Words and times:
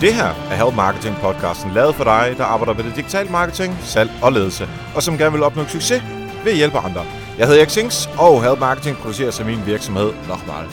Det 0.00 0.14
her 0.14 0.24
er 0.24 0.64
Help 0.64 0.74
Marketing 0.74 1.16
podcasten, 1.16 1.72
lavet 1.72 1.94
for 1.94 2.04
dig, 2.04 2.34
der 2.36 2.44
arbejder 2.44 2.74
med 2.74 2.84
det 2.84 2.96
digitale 2.96 3.30
marketing, 3.30 3.78
salg 3.82 4.10
og 4.22 4.32
ledelse, 4.32 4.68
og 4.96 5.02
som 5.02 5.18
gerne 5.18 5.32
vil 5.32 5.42
opnå 5.42 5.64
succes 5.64 6.02
ved 6.44 6.52
at 6.52 6.56
hjælpe 6.56 6.78
andre. 6.78 7.04
Jeg 7.38 7.46
hedder 7.46 7.60
Erik 7.60 7.70
Sings, 7.70 8.06
og 8.18 8.44
Help 8.44 8.58
Marketing 8.58 8.96
producerer 8.96 9.30
sig 9.30 9.46
min 9.46 9.66
virksomhed 9.66 10.12
Nochmal. 10.28 10.66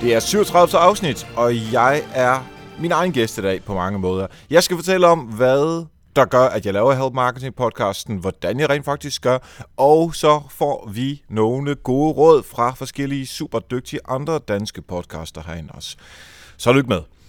Det 0.00 0.14
er 0.14 0.20
37. 0.20 0.82
afsnit, 0.82 1.26
og 1.36 1.72
jeg 1.72 2.02
er 2.14 2.46
min 2.80 2.92
egen 2.92 3.12
gæst 3.12 3.38
i 3.38 3.42
dag 3.42 3.62
på 3.64 3.74
mange 3.74 3.98
måder. 3.98 4.26
Jeg 4.50 4.62
skal 4.62 4.76
fortælle 4.76 5.06
om, 5.06 5.18
hvad 5.18 5.86
der 6.16 6.24
gør, 6.24 6.46
at 6.46 6.66
jeg 6.66 6.74
laver 6.74 6.92
Help 6.92 7.14
Marketing 7.14 7.54
podcasten, 7.54 8.16
hvordan 8.16 8.60
jeg 8.60 8.70
rent 8.70 8.84
faktisk 8.84 9.22
gør, 9.22 9.38
og 9.76 10.14
så 10.14 10.42
får 10.50 10.88
vi 10.92 11.22
nogle 11.28 11.74
gode 11.74 12.12
råd 12.12 12.42
fra 12.42 12.70
forskellige 12.70 13.26
super 13.26 13.58
dygtige 13.58 14.00
andre 14.08 14.38
danske 14.38 14.82
podcaster 14.82 15.42
herinde 15.46 15.70
også. 15.72 15.96
Så 16.56 16.72
lykke 16.72 16.88
med. 16.88 17.19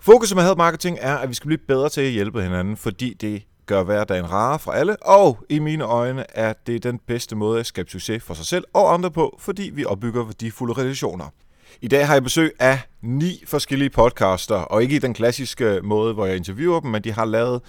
Fokus 0.00 0.34
med 0.34 0.42
Help 0.42 0.58
Marketing 0.58 0.98
er, 1.00 1.16
at 1.16 1.28
vi 1.28 1.34
skal 1.34 1.46
blive 1.48 1.58
bedre 1.68 1.88
til 1.88 2.00
at 2.00 2.10
hjælpe 2.10 2.42
hinanden, 2.42 2.76
fordi 2.76 3.14
det 3.14 3.42
gør 3.66 3.82
hverdagen 3.82 4.32
rarere 4.32 4.58
for 4.58 4.72
alle, 4.72 5.02
og 5.02 5.38
i 5.48 5.58
mine 5.58 5.84
øjne 5.84 6.24
er 6.28 6.52
det 6.66 6.82
den 6.82 6.98
bedste 7.06 7.36
måde 7.36 7.60
at 7.60 7.66
skabe 7.66 7.90
succes 7.90 8.22
for 8.22 8.34
sig 8.34 8.46
selv 8.46 8.64
og 8.72 8.94
andre 8.94 9.10
på, 9.10 9.38
fordi 9.40 9.70
vi 9.74 9.84
opbygger 9.84 10.24
værdifulde 10.24 10.72
relationer. 10.72 11.26
I 11.80 11.88
dag 11.88 12.06
har 12.06 12.14
jeg 12.14 12.22
besøg 12.22 12.52
af 12.58 12.80
ni 13.02 13.42
forskellige 13.46 13.90
podcaster, 13.90 14.54
og 14.54 14.82
ikke 14.82 14.96
i 14.96 14.98
den 14.98 15.14
klassiske 15.14 15.80
måde, 15.82 16.14
hvor 16.14 16.26
jeg 16.26 16.36
interviewer 16.36 16.80
dem, 16.80 16.90
men 16.90 17.04
de 17.04 17.12
har 17.12 17.24
lavet 17.24 17.62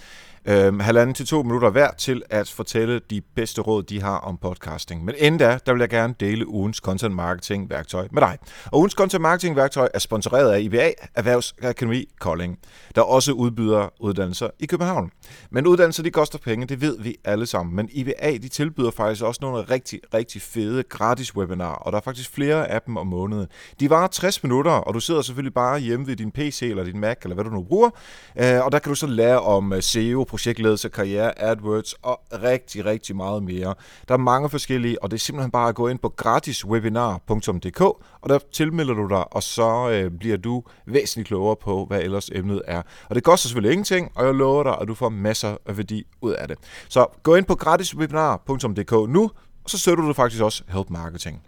øh, 0.44 0.78
halvanden 0.78 1.14
til 1.14 1.26
to 1.26 1.42
minutter 1.42 1.70
hver 1.70 1.90
til 1.90 2.22
at 2.30 2.50
fortælle 2.50 3.00
de 3.10 3.20
bedste 3.20 3.60
råd, 3.60 3.82
de 3.82 4.02
har 4.02 4.18
om 4.18 4.36
podcasting. 4.36 5.04
Men 5.04 5.14
inden 5.18 5.38
da, 5.38 5.58
der 5.66 5.72
vil 5.72 5.80
jeg 5.80 5.88
gerne 5.88 6.14
dele 6.20 6.48
ugens 6.48 6.76
content 6.76 7.14
marketing 7.14 7.70
værktøj 7.70 8.08
med 8.12 8.22
dig. 8.22 8.38
Og 8.64 8.78
ugens 8.78 8.92
content 8.92 9.22
marketing 9.22 9.56
værktøj 9.56 9.88
er 9.94 9.98
sponsoreret 9.98 10.52
af 10.52 10.60
IBA 10.60 10.90
Erhvervsakademi 11.14 12.04
Kolding, 12.20 12.58
der 12.94 13.02
også 13.02 13.32
udbyder 13.32 13.88
uddannelser 14.00 14.48
i 14.58 14.66
København. 14.66 15.10
Men 15.50 15.66
uddannelser, 15.66 16.02
de 16.02 16.10
koster 16.10 16.38
penge, 16.38 16.66
det 16.66 16.80
ved 16.80 16.98
vi 17.00 17.16
alle 17.24 17.46
sammen. 17.46 17.76
Men 17.76 17.88
IBA, 17.92 18.38
de 18.42 18.48
tilbyder 18.48 18.90
faktisk 18.90 19.24
også 19.24 19.38
nogle 19.42 19.62
rigtig, 19.62 20.00
rigtig 20.14 20.42
fede 20.42 20.82
gratis 20.82 21.36
webinarer, 21.36 21.74
og 21.74 21.92
der 21.92 21.98
er 21.98 22.02
faktisk 22.02 22.30
flere 22.34 22.70
af 22.70 22.82
dem 22.82 22.96
om 22.96 23.06
måneden. 23.06 23.46
De 23.80 23.90
varer 23.90 24.06
60 24.06 24.42
minutter, 24.42 24.72
og 24.72 24.94
du 24.94 25.00
sidder 25.00 25.22
selvfølgelig 25.22 25.54
bare 25.54 25.78
hjemme 25.78 26.06
ved 26.06 26.16
din 26.16 26.30
PC 26.30 26.62
eller 26.62 26.84
din 26.84 27.00
Mac, 27.00 27.16
eller 27.22 27.34
hvad 27.34 27.44
du 27.44 27.50
nu 27.50 27.62
bruger, 27.62 27.90
øh, 28.36 28.64
og 28.64 28.72
der 28.72 28.78
kan 28.78 28.90
du 28.90 28.94
så 28.94 29.06
lære 29.06 29.40
om 29.40 29.72
øh, 29.72 29.82
SEO, 29.82 30.24
projektledelse, 30.30 30.88
karriere, 30.88 31.40
AdWords 31.42 31.92
og 31.92 32.20
rigtig, 32.32 32.84
rigtig 32.84 33.16
meget 33.16 33.42
mere. 33.42 33.74
Der 34.08 34.14
er 34.14 34.18
mange 34.18 34.50
forskellige, 34.50 35.02
og 35.02 35.10
det 35.10 35.16
er 35.16 35.20
simpelthen 35.20 35.50
bare 35.50 35.68
at 35.68 35.74
gå 35.74 35.88
ind 35.88 35.98
på 35.98 36.08
gratiswebinar.dk, 36.08 37.80
og 38.20 38.28
der 38.28 38.38
tilmelder 38.52 38.94
du 38.94 39.08
dig, 39.08 39.34
og 39.34 39.42
så 39.42 39.90
øh, 39.90 40.10
bliver 40.10 40.36
du 40.36 40.62
væsentligt 40.86 41.28
klogere 41.28 41.56
på, 41.56 41.84
hvad 41.84 42.00
ellers 42.00 42.30
emnet 42.32 42.62
er. 42.66 42.82
Og 43.08 43.14
det 43.14 43.24
koster 43.24 43.48
selvfølgelig 43.48 43.72
ingenting, 43.72 44.12
og 44.14 44.26
jeg 44.26 44.34
lover 44.34 44.62
dig, 44.62 44.76
at 44.80 44.88
du 44.88 44.94
får 44.94 45.08
masser 45.08 45.56
af 45.66 45.76
værdi 45.76 46.06
ud 46.20 46.32
af 46.32 46.48
det. 46.48 46.58
Så 46.88 47.06
gå 47.22 47.34
ind 47.34 47.46
på 47.46 47.54
gratiswebinar.dk 47.54 48.92
nu, 48.92 49.30
og 49.64 49.70
så 49.70 49.78
støtter 49.78 50.04
du 50.04 50.12
faktisk 50.12 50.42
også 50.42 50.62
Help 50.68 50.90
Marketing. 50.90 51.42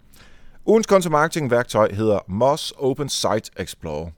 Ugens 0.65 0.87
content 0.87 1.11
marketing 1.11 1.51
værktøj 1.51 1.91
hedder 1.93 2.19
Moz 2.27 2.71
Open 2.77 3.09
Site 3.09 3.51
Explorer. 3.57 4.09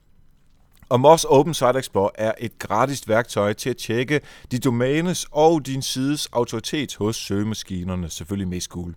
Og 0.88 1.00
Moz 1.00 1.24
Open 1.24 1.54
Site 1.54 1.78
Explorer 1.78 2.10
er 2.14 2.32
et 2.38 2.58
gratis 2.58 3.08
værktøj 3.08 3.52
til 3.52 3.70
at 3.70 3.76
tjekke 3.76 4.20
dit 4.50 4.64
domænes 4.64 5.26
og 5.30 5.66
din 5.66 5.82
sides 5.82 6.28
autoritet 6.32 6.96
hos 6.96 7.16
søgemaskinerne, 7.16 8.10
selvfølgelig 8.10 8.48
mest 8.48 8.70
Google. 8.70 8.94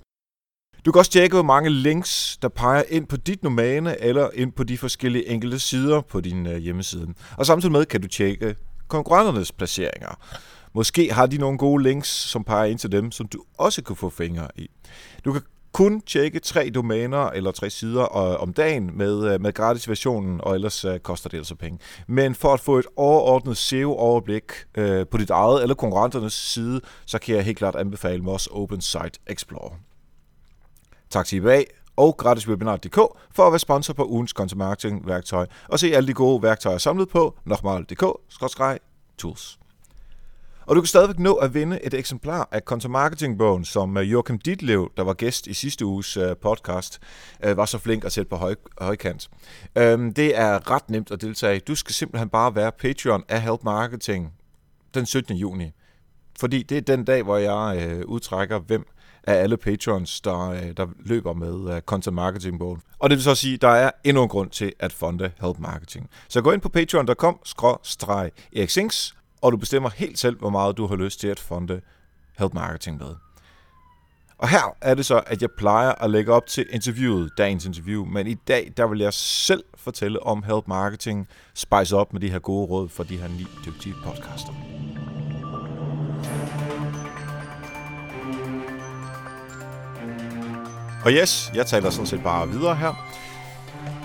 Du 0.86 0.92
kan 0.92 1.00
også 1.00 1.12
tjekke, 1.12 1.36
hvor 1.36 1.44
mange 1.44 1.70
links, 1.70 2.38
der 2.42 2.48
peger 2.48 2.84
ind 2.90 3.08
på 3.08 3.18
dit 3.18 3.44
domæne 3.44 4.02
eller 4.02 4.30
ind 4.34 4.52
på 4.52 4.64
de 4.64 4.78
forskellige 4.78 5.30
enkelte 5.30 5.60
sider 5.60 6.02
på 6.02 6.22
din 6.22 6.48
øh, 6.48 6.58
hjemmeside. 6.58 7.08
Og 7.38 7.46
samtidig 7.46 7.72
med 7.72 7.86
kan 7.86 8.02
du 8.02 8.08
tjekke 8.08 8.56
konkurrenternes 8.88 9.52
placeringer. 9.52 10.20
Måske 10.74 11.14
har 11.14 11.26
de 11.26 11.38
nogle 11.38 11.58
gode 11.58 11.84
links, 11.84 12.10
som 12.10 12.44
peger 12.44 12.66
ind 12.66 12.80
til 12.80 12.92
dem, 12.92 13.12
som 13.12 13.28
du 13.28 13.44
også 13.58 13.84
kan 13.84 13.96
få 13.96 14.10
fingre 14.10 14.48
i. 14.56 14.68
Du 15.26 15.34
kan 15.34 15.42
kun 15.72 16.02
tjekke 16.02 16.40
tre 16.40 16.72
domæner 16.76 17.30
eller 17.30 17.52
tre 17.52 17.70
sider 17.70 18.18
øh, 18.18 18.42
om 18.42 18.54
dagen 18.54 18.98
med, 18.98 19.34
øh, 19.34 19.42
med 19.42 19.54
gratis 19.54 19.90
versionen, 19.90 20.42
og 20.42 20.56
ellers 20.56 20.86
øh, 20.86 21.00
koster 21.00 21.30
det 21.30 21.38
altså 21.38 21.56
penge. 21.56 21.80
Men 22.08 22.36
for 22.36 22.54
at 22.54 22.60
få 22.60 22.78
et 22.78 22.86
overordnet 22.96 23.58
SEO-overblik 23.58 24.44
øh, 24.78 25.06
på 25.12 25.18
dit 25.18 25.30
eget 25.30 25.62
eller 25.62 25.76
konkurrenternes 25.76 26.34
side, 26.34 26.82
så 27.06 27.20
kan 27.20 27.36
jeg 27.36 27.44
helt 27.44 27.58
klart 27.58 27.76
anbefale 27.76 28.24
Moz 28.24 28.48
Open 28.52 28.82
Site 28.82 29.20
Explorer. 29.28 29.76
Tak 31.10 31.26
til 31.26 31.36
IBA 31.36 31.64
og 31.96 32.18
gratiswebinar.dk 32.18 32.98
for 33.32 33.46
at 33.46 33.52
være 33.52 33.60
sponsor 33.60 33.94
på 33.94 34.06
ugens 34.06 34.32
content 34.32 34.58
marketing 34.58 35.08
værktøj 35.08 35.46
og 35.68 35.80
se 35.80 35.96
alle 35.96 36.08
de 36.08 36.14
gode 36.14 36.44
værktøjer 36.44 36.78
samlet 36.78 37.10
på 37.10 37.36
nokmal.dk-tools. 37.46 39.60
Og 40.70 40.76
du 40.76 40.82
kan 40.82 40.88
stadigvæk 40.88 41.20
nå 41.20 41.34
at 41.34 41.54
vinde 41.54 41.80
et 41.84 41.94
eksemplar 41.94 42.48
af 42.52 42.62
Content 42.62 42.92
Marketing-bogen, 42.92 43.66
som 43.66 43.98
øh, 43.98 44.12
Joachim 44.12 44.40
Ditlev, 44.40 44.92
der 44.98 45.04
var 45.04 45.14
gæst 45.14 45.48
i 45.48 45.54
sidste 45.54 45.86
uges 45.86 46.18
øh, 46.18 46.36
podcast, 46.42 47.00
øh, 47.44 47.58
var 47.58 47.66
så 47.66 47.78
flink 47.78 48.06
at 48.06 48.12
sætte 48.12 48.30
på 48.30 48.36
høj, 48.36 48.56
højkant. 48.82 49.30
Øhm, 49.76 50.14
det 50.14 50.38
er 50.38 50.72
ret 50.72 50.90
nemt 50.90 51.12
at 51.12 51.22
deltage. 51.22 51.60
Du 51.60 51.76
skal 51.76 51.94
simpelthen 51.94 52.30
bare 52.30 52.56
være 52.56 52.72
Patreon 52.72 53.24
af 53.30 53.42
Help 53.42 53.64
Marketing 53.64 54.34
den 54.94 55.06
17. 55.06 55.36
juni. 55.36 55.72
Fordi 56.40 56.64
det 56.64 56.78
er 56.78 56.82
den 56.82 57.06
dag, 57.06 57.24
hvor 57.24 57.38
jeg 57.38 58.02
udtrækker, 58.06 58.60
hvem 58.60 58.86
af 59.24 59.34
alle 59.34 59.58
patrons, 59.58 60.22
der, 60.22 60.72
der 60.78 60.88
løber 61.00 61.34
med 61.34 61.82
content 61.82 62.16
marketing 62.16 62.60
bogen. 62.60 62.82
Og 63.00 63.10
det 63.10 63.16
vil 63.16 63.24
så 63.24 63.36
sige, 63.36 63.54
at 63.54 63.62
der 63.62 63.70
er 63.70 63.92
endnu 64.04 64.24
en 64.24 64.30
grund 64.30 64.50
til 64.50 64.74
at 64.80 64.94
fonde 64.94 65.32
Help 65.42 65.60
Marketing. 65.60 66.10
Så 66.28 66.42
gå 66.42 66.52
ind 66.52 66.62
på 66.62 66.70
patreon.com-erik 66.70 68.70
og 69.42 69.52
du 69.52 69.58
bestemmer 69.58 69.90
helt 69.90 70.20
selv, 70.20 70.40
hvor 70.40 70.50
meget 70.50 70.78
du 70.78 70.88
har 70.88 70.96
lyst 70.96 71.20
til 71.20 71.28
at 71.28 71.40
fonde 71.40 71.82
Help 72.38 72.54
Marketing 72.54 72.98
med. 72.98 73.16
Og 74.38 74.50
her 74.50 74.76
er 74.82 74.96
det 74.96 75.06
så, 75.06 75.22
at 75.28 75.42
jeg 75.42 75.52
plejer 75.52 75.92
at 75.92 76.10
lægge 76.10 76.34
op 76.34 76.48
til 76.48 76.66
interviewet, 76.70 77.32
dagens 77.38 77.66
interview, 77.66 78.06
men 78.06 78.28
i 78.28 78.34
dag, 78.34 78.74
der 78.78 78.88
vil 78.88 79.00
jeg 79.00 79.14
selv 79.14 79.64
fortælle 79.76 80.24
om 80.24 80.44
Help 80.44 80.68
Marketing, 80.68 81.28
spice 81.54 81.96
op 81.96 82.14
med 82.14 82.22
de 82.22 82.32
her 82.32 82.40
gode 82.40 82.68
råd 82.68 82.90
for 82.90 83.04
de 83.04 83.18
her 83.18 83.28
ni 83.28 83.48
dygtige 83.66 83.96
podcaster. 84.04 84.54
Og 91.06 91.12
yes, 91.12 91.52
jeg 91.56 91.66
taler 91.66 91.90
sådan 91.90 92.06
set 92.06 92.24
bare 92.24 92.50
videre 92.50 92.76
her. 92.76 92.94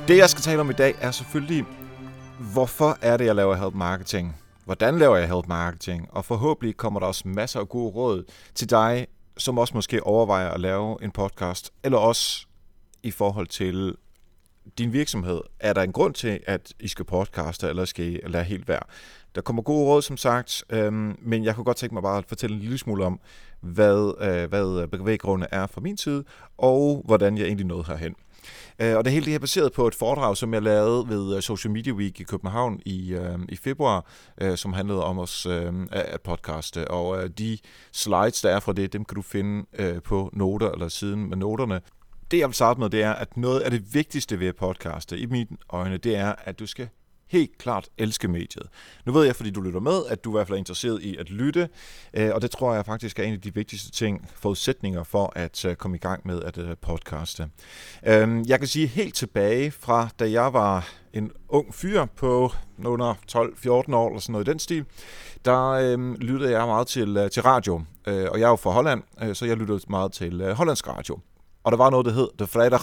Det, 0.08 0.16
jeg 0.16 0.30
skal 0.30 0.42
tale 0.42 0.60
om 0.60 0.70
i 0.70 0.72
dag, 0.72 0.94
er 1.00 1.10
selvfølgelig, 1.10 1.64
hvorfor 2.52 2.98
er 3.02 3.16
det, 3.16 3.24
jeg 3.24 3.34
laver 3.34 3.54
Help 3.54 3.74
Marketing? 3.74 4.36
Hvordan 4.64 4.98
laver 4.98 5.16
jeg 5.16 5.28
help 5.28 5.46
marketing, 5.48 6.08
og 6.10 6.24
forhåbentlig 6.24 6.76
kommer 6.76 7.00
der 7.00 7.06
også 7.06 7.28
masser 7.28 7.60
af 7.60 7.68
gode 7.68 7.90
råd 7.90 8.24
til 8.54 8.70
dig, 8.70 9.06
som 9.36 9.58
også 9.58 9.74
måske 9.74 10.02
overvejer 10.02 10.50
at 10.50 10.60
lave 10.60 11.02
en 11.02 11.10
podcast, 11.10 11.72
eller 11.84 11.98
også 11.98 12.46
i 13.02 13.10
forhold 13.10 13.46
til 13.46 13.96
din 14.78 14.92
virksomhed. 14.92 15.40
Er 15.60 15.72
der 15.72 15.82
en 15.82 15.92
grund 15.92 16.14
til, 16.14 16.40
at 16.46 16.72
I 16.80 16.88
skal 16.88 17.04
podcaste, 17.04 17.68
eller 17.68 17.84
skal 17.84 18.04
I 18.04 18.20
lade 18.26 18.44
helt 18.44 18.68
være? 18.68 18.82
Der 19.34 19.40
kommer 19.40 19.62
gode 19.62 19.86
råd, 19.86 20.02
som 20.02 20.16
sagt, 20.16 20.64
øhm, 20.70 21.16
men 21.22 21.44
jeg 21.44 21.54
kunne 21.54 21.64
godt 21.64 21.76
tænke 21.76 21.94
mig 21.94 22.02
bare 22.02 22.18
at 22.18 22.24
fortælle 22.28 22.56
en 22.56 22.62
lille 22.62 22.78
smule 22.78 23.04
om, 23.04 23.20
hvad, 23.60 24.14
øh, 24.20 24.48
hvad 24.48 24.86
bevæggrunde 24.86 25.46
er 25.50 25.66
fra 25.66 25.80
min 25.80 25.96
side, 25.96 26.24
og 26.58 27.02
hvordan 27.04 27.38
jeg 27.38 27.46
egentlig 27.46 27.66
nåede 27.66 27.84
herhen. 27.84 28.14
Øh, 28.78 28.96
og 28.96 29.04
det 29.04 29.12
hele 29.12 29.24
det 29.24 29.32
her 29.32 29.38
baseret 29.38 29.72
på 29.72 29.86
et 29.86 29.94
foredrag, 29.94 30.36
som 30.36 30.54
jeg 30.54 30.62
lavede 30.62 31.08
ved 31.08 31.36
øh, 31.36 31.42
Social 31.42 31.72
Media 31.72 31.92
Week 31.92 32.20
i 32.20 32.22
København 32.22 32.80
i, 32.86 33.12
øh, 33.12 33.38
i 33.48 33.56
februar, 33.56 34.06
øh, 34.40 34.56
som 34.56 34.72
handlede 34.72 35.04
om 35.04 35.18
os 35.18 35.46
øh, 35.46 35.72
at 35.90 36.20
podcaste. 36.20 36.90
Og 36.90 37.22
øh, 37.22 37.30
de 37.38 37.58
slides, 37.92 38.40
der 38.40 38.50
er 38.50 38.60
fra 38.60 38.72
det, 38.72 38.92
dem 38.92 39.04
kan 39.04 39.14
du 39.14 39.22
finde 39.22 39.66
øh, 39.78 40.02
på 40.02 40.30
noter 40.32 40.70
eller 40.70 40.88
siden 40.88 41.28
med 41.28 41.36
noterne. 41.36 41.80
Det 42.30 42.38
jeg 42.38 42.48
vil 42.48 42.54
starte 42.54 42.80
med, 42.80 42.90
det 42.90 43.02
er, 43.02 43.12
at 43.12 43.36
noget 43.36 43.60
af 43.60 43.70
det 43.70 43.94
vigtigste 43.94 44.40
ved 44.40 44.46
at 44.46 44.56
podcaste, 44.56 45.18
i 45.18 45.26
mine 45.26 45.56
øjne, 45.70 45.96
det 45.96 46.16
er, 46.16 46.34
at 46.44 46.58
du 46.58 46.66
skal 46.66 46.88
helt 47.34 47.58
klart 47.58 47.88
elske 47.98 48.28
mediet. 48.28 48.66
Nu 49.06 49.12
ved 49.12 49.24
jeg, 49.24 49.36
fordi 49.36 49.50
du 49.50 49.60
lytter 49.60 49.80
med, 49.80 50.00
at 50.08 50.24
du 50.24 50.30
i 50.30 50.32
hvert 50.32 50.46
fald 50.46 50.56
er 50.56 50.58
interesseret 50.58 51.02
i 51.02 51.16
at 51.16 51.30
lytte, 51.30 51.68
øh, 52.14 52.30
og 52.34 52.42
det 52.42 52.50
tror 52.50 52.74
jeg 52.74 52.86
faktisk 52.86 53.18
er 53.18 53.22
en 53.22 53.32
af 53.32 53.40
de 53.40 53.54
vigtigste 53.54 53.90
ting, 53.90 54.28
forudsætninger 54.34 55.02
for 55.02 55.32
at 55.36 55.64
øh, 55.64 55.76
komme 55.76 55.96
i 55.96 56.00
gang 56.00 56.26
med 56.26 56.42
at 56.42 56.58
øh, 56.58 56.76
podcaste. 56.80 57.48
Øhm, 58.06 58.44
jeg 58.46 58.58
kan 58.58 58.68
sige 58.68 58.86
helt 58.86 59.14
tilbage 59.14 59.70
fra, 59.70 60.08
da 60.18 60.30
jeg 60.30 60.52
var 60.52 60.88
en 61.12 61.30
ung 61.48 61.74
fyr 61.74 62.04
på 62.04 62.52
under 62.84 63.14
12-14 63.14 63.94
år, 63.94 64.08
eller 64.08 64.20
sådan 64.20 64.32
noget 64.32 64.48
i 64.48 64.50
den 64.50 64.58
stil, 64.58 64.84
der 65.44 65.70
øh, 65.70 66.14
lyttede 66.14 66.58
jeg 66.58 66.66
meget 66.66 66.86
til, 66.86 67.28
til 67.32 67.42
radio. 67.42 67.74
og 68.06 68.40
jeg 68.40 68.44
er 68.44 68.50
jo 68.50 68.56
fra 68.56 68.70
Holland, 68.70 69.02
så 69.34 69.46
jeg 69.46 69.56
lyttede 69.56 69.80
meget 69.88 70.12
til 70.12 70.54
hollandsk 70.54 70.88
radio. 70.88 71.18
Og 71.64 71.72
der 71.72 71.78
var 71.78 71.90
noget, 71.90 72.06
der 72.06 72.12
hed 72.12 72.28
The 72.38 72.46
Fredag 72.46 72.80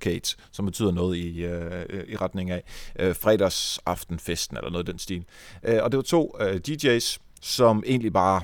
Kate, 0.00 0.36
som 0.52 0.64
betyder 0.64 0.92
noget 0.92 1.16
i, 1.16 1.44
øh, 1.44 2.04
i 2.08 2.16
retning 2.16 2.50
af 2.50 2.62
øh, 2.98 3.14
fredagsaftenfesten, 3.14 4.56
eller 4.56 4.70
noget 4.70 4.88
i 4.88 4.90
den 4.90 4.98
stil. 4.98 5.24
Øh, 5.62 5.78
og 5.82 5.92
det 5.92 5.96
var 5.96 6.02
to 6.02 6.36
øh, 6.40 6.60
DJ's, 6.68 7.18
som 7.40 7.82
egentlig 7.86 8.12
bare 8.12 8.40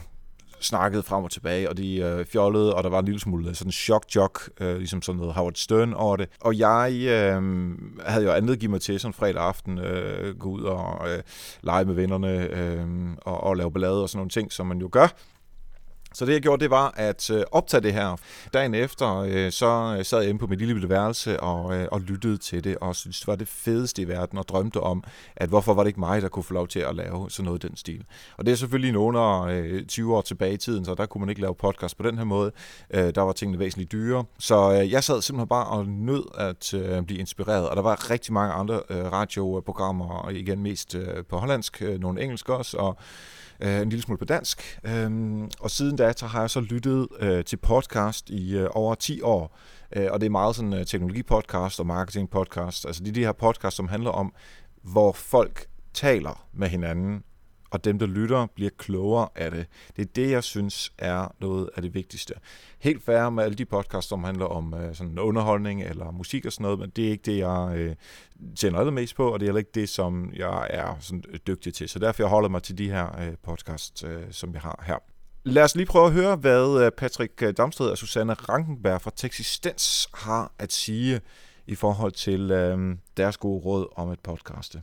snakkede 0.60 1.02
frem 1.02 1.24
og 1.24 1.30
tilbage, 1.30 1.68
og 1.68 1.76
de 1.76 1.96
øh, 1.96 2.26
fjollede, 2.26 2.74
og 2.74 2.84
der 2.84 2.90
var 2.90 2.98
en 2.98 3.04
lille 3.04 3.20
smule 3.20 3.48
øh, 3.48 3.54
sådan 3.54 3.72
chok-jok, 3.72 4.48
øh, 4.60 4.76
ligesom 4.76 5.02
sådan 5.02 5.18
noget 5.18 5.34
Howard 5.34 5.54
Stern 5.54 5.92
over 5.94 6.16
det. 6.16 6.28
Og 6.40 6.58
jeg 6.58 6.92
øh, 6.92 7.42
havde 8.06 8.24
jo 8.24 8.32
andet 8.32 8.58
give 8.58 8.70
mig 8.70 8.80
til 8.80 9.00
sådan 9.00 9.14
fredag 9.14 9.42
aften, 9.42 9.78
øh, 9.78 10.38
gå 10.38 10.48
ud 10.48 10.62
og 10.62 11.10
øh, 11.10 11.22
lege 11.62 11.84
med 11.84 11.94
vennerne 11.94 12.48
øh, 12.48 12.86
og, 13.22 13.40
og 13.40 13.56
lave 13.56 13.72
ballade 13.72 14.02
og 14.02 14.08
sådan 14.08 14.18
nogle 14.18 14.30
ting, 14.30 14.52
som 14.52 14.66
man 14.66 14.78
jo 14.78 14.88
gør. 14.92 15.08
Så 16.14 16.26
det 16.26 16.32
jeg 16.32 16.40
gjorde, 16.40 16.62
det 16.62 16.70
var 16.70 16.94
at 16.96 17.30
øh, 17.30 17.42
optage 17.52 17.80
det 17.80 17.92
her. 17.92 18.16
Dagen 18.52 18.74
efter, 18.74 19.16
øh, 19.16 19.52
så 19.52 19.96
øh, 19.98 20.04
sad 20.04 20.20
jeg 20.20 20.28
inde 20.28 20.38
på 20.38 20.46
mit 20.46 20.58
lille 20.58 20.74
bitte 20.74 20.88
værelse 20.88 21.40
og, 21.40 21.76
øh, 21.76 21.88
og 21.90 22.00
lyttede 22.00 22.36
til 22.36 22.64
det, 22.64 22.76
og 22.80 22.96
syntes, 22.96 23.20
det 23.20 23.26
var 23.26 23.36
det 23.36 23.48
fedeste 23.48 24.02
i 24.02 24.08
verden, 24.08 24.38
og 24.38 24.48
drømte 24.48 24.80
om, 24.80 25.04
at 25.36 25.48
hvorfor 25.48 25.74
var 25.74 25.82
det 25.82 25.88
ikke 25.88 26.00
mig, 26.00 26.22
der 26.22 26.28
kunne 26.28 26.42
få 26.42 26.54
lov 26.54 26.68
til 26.68 26.80
at 26.80 26.96
lave 26.96 27.30
sådan 27.30 27.44
noget 27.44 27.64
i 27.64 27.68
den 27.68 27.76
stil. 27.76 28.04
Og 28.36 28.46
det 28.46 28.52
er 28.52 28.56
selvfølgelig 28.56 28.92
nogle 28.92 29.52
øh, 29.52 29.86
20 29.86 30.16
år 30.16 30.20
tilbage 30.20 30.54
i 30.54 30.56
tiden, 30.56 30.84
så 30.84 30.94
der 30.94 31.06
kunne 31.06 31.20
man 31.20 31.28
ikke 31.28 31.40
lave 31.40 31.54
podcast 31.54 31.96
på 31.96 32.02
den 32.02 32.18
her 32.18 32.24
måde. 32.24 32.52
Øh, 32.90 33.14
der 33.14 33.20
var 33.20 33.32
tingene 33.32 33.58
væsentligt 33.58 33.92
dyre. 33.92 34.24
Så 34.38 34.72
øh, 34.72 34.92
jeg 34.92 35.04
sad 35.04 35.22
simpelthen 35.22 35.48
bare 35.48 35.66
og 35.66 35.86
nød 35.86 36.24
at 36.38 36.74
øh, 36.74 37.02
blive 37.02 37.20
inspireret, 37.20 37.68
og 37.68 37.76
der 37.76 37.82
var 37.82 38.10
rigtig 38.10 38.32
mange 38.32 38.52
andre 38.52 38.80
øh, 38.90 39.12
radioprogrammer, 39.12 40.08
og 40.08 40.34
igen 40.34 40.62
mest 40.62 40.94
øh, 40.94 41.24
på 41.24 41.38
hollandsk, 41.38 41.82
øh, 41.82 42.00
nogle 42.00 42.22
engelsk 42.22 42.48
også, 42.48 42.76
og 42.76 42.98
øh, 43.60 43.80
en 43.80 43.88
lille 43.88 44.02
smule 44.02 44.18
på 44.18 44.24
dansk. 44.24 44.78
Øh, 44.84 45.10
og 45.60 45.70
siden 45.70 45.96
da 45.96 46.12
så 46.16 46.26
har 46.26 46.40
jeg 46.40 46.50
så 46.50 46.60
lyttet 46.60 47.08
øh, 47.20 47.44
til 47.44 47.56
podcast 47.56 48.30
i 48.30 48.56
øh, 48.56 48.68
over 48.70 48.94
10 48.94 49.20
år, 49.22 49.58
øh, 49.96 50.06
og 50.10 50.20
det 50.20 50.26
er 50.26 50.30
meget 50.30 50.56
sådan 50.56 50.72
øh, 50.72 50.86
teknologipodcast 50.86 51.80
og 51.80 51.86
marketingpodcast. 51.86 52.86
Altså 52.86 53.02
det 53.02 53.08
er 53.08 53.14
de 53.14 53.24
her 53.24 53.32
podcast, 53.32 53.76
som 53.76 53.88
handler 53.88 54.10
om, 54.10 54.34
hvor 54.82 55.12
folk 55.12 55.66
taler 55.94 56.46
med 56.52 56.68
hinanden 56.68 57.22
og 57.74 57.84
dem, 57.84 57.98
der 57.98 58.06
lytter, 58.06 58.46
bliver 58.54 58.70
klogere 58.78 59.28
af 59.34 59.50
det. 59.50 59.66
Det 59.96 60.02
er 60.02 60.12
det, 60.16 60.30
jeg 60.30 60.44
synes 60.44 60.92
er 60.98 61.34
noget 61.40 61.70
af 61.76 61.82
det 61.82 61.94
vigtigste. 61.94 62.34
Helt 62.78 63.04
færre 63.04 63.30
med 63.30 63.44
alle 63.44 63.54
de 63.54 63.64
podcasts, 63.64 64.08
som 64.08 64.24
handler 64.24 64.46
om 64.46 64.74
øh, 64.74 64.94
sådan 64.94 65.18
underholdning 65.18 65.82
eller 65.82 66.10
musik 66.10 66.46
og 66.46 66.52
sådan 66.52 66.62
noget, 66.62 66.78
men 66.78 66.90
det 66.90 67.06
er 67.06 67.10
ikke 67.10 67.22
det, 67.32 67.38
jeg 67.38 67.72
øh, 67.76 67.94
tjener 68.56 68.78
allermest 68.78 69.16
på, 69.16 69.32
og 69.32 69.40
det 69.40 69.46
er 69.46 69.48
heller 69.48 69.58
ikke 69.58 69.70
det, 69.74 69.88
som 69.88 70.32
jeg 70.36 70.66
er 70.70 70.96
sådan 71.00 71.24
øh, 71.28 71.38
dygtig 71.46 71.74
til. 71.74 71.88
Så 71.88 71.98
derfor 71.98 72.22
jeg 72.22 72.30
holder 72.30 72.48
mig 72.48 72.62
til 72.62 72.78
de 72.78 72.90
her 72.90 73.20
øh, 73.20 73.34
podcasts, 73.42 74.04
øh, 74.04 74.22
som 74.30 74.52
jeg 74.52 74.60
har 74.60 74.84
her. 74.86 74.98
Lad 75.44 75.62
os 75.62 75.74
lige 75.74 75.86
prøve 75.86 76.06
at 76.06 76.12
høre, 76.12 76.36
hvad 76.36 76.84
øh, 76.84 76.90
Patrick 76.92 77.42
øh, 77.42 77.54
Damsted 77.56 77.86
og 77.86 77.98
Susanne 77.98 78.32
Rankenberg 78.32 79.00
fra 79.00 79.10
Texistens 79.16 80.08
har 80.14 80.52
at 80.58 80.72
sige 80.72 81.20
i 81.66 81.74
forhold 81.74 82.12
til 82.12 82.50
øh, 82.50 82.96
deres 83.16 83.36
gode 83.36 83.60
råd 83.60 83.86
om 83.96 84.10
et 84.10 84.20
podcast. 84.20 84.76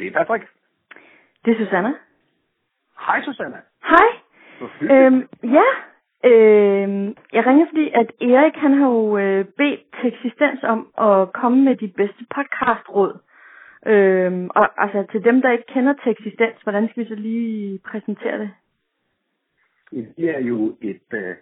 Det 0.00 0.06
er 0.06 0.12
Patrick. 0.12 0.44
Det 1.44 1.50
er 1.52 1.64
Susanne. 1.64 1.94
Hej 3.06 3.22
Susanne. 3.22 3.60
Hej. 3.92 4.08
Øhm, 4.94 5.28
ja, 5.58 5.68
øhm, 6.30 7.16
jeg 7.32 7.46
ringer 7.46 7.66
fordi, 7.66 7.90
at 7.90 8.08
Erik 8.20 8.54
han 8.54 8.72
har 8.72 8.88
jo 8.88 9.18
øh, 9.18 9.44
bedt 9.44 9.80
til 10.00 10.06
eksistens 10.12 10.62
om 10.62 10.80
at 10.98 11.32
komme 11.32 11.64
med 11.64 11.76
de 11.76 11.88
bedste 11.88 12.24
podcastråd. 12.34 13.18
Øhm, 13.86 14.50
og 14.54 14.82
altså 14.82 15.06
til 15.12 15.24
dem, 15.24 15.42
der 15.42 15.50
ikke 15.50 15.72
kender 15.74 15.94
til 16.02 16.10
eksistens, 16.12 16.62
hvordan 16.62 16.88
skal 16.88 17.04
vi 17.04 17.08
så 17.08 17.14
lige 17.14 17.78
præsentere 17.78 18.38
det? 18.38 18.50
Det 19.90 20.36
er 20.36 20.40
jo 20.40 20.76
et, 20.80 21.08
øh, 21.12 21.34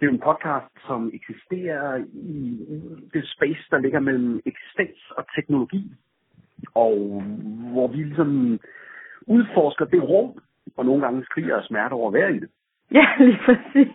det 0.00 0.06
er 0.06 0.08
en 0.08 0.20
podcast, 0.20 0.72
som 0.86 1.10
eksisterer 1.14 2.04
i 2.12 2.66
det 3.12 3.28
space, 3.28 3.64
der 3.70 3.78
ligger 3.78 4.00
mellem 4.00 4.40
eksistens 4.46 5.10
og 5.10 5.24
teknologi 5.34 5.94
og 6.84 7.22
hvor 7.72 7.86
vi 7.86 7.96
ligesom 7.96 8.60
udforsker 9.26 9.84
det 9.84 10.02
rum, 10.02 10.30
og 10.76 10.84
nogle 10.84 11.02
gange 11.02 11.24
skriger 11.24 11.56
og 11.56 11.64
smerte 11.64 11.92
over 11.92 12.10
hver 12.10 12.28
i 12.28 12.38
det. 12.38 12.50
Ja, 12.92 13.06
lige 13.26 13.40
præcis. 13.44 13.92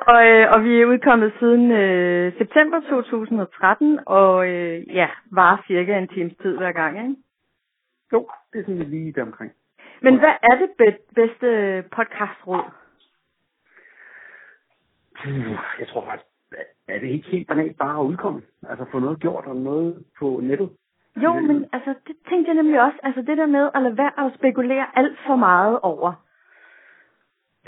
Og, 0.00 0.26
øh, 0.26 0.46
og 0.54 0.64
vi 0.64 0.80
er 0.80 0.86
udkommet 0.86 1.32
siden 1.38 1.70
øh, 1.70 2.32
september 2.38 2.80
2013, 2.80 4.00
og 4.06 4.48
øh, 4.48 4.94
ja, 4.94 5.08
var 5.32 5.64
cirka 5.66 5.98
en 5.98 6.08
times 6.08 6.36
tid 6.42 6.56
hver 6.56 6.72
gang, 6.72 6.98
ikke? 6.98 7.16
Jo, 8.12 8.28
det 8.52 8.58
er 8.58 8.64
sådan 8.64 8.90
lige 8.90 9.12
der 9.12 9.22
omkring. 9.22 9.52
Men 10.02 10.18
hvad 10.18 10.34
er 10.42 10.54
det 10.62 10.96
bedste 11.14 11.46
podcastråd? 11.90 12.64
Jeg 15.78 15.88
tror 15.88 16.04
faktisk, 16.04 16.26
er 16.88 16.98
det 16.98 17.08
ikke 17.08 17.28
helt 17.28 17.48
banalt 17.48 17.78
bare 17.78 18.00
at 18.00 18.04
udkomme? 18.04 18.42
Altså 18.68 18.84
få 18.92 18.98
noget 18.98 19.20
gjort 19.20 19.44
og 19.44 19.56
noget 19.56 20.04
på 20.18 20.40
nettet? 20.42 20.70
Jo, 21.24 21.34
men 21.34 21.66
altså, 21.72 21.94
det 22.06 22.16
tænkte 22.28 22.48
jeg 22.48 22.54
nemlig 22.62 22.82
også. 22.82 22.98
Altså 23.02 23.22
det 23.22 23.36
der 23.38 23.46
med 23.46 23.70
at 23.74 23.82
lade 23.82 23.98
være 23.98 24.26
at 24.26 24.34
spekulere 24.38 24.86
alt 24.98 25.18
for 25.26 25.36
meget 25.36 25.80
over 25.82 26.12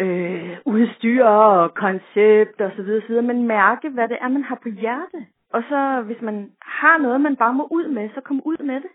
øh, 0.01 0.57
udstyr 0.65 1.25
og 1.25 1.75
koncept 1.75 2.61
og 2.61 2.71
så 2.77 2.83
videre, 2.83 3.01
så 3.01 3.09
videre, 3.09 3.23
men 3.23 3.47
mærke, 3.47 3.89
hvad 3.91 4.09
det 4.09 4.19
er, 4.21 4.29
man 4.29 4.43
har 4.43 4.59
på 4.63 4.69
hjerte. 4.69 5.27
Og 5.51 5.63
så 5.69 6.03
hvis 6.07 6.21
man 6.23 6.51
har 6.63 6.99
noget, 6.99 7.21
man 7.21 7.37
bare 7.37 7.55
må 7.55 7.69
ud 7.71 7.89
med, 7.89 8.11
så 8.15 8.21
kom 8.21 8.43
ud 8.45 8.59
med 8.65 8.75
det. 8.75 8.93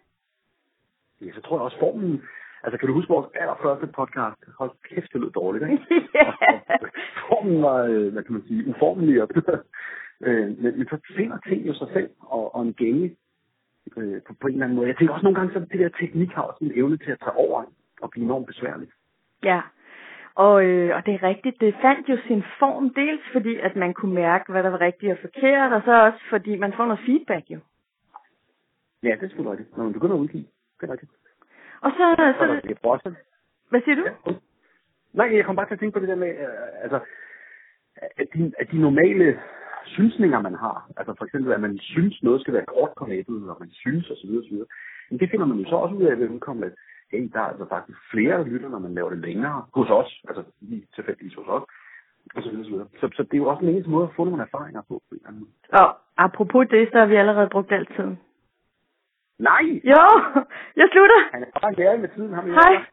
Ja, 1.21 1.31
så 1.33 1.41
tror 1.41 1.57
jeg 1.57 1.63
også 1.63 1.79
formen, 1.79 2.21
altså 2.63 2.77
kan 2.77 2.88
du 2.88 2.94
huske 2.94 3.13
vores 3.13 3.27
allerførste 3.35 3.88
podcast? 3.88 4.39
Hold 4.59 4.71
kæft, 4.89 5.13
det 5.13 5.21
lød 5.21 5.31
dårligt, 5.31 5.63
ikke? 5.71 5.83
yeah. 6.15 6.79
formen 7.29 7.61
var, 7.61 7.83
øh, 7.83 8.13
hvad 8.13 8.23
kan 8.23 8.33
man 8.33 8.44
sige, 8.47 8.67
uformelig. 8.67 9.21
Øh, 10.25 10.47
men, 10.63 10.77
men 10.77 10.88
så 10.88 10.97
finder 11.15 11.38
ting 11.47 11.67
jo 11.67 11.73
sig 11.73 11.88
selv 11.94 12.09
og, 12.19 12.55
og 12.55 12.61
en 12.61 12.73
gænge 12.73 13.15
øh, 13.97 14.21
på, 14.27 14.33
på 14.41 14.47
en 14.47 14.53
eller 14.53 14.65
anden 14.65 14.75
måde. 14.75 14.88
Jeg 14.88 14.97
tænker 14.97 15.13
også 15.13 15.24
nogle 15.25 15.39
gange, 15.39 15.53
så 15.53 15.59
det 15.59 15.80
der 15.80 15.89
teknik 15.89 16.31
har 16.31 16.41
også 16.41 16.65
en 16.65 16.71
evne 16.75 16.97
til 16.97 17.12
at 17.12 17.19
tage 17.19 17.35
over 17.35 17.63
og 18.01 18.09
blive 18.09 18.25
enormt 18.25 18.47
besværligt. 18.47 18.91
Ja, 19.44 19.62
og, 20.35 20.65
øh, 20.65 20.95
og 20.95 21.06
det 21.06 21.13
er 21.13 21.24
rigtigt, 21.24 21.62
det 21.62 21.75
fandt 21.81 22.09
jo 22.09 22.18
sin 22.27 22.44
form, 22.59 22.94
dels 22.94 23.21
fordi, 23.31 23.56
at 23.56 23.75
man 23.75 23.94
kunne 23.94 24.13
mærke, 24.13 24.51
hvad 24.51 24.63
der 24.63 24.69
var 24.69 24.81
rigtigt 24.81 25.12
og 25.12 25.18
forkert, 25.21 25.74
og 25.74 25.81
så 25.85 26.06
også 26.06 26.19
fordi, 26.30 26.57
man 26.57 26.74
får 26.74 26.85
noget 26.85 27.03
feedback 27.06 27.45
jo. 27.50 27.59
Ja, 29.03 29.09
det 29.09 29.24
er 29.24 29.27
selvfølgelig 29.27 29.51
rigtigt, 29.51 29.77
når 29.77 29.83
man 29.83 29.94
begynder 29.94 30.15
at 30.15 30.19
udgive. 30.19 30.45
Det 30.81 30.89
er 30.89 30.91
rigtigt. 30.91 31.12
Og 31.81 31.91
så... 31.91 32.15
så, 32.18 32.33
så 32.39 32.62
det 32.63 32.71
er 32.71 32.89
også. 32.89 33.13
Hvad 33.69 33.81
siger 33.81 33.95
du? 33.95 34.06
Ja. 34.06 34.33
Nej, 35.13 35.36
jeg 35.36 35.45
kom 35.45 35.56
bare 35.56 35.68
til 35.68 35.74
at 35.74 35.79
tænke 35.79 35.94
på 35.94 36.00
det 36.00 36.07
der 36.07 36.15
med, 36.15 36.29
øh, 36.29 36.83
altså, 36.83 37.00
at 37.95 38.27
de, 38.33 38.53
at 38.59 38.71
de 38.71 38.81
normale 38.81 39.39
synsninger, 39.85 40.41
man 40.41 40.56
har. 40.56 40.89
Altså 40.97 41.13
for 41.18 41.25
eksempel, 41.25 41.53
at 41.53 41.62
man 41.62 41.77
synes, 41.81 42.24
noget 42.24 42.41
skal 42.41 42.53
være 42.53 42.65
kort 42.65 42.91
på 42.97 43.06
nettet, 43.06 43.50
og 43.50 43.57
man 43.59 43.69
synes 43.71 44.10
osv. 44.10 44.29
osv. 44.41 44.57
Men 45.10 45.19
det 45.19 45.29
finder 45.31 45.46
man 45.46 45.57
jo 45.60 45.69
så 45.69 45.75
også 45.75 45.96
ud 45.96 46.03
af 46.03 46.19
ved 46.19 46.29
udkommet, 46.29 46.65
at 46.65 46.74
hey, 47.12 47.29
der 47.34 47.39
er 47.39 47.50
altså 47.53 47.65
faktisk 47.69 48.00
flere, 48.12 48.38
der 48.38 48.46
lytter, 48.46 48.69
når 48.69 48.79
man 48.79 48.93
laver 48.93 49.10
det 49.10 49.19
længere 49.19 49.65
hos 49.74 49.89
os, 49.89 50.22
altså 50.27 50.43
lige 50.62 50.88
tilfældigvis 50.96 51.36
hos 51.36 51.48
os. 51.48 51.63
Og 52.36 52.43
så, 52.43 52.50
videre, 52.50 52.65
så, 52.65 52.72
videre. 52.72 52.88
så, 53.00 53.10
så 53.15 53.24
det 53.24 53.34
er 53.34 53.43
jo 53.43 53.50
også 53.50 53.63
en 53.63 53.69
eneste 53.69 53.89
måde 53.89 54.07
at 54.07 54.15
få 54.15 54.24
nogle 54.24 54.41
erfaringer 54.41 54.81
på. 54.81 55.01
og 55.79 55.98
apropos 56.17 56.67
det, 56.69 56.89
så 56.91 56.98
har 57.00 57.05
vi 57.05 57.15
allerede 57.15 57.50
brugt 57.50 57.72
altid. 57.72 58.10
Nej! 59.39 59.65
Jo, 59.91 60.03
jeg 60.79 60.88
slutter. 60.93 61.19
Han 61.31 61.43
er 61.43 61.60
bare 61.62 61.74
lærer 61.74 61.98
med 61.98 62.10
tiden. 62.15 62.34
Ham 62.34 62.46
Hej. 62.50 62.86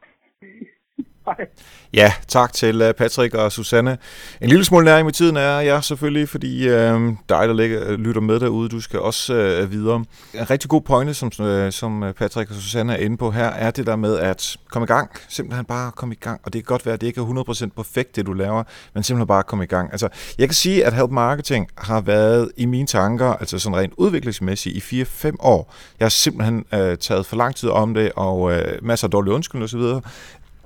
Ja, 1.93 2.13
tak 2.27 2.53
til 2.53 2.81
øh, 2.81 2.93
Patrick 2.93 3.35
og 3.35 3.51
Susanne. 3.51 3.97
En 4.41 4.49
lille 4.49 4.65
smule 4.65 4.85
næring 4.85 5.05
med 5.05 5.13
tiden 5.13 5.37
er 5.37 5.59
jeg 5.59 5.83
selvfølgelig, 5.83 6.29
fordi 6.29 6.67
øh, 6.67 7.01
dig, 7.29 7.47
der 7.47 7.53
ligger, 7.53 7.91
øh, 7.91 7.99
lytter 7.99 8.21
med 8.21 8.39
derude, 8.39 8.69
du 8.69 8.81
skal 8.81 8.99
også 8.99 9.33
øh, 9.33 9.71
videre. 9.71 10.05
En 10.33 10.49
rigtig 10.49 10.69
god 10.69 10.81
pointe, 10.81 11.13
som, 11.13 11.31
øh, 11.41 11.71
som 11.71 12.03
øh, 12.03 12.13
Patrick 12.13 12.49
og 12.49 12.55
Susanne 12.55 12.93
er 12.93 12.97
inde 12.97 13.17
på 13.17 13.31
her, 13.31 13.45
er 13.45 13.71
det 13.71 13.85
der 13.85 13.95
med 13.95 14.17
at 14.17 14.57
komme 14.69 14.83
i 14.83 14.87
gang. 14.87 15.11
Simpelthen 15.29 15.65
bare 15.65 15.91
komme 15.91 16.15
i 16.15 16.17
gang. 16.21 16.41
Og 16.43 16.53
det 16.53 16.63
kan 16.63 16.67
godt 16.67 16.85
være, 16.85 16.93
at 16.93 17.01
det 17.01 17.07
ikke 17.07 17.21
er 17.21 17.65
100% 17.65 17.69
perfekt, 17.75 18.15
det 18.15 18.25
du 18.25 18.33
laver, 18.33 18.63
men 18.93 19.03
simpelthen 19.03 19.27
bare 19.27 19.43
komme 19.43 19.63
i 19.63 19.67
gang. 19.67 19.91
Altså, 19.91 20.09
jeg 20.37 20.47
kan 20.47 20.55
sige, 20.55 20.85
at 20.85 20.93
Help 20.93 21.11
Marketing 21.11 21.67
har 21.77 22.01
været 22.01 22.51
i 22.57 22.65
mine 22.65 22.87
tanker, 22.87 23.33
altså 23.33 23.59
sådan 23.59 23.77
rent 23.77 23.93
udviklingsmæssigt, 23.97 24.91
i 24.91 25.01
4-5 25.01 25.35
år. 25.39 25.73
Jeg 25.99 26.05
har 26.05 26.09
simpelthen 26.09 26.65
øh, 26.73 26.97
taget 26.97 27.25
for 27.25 27.35
lang 27.35 27.55
tid 27.55 27.69
om 27.69 27.93
det, 27.93 28.11
og 28.15 28.51
øh, 28.51 28.85
masser 28.85 29.07
af 29.07 29.11
dårlige 29.11 29.33
undskyldninger 29.33 29.97
osv. 29.99 30.01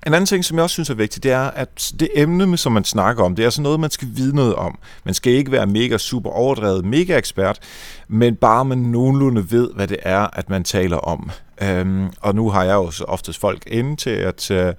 En 0.08 0.14
anden 0.14 0.26
ting, 0.26 0.46
som 0.46 0.58
jeg 0.58 0.64
også 0.64 0.74
synes 0.74 0.90
er 0.90 0.94
vigtigt, 0.94 1.24
det 1.24 1.32
er, 1.32 1.52
at 1.52 1.94
det 2.00 2.10
emne, 2.16 2.58
som 2.58 2.72
man 2.72 2.84
snakker 2.84 3.24
om, 3.24 3.36
det 3.36 3.46
er 3.46 3.50
sådan 3.50 3.64
noget, 3.64 3.80
man 3.80 3.92
skal 3.92 4.08
vide 4.12 4.36
noget 4.36 4.56
om. 4.56 4.78
Man 5.04 5.14
skal 5.14 5.34
ikke 5.34 5.52
være 5.52 5.68
mega 5.68 5.98
super 5.98 6.30
overdrevet, 6.30 6.86
mega 6.86 7.18
ekspert, 7.18 7.60
men 8.08 8.36
bare 8.36 8.66
man 8.66 8.78
nogenlunde 8.78 9.52
ved, 9.52 9.70
hvad 9.76 9.88
det 9.88 9.98
er, 10.02 10.28
at 10.34 10.50
man 10.50 10.64
taler 10.64 10.98
om. 10.98 11.32
Øhm, 11.62 12.08
og 12.22 12.36
nu 12.36 12.50
har 12.50 12.64
jeg 12.64 12.74
jo 12.74 12.92
så 12.92 13.04
oftest 13.04 13.40
folk 13.40 13.64
inde 13.68 13.96
til 13.96 14.10
at 14.10 14.52
øh, 14.52 14.74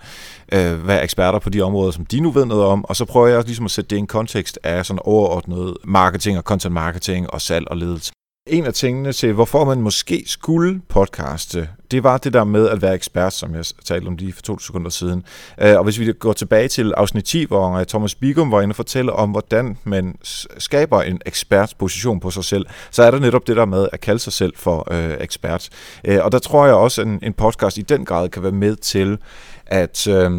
øh 0.52 0.88
være 0.88 1.02
eksperter 1.02 1.38
på 1.38 1.50
de 1.50 1.62
områder, 1.62 1.90
som 1.90 2.06
de 2.06 2.20
nu 2.20 2.30
ved 2.30 2.44
noget 2.44 2.64
om, 2.64 2.84
og 2.84 2.96
så 2.96 3.04
prøver 3.04 3.26
jeg 3.26 3.36
også 3.36 3.48
ligesom 3.48 3.64
at 3.64 3.70
sætte 3.70 3.90
det 3.90 3.96
i 3.96 3.98
en 3.98 4.06
kontekst 4.06 4.58
af 4.62 4.86
sådan 4.86 5.00
overordnet 5.04 5.76
marketing 5.84 6.38
og 6.38 6.44
content 6.44 6.74
marketing 6.74 7.30
og 7.30 7.40
salg 7.40 7.68
og 7.70 7.76
ledelse. 7.76 8.12
En 8.46 8.64
af 8.64 8.74
tingene 8.74 9.12
til, 9.12 9.32
hvorfor 9.32 9.64
man 9.64 9.80
måske 9.80 10.24
skulle 10.26 10.80
podcaste, 10.88 11.68
det 11.90 12.04
var 12.04 12.18
det 12.18 12.32
der 12.32 12.44
med 12.44 12.68
at 12.68 12.82
være 12.82 12.94
ekspert, 12.94 13.32
som 13.32 13.54
jeg 13.54 13.64
talte 13.84 14.06
om 14.06 14.16
lige 14.16 14.32
for 14.32 14.42
to 14.42 14.58
sekunder 14.58 14.90
siden. 14.90 15.24
Øh, 15.60 15.76
og 15.76 15.84
hvis 15.84 15.98
vi 15.98 16.12
går 16.12 16.32
tilbage 16.32 16.68
til 16.68 16.92
afsnit 16.96 17.24
10, 17.24 17.44
hvor 17.44 17.72
øh, 17.72 17.86
Thomas 17.86 18.14
Bigum 18.14 18.52
var 18.52 18.60
inde 18.60 18.72
og 18.72 18.76
fortælle 18.76 19.12
om, 19.12 19.30
hvordan 19.30 19.78
man 19.84 20.16
skaber 20.58 21.02
en 21.02 21.20
ekspertposition 21.26 22.20
på 22.20 22.30
sig 22.30 22.44
selv, 22.44 22.66
så 22.90 23.02
er 23.02 23.10
der 23.10 23.18
netop 23.18 23.46
det 23.46 23.56
der 23.56 23.64
med 23.64 23.88
at 23.92 24.00
kalde 24.00 24.18
sig 24.18 24.32
selv 24.32 24.52
for 24.56 24.88
øh, 24.90 25.16
ekspert. 25.20 25.68
Øh, 26.04 26.18
og 26.24 26.32
der 26.32 26.38
tror 26.38 26.66
jeg 26.66 26.74
også, 26.74 27.00
at 27.00 27.06
en, 27.06 27.18
en 27.22 27.32
podcast 27.32 27.78
i 27.78 27.82
den 27.82 28.04
grad 28.04 28.28
kan 28.28 28.42
være 28.42 28.52
med 28.52 28.76
til 28.76 29.18
at... 29.66 30.06
Øh, 30.06 30.30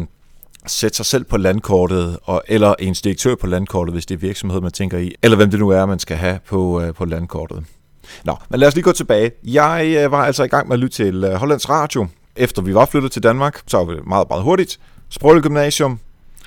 sætte 0.66 0.96
sig 0.96 1.06
selv 1.06 1.24
på 1.24 1.36
landkortet, 1.36 2.18
og, 2.22 2.42
eller 2.48 2.74
en 2.78 2.94
direktør 2.94 3.34
på 3.34 3.46
landkortet, 3.46 3.94
hvis 3.94 4.06
det 4.06 4.14
er 4.14 4.18
virksomhed, 4.18 4.60
man 4.60 4.72
tænker 4.72 4.98
i, 4.98 5.14
eller 5.22 5.36
hvem 5.36 5.50
det 5.50 5.60
nu 5.60 5.68
er, 5.68 5.86
man 5.86 5.98
skal 5.98 6.16
have 6.16 6.38
på, 6.46 6.80
øh, 6.80 6.94
på 6.94 7.04
landkortet. 7.04 7.64
Nå, 8.24 8.36
men 8.48 8.60
lad 8.60 8.68
os 8.68 8.74
lige 8.74 8.84
gå 8.84 8.92
tilbage. 8.92 9.30
Jeg 9.44 9.94
øh, 10.04 10.12
var 10.12 10.24
altså 10.24 10.44
i 10.44 10.48
gang 10.48 10.68
med 10.68 10.74
at 10.74 10.80
lytte 10.80 10.96
til 10.96 11.24
øh, 11.24 11.32
Hollands 11.32 11.68
Radio, 11.68 12.06
efter 12.36 12.62
vi 12.62 12.74
var 12.74 12.86
flyttet 12.86 13.12
til 13.12 13.22
Danmark, 13.22 13.62
så 13.66 13.84
var 13.84 13.94
det 13.94 14.06
meget, 14.06 14.28
meget 14.28 14.42
hurtigt. 14.42 14.78
Sproglig 15.10 15.42
Gymnasium, 15.42 15.98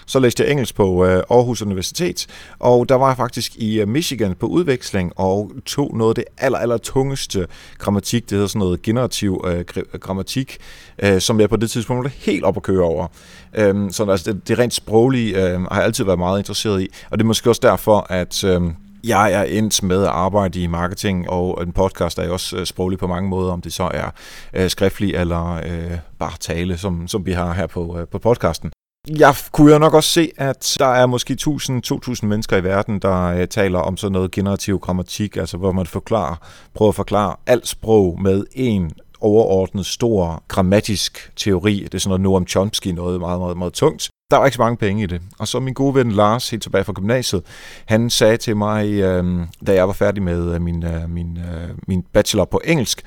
så 0.06 0.20
læste 0.20 0.44
jeg 0.44 0.52
engelsk 0.52 0.76
på 0.76 1.06
øh, 1.06 1.24
Aarhus 1.30 1.62
Universitet, 1.62 2.28
og 2.60 2.90
der 2.90 2.96
var 2.96 3.08
jeg 3.08 3.18
faktisk 3.18 3.56
i 3.56 3.86
Michigan 3.86 4.36
på 4.36 4.46
udveksling 4.46 5.14
og 5.16 5.52
tog 5.66 5.98
noget 5.98 6.12
af 6.12 6.16
det 6.16 6.24
aller, 6.38 6.58
aller 6.58 6.78
tungeste 6.78 7.48
grammatik, 7.78 8.24
det 8.24 8.32
hedder 8.32 8.48
sådan 8.48 8.60
noget 8.60 8.82
generativ 8.82 9.46
øh, 9.48 9.66
grammatik, 10.00 10.58
øh, 11.04 11.22
som 11.22 11.40
jeg 11.40 11.50
på 11.50 11.56
det 11.56 11.72
tidspunkt 11.72 12.04
var 12.04 12.12
helt 12.18 12.44
op 12.44 12.58
at 12.58 12.64
køre 12.64 12.84
over. 12.84 13.08
Øh, 13.54 13.92
så 13.92 14.06
altså, 14.12 14.32
det, 14.32 14.48
det 14.48 14.60
rent 14.60 14.74
sproglige 14.74 15.36
øh, 15.36 15.62
har 15.62 15.76
jeg 15.76 15.84
altid 15.84 16.04
været 16.04 16.20
meget 16.20 16.40
interesseret 16.40 16.82
i, 16.82 16.88
og 17.10 17.18
det 17.18 17.24
er 17.24 17.28
måske 17.28 17.50
også 17.50 17.62
derfor, 17.64 18.06
at... 18.10 18.44
Øh, 18.44 18.62
jeg 19.04 19.34
er 19.34 19.44
endt 19.44 19.84
med 19.84 20.04
at 20.04 20.10
arbejde 20.10 20.62
i 20.62 20.68
marketing, 20.68 21.30
og 21.30 21.58
øh, 21.62 21.68
en 21.68 21.74
podcast 21.74 22.20
er 22.20 22.26
jo 22.26 22.34
også 22.34 22.58
øh, 22.58 22.66
sproglig 22.66 23.00
på 23.00 23.08
mange 23.08 23.30
måder, 23.30 23.52
om 23.52 23.62
det 23.62 23.74
så 23.74 23.90
er 23.94 24.10
øh, 24.54 24.70
skriftlig 24.70 25.16
eller 25.16 25.54
øh, 25.54 25.98
bare 26.20 26.38
tale, 26.40 26.78
som, 26.78 27.08
som 27.08 27.26
vi 27.26 27.32
har 27.32 27.54
her 27.54 27.68
på, 27.68 28.00
øh, 28.00 28.08
på 28.08 28.20
podcasten. 28.20 28.72
Jeg 29.08 29.36
kunne 29.52 29.74
jo 29.74 29.80
nok 29.80 29.94
også 29.94 30.10
se, 30.10 30.32
at 30.38 30.76
der 30.80 30.86
er 30.86 31.06
måske 31.06 31.38
1000-2000 31.42 32.26
mennesker 32.26 32.58
i 32.58 32.64
verden, 32.64 33.00
der 33.00 33.24
øh, 33.24 33.48
taler 33.48 33.80
om 33.80 33.98
sådan 33.98 34.14
noget 34.14 34.32
generativ 34.32 34.80
grammatik, 34.80 35.38
altså 35.38 35.58
hvor 35.58 35.72
man 35.72 35.86
forklarer, 35.86 36.36
prøver 36.74 36.90
at 36.90 36.96
forklare 36.96 37.36
alt 37.48 37.68
sprog 37.68 38.22
med 38.22 38.44
en 38.52 38.92
overordnet 39.22 39.86
stor 39.86 40.44
grammatisk 40.48 41.32
teori. 41.36 41.80
Det 41.84 41.94
er 41.94 41.98
sådan 42.00 42.10
noget 42.10 42.22
Noam 42.22 42.48
Chomsky, 42.48 42.88
noget 42.88 43.20
meget, 43.20 43.40
meget, 43.40 43.58
meget 43.58 43.74
tungt. 43.74 44.10
Der 44.32 44.38
var 44.38 44.46
ikke 44.46 44.56
så 44.56 44.62
mange 44.62 44.78
penge 44.78 45.04
i 45.04 45.06
det. 45.06 45.22
Og 45.40 45.48
så 45.48 45.60
min 45.60 45.74
gode 45.74 45.96
ven 45.96 46.12
Lars, 46.12 46.50
helt 46.50 46.64
tilbage 46.64 46.84
fra 46.84 46.94
gymnasiet, 46.94 47.44
han 47.86 48.10
sagde 48.10 48.38
til 48.38 48.58
mig, 48.58 48.92
øh, 48.92 49.40
da 49.68 49.74
jeg 49.74 49.88
var 49.88 49.94
færdig 49.94 50.24
med 50.24 50.56
øh, 50.56 50.62
min, 50.62 50.84
øh, 50.84 51.10
min, 51.10 51.38
øh, 51.38 51.70
min 51.88 52.04
bachelor 52.14 52.46
på 52.46 52.62
engelsk, 52.66 53.02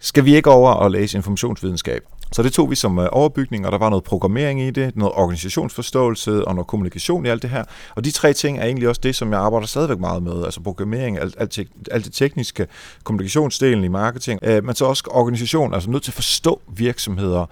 skal 0.00 0.24
vi 0.24 0.36
ikke 0.36 0.50
over 0.50 0.70
og 0.70 0.90
læse 0.90 1.16
informationsvidenskab? 1.16 2.02
Så 2.32 2.42
det 2.42 2.52
tog 2.52 2.70
vi 2.70 2.74
som 2.74 2.98
øh, 2.98 3.08
overbygning, 3.12 3.66
og 3.66 3.72
der 3.72 3.78
var 3.78 3.88
noget 3.88 4.04
programmering 4.04 4.62
i 4.62 4.70
det, 4.70 4.96
noget 4.96 5.14
organisationsforståelse 5.14 6.44
og 6.44 6.54
noget 6.54 6.66
kommunikation 6.66 7.26
i 7.26 7.28
alt 7.28 7.42
det 7.42 7.50
her. 7.50 7.64
Og 7.94 8.04
de 8.04 8.10
tre 8.10 8.32
ting 8.32 8.58
er 8.58 8.64
egentlig 8.64 8.88
også 8.88 9.00
det, 9.02 9.16
som 9.16 9.32
jeg 9.32 9.40
arbejder 9.40 9.66
stadigvæk 9.66 9.98
meget 9.98 10.22
med. 10.22 10.44
Altså 10.44 10.60
programmering, 10.60 11.18
alt, 11.18 11.34
alt, 11.38 11.58
alt 11.90 12.04
det 12.04 12.12
tekniske, 12.12 12.66
kommunikationsdelen 13.04 13.84
i 13.84 13.88
marketing, 13.88 14.40
øh, 14.42 14.64
men 14.64 14.74
så 14.74 14.84
også 14.84 15.04
organisation, 15.10 15.74
altså 15.74 15.90
nødt 15.90 16.02
til 16.02 16.10
at 16.10 16.14
forstå 16.14 16.60
virksomheder, 16.68 17.46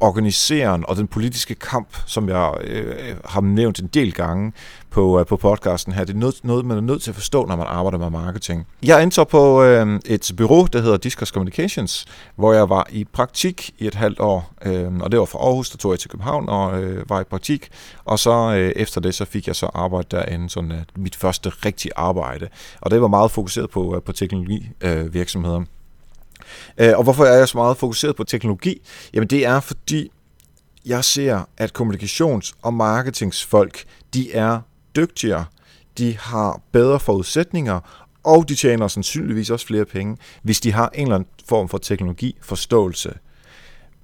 organiseren 0.00 0.84
og 0.88 0.96
den 0.96 1.06
politiske 1.06 1.54
kamp, 1.54 1.88
som 2.06 2.28
jeg 2.28 2.54
øh, 2.64 2.86
øh 2.86 3.16
har 3.24 3.40
nævnt 3.40 3.78
en 3.78 3.86
del 3.86 4.12
gange 4.12 4.52
på, 4.92 5.20
øh, 5.20 5.26
på 5.26 5.36
podcasten 5.36 5.92
her, 5.92 6.04
det 6.04 6.14
er 6.14 6.18
noget, 6.18 6.34
noget, 6.42 6.64
man 6.64 6.76
er 6.76 6.80
nødt 6.80 7.02
til 7.02 7.10
at 7.10 7.14
forstå, 7.14 7.46
når 7.46 7.56
man 7.56 7.66
arbejder 7.66 7.98
med 7.98 8.10
marketing. 8.10 8.66
Jeg 8.82 9.02
endte 9.02 9.24
på 9.24 9.62
øh, 9.62 10.00
et 10.06 10.32
bureau, 10.36 10.66
der 10.72 10.80
hedder 10.80 10.96
Discus 10.96 11.28
Communications, 11.28 12.06
hvor 12.36 12.52
jeg 12.52 12.68
var 12.68 12.86
i 12.90 13.04
praktik 13.04 13.70
i 13.78 13.86
et 13.86 13.94
halvt 13.94 14.20
år, 14.20 14.52
øh, 14.64 14.94
og 14.94 15.12
det 15.12 15.18
var 15.20 15.24
fra 15.24 15.38
Aarhus, 15.38 15.70
der 15.70 15.76
tog 15.78 15.92
jeg 15.92 15.98
til 15.98 16.10
København 16.10 16.48
og 16.48 16.82
øh, 16.82 17.10
var 17.10 17.20
i 17.20 17.24
praktik, 17.24 17.68
og 18.04 18.18
så 18.18 18.54
øh, 18.56 18.72
efter 18.76 19.00
det, 19.00 19.14
så 19.14 19.24
fik 19.24 19.46
jeg 19.46 19.56
så 19.56 19.66
arbejde 19.66 20.06
derinde, 20.10 20.50
sådan 20.50 20.72
øh, 20.72 20.82
mit 20.96 21.16
første 21.16 21.48
rigtige 21.48 21.92
arbejde, 21.96 22.48
og 22.80 22.90
det 22.90 23.00
var 23.00 23.08
meget 23.08 23.30
fokuseret 23.30 23.70
på, 23.70 23.96
øh, 23.96 24.02
på 24.02 24.12
teknologivirksomheder. 24.12 25.60
Øh, 25.60 25.66
Øh, 26.78 26.92
og 26.96 27.02
hvorfor 27.04 27.24
er 27.24 27.38
jeg 27.38 27.48
så 27.48 27.58
meget 27.58 27.76
fokuseret 27.76 28.16
på 28.16 28.24
teknologi? 28.24 28.82
Jamen 29.14 29.28
det 29.28 29.46
er 29.46 29.60
fordi, 29.60 30.10
jeg 30.86 31.04
ser, 31.04 31.48
at 31.58 31.72
kommunikations- 31.78 32.52
og 32.62 32.74
marketingsfolk, 32.74 33.84
de 34.14 34.32
er 34.32 34.60
dygtigere, 34.96 35.44
de 35.98 36.18
har 36.18 36.60
bedre 36.72 37.00
forudsætninger, 37.00 37.80
og 38.24 38.48
de 38.48 38.54
tjener 38.54 38.88
sandsynligvis 38.88 39.50
også 39.50 39.66
flere 39.66 39.84
penge, 39.84 40.16
hvis 40.42 40.60
de 40.60 40.72
har 40.72 40.90
en 40.94 41.02
eller 41.02 41.14
anden 41.14 41.28
form 41.48 41.68
for 41.68 41.78
teknologiforståelse. 41.78 43.12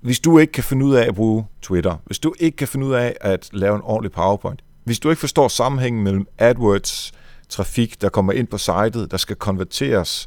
Hvis 0.00 0.21
du 0.21 0.38
ikke 0.38 0.52
kan 0.52 0.64
finde 0.64 0.87
ud 0.87 0.95
af 0.95 1.07
at 1.09 1.14
bruge 1.14 1.47
Twitter, 1.62 1.97
hvis 2.04 2.18
du 2.18 2.35
ikke 2.38 2.57
kan 2.57 2.68
finde 2.68 2.87
ud 2.87 2.92
af 2.92 3.16
at 3.21 3.49
lave 3.52 3.76
en 3.76 3.83
ordentlig 3.85 4.12
PowerPoint, 4.12 4.62
hvis 4.85 4.99
du 4.99 5.11
ikke 5.11 5.21
forstår 5.21 5.49
sammenhængen 5.49 6.04
mellem 6.04 6.26
AdWords, 6.38 7.12
trafik, 7.49 8.00
der 8.00 8.09
kommer 8.09 8.33
ind 8.33 8.47
på 8.47 8.59
sitet, 8.59 9.11
der 9.11 9.16
skal 9.16 9.37
konverteres, 9.37 10.26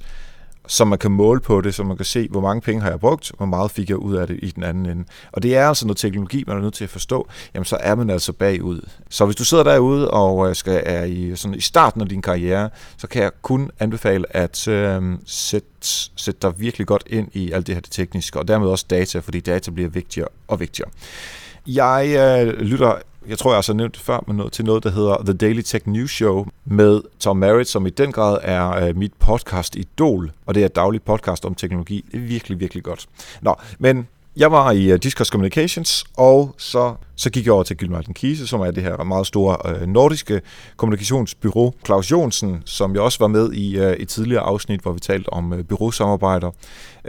så 0.67 0.85
man 0.85 0.99
kan 0.99 1.11
måle 1.11 1.39
på 1.39 1.61
det, 1.61 1.75
så 1.75 1.83
man 1.83 1.97
kan 1.97 2.05
se, 2.05 2.27
hvor 2.31 2.41
mange 2.41 2.61
penge 2.61 2.81
har 2.81 2.89
jeg 2.89 2.99
brugt, 2.99 3.31
hvor 3.37 3.45
meget 3.45 3.71
fik 3.71 3.89
jeg 3.89 3.97
ud 3.97 4.15
af 4.15 4.27
det 4.27 4.39
i 4.41 4.51
den 4.51 4.63
anden 4.63 4.85
ende. 4.85 5.03
Og 5.31 5.43
det 5.43 5.55
er 5.55 5.67
altså 5.67 5.87
noget 5.87 5.97
teknologi, 5.97 6.43
man 6.47 6.57
er 6.57 6.61
nødt 6.61 6.73
til 6.73 6.83
at 6.83 6.89
forstå, 6.89 7.27
jamen 7.53 7.65
så 7.65 7.77
er 7.79 7.95
man 7.95 8.09
altså 8.09 8.33
bagud. 8.33 8.81
Så 9.09 9.25
hvis 9.25 9.35
du 9.35 9.45
sidder 9.45 9.63
derude 9.63 10.11
og 10.11 10.49
øh, 10.49 10.55
skal, 10.55 10.83
er 10.85 11.03
i, 11.03 11.35
sådan, 11.35 11.55
i 11.55 11.61
starten 11.61 12.01
af 12.01 12.09
din 12.09 12.21
karriere, 12.21 12.69
så 12.97 13.07
kan 13.07 13.23
jeg 13.23 13.31
kun 13.41 13.71
anbefale 13.79 14.35
at 14.35 14.67
øh, 14.67 15.17
sætte, 15.25 15.67
sætte 16.15 16.39
dig 16.41 16.59
virkelig 16.59 16.87
godt 16.87 17.03
ind 17.07 17.27
i 17.33 17.51
alt 17.51 17.67
det 17.67 17.75
her 17.75 17.81
det 17.81 17.91
tekniske, 17.91 18.39
og 18.39 18.47
dermed 18.47 18.67
også 18.67 18.85
data, 18.89 19.19
fordi 19.19 19.39
data 19.39 19.71
bliver 19.71 19.89
vigtigere 19.89 20.27
og 20.47 20.59
vigtigere. 20.59 20.89
Jeg 21.67 22.15
øh, 22.17 22.59
lytter 22.59 22.95
jeg 23.27 23.37
tror, 23.37 23.51
jeg 23.51 23.57
også 23.57 23.73
har 23.73 23.77
nævnt 23.77 23.95
det 23.95 24.03
før, 24.03 24.19
men 24.27 24.37
noget, 24.37 24.53
til 24.53 24.65
noget, 24.65 24.83
der 24.83 24.91
hedder 24.91 25.17
The 25.23 25.33
Daily 25.33 25.61
Tech 25.61 25.87
News 25.87 26.11
Show 26.11 26.45
med 26.65 27.01
Tom 27.19 27.37
Merritt, 27.37 27.69
som 27.69 27.85
i 27.85 27.89
den 27.89 28.11
grad 28.11 28.37
er 28.41 28.87
øh, 28.87 28.97
mit 28.97 29.13
podcast 29.19 29.75
idol, 29.75 30.31
og 30.45 30.55
det 30.55 30.61
er 30.61 30.65
et 30.65 30.75
dagligt 30.75 31.05
podcast 31.05 31.45
om 31.45 31.55
teknologi. 31.55 32.05
Det 32.11 32.17
er 32.17 32.21
virkelig, 32.21 32.59
virkelig 32.59 32.83
godt. 32.83 33.07
Nå, 33.41 33.55
men 33.79 34.07
jeg 34.37 34.51
var 34.51 34.71
i 34.71 34.85
øh, 34.85 34.93
uh, 34.93 34.99
Discuss 35.03 35.29
Communications, 35.29 36.05
og 36.17 36.55
så, 36.57 36.95
så 37.15 37.29
gik 37.29 37.45
jeg 37.45 37.53
over 37.53 37.63
til 37.63 37.77
Gylmartin 37.77 38.13
Kise, 38.13 38.47
som 38.47 38.59
er 38.59 38.71
det 38.71 38.83
her 38.83 39.03
meget 39.03 39.27
store 39.27 39.81
uh, 39.81 39.87
nordiske 39.87 40.41
kommunikationsbyrå. 40.77 41.75
Claus 41.85 42.11
Jonsen, 42.11 42.61
som 42.65 42.93
jeg 42.93 43.01
også 43.01 43.19
var 43.19 43.27
med 43.27 43.53
i 43.53 43.79
uh, 43.79 43.85
et 43.85 44.09
tidligere 44.09 44.41
afsnit, 44.41 44.81
hvor 44.81 44.91
vi 44.91 44.99
talte 44.99 45.29
om 45.29 45.51
uh, 45.51 45.59
byråsamarbejder. 45.59 46.51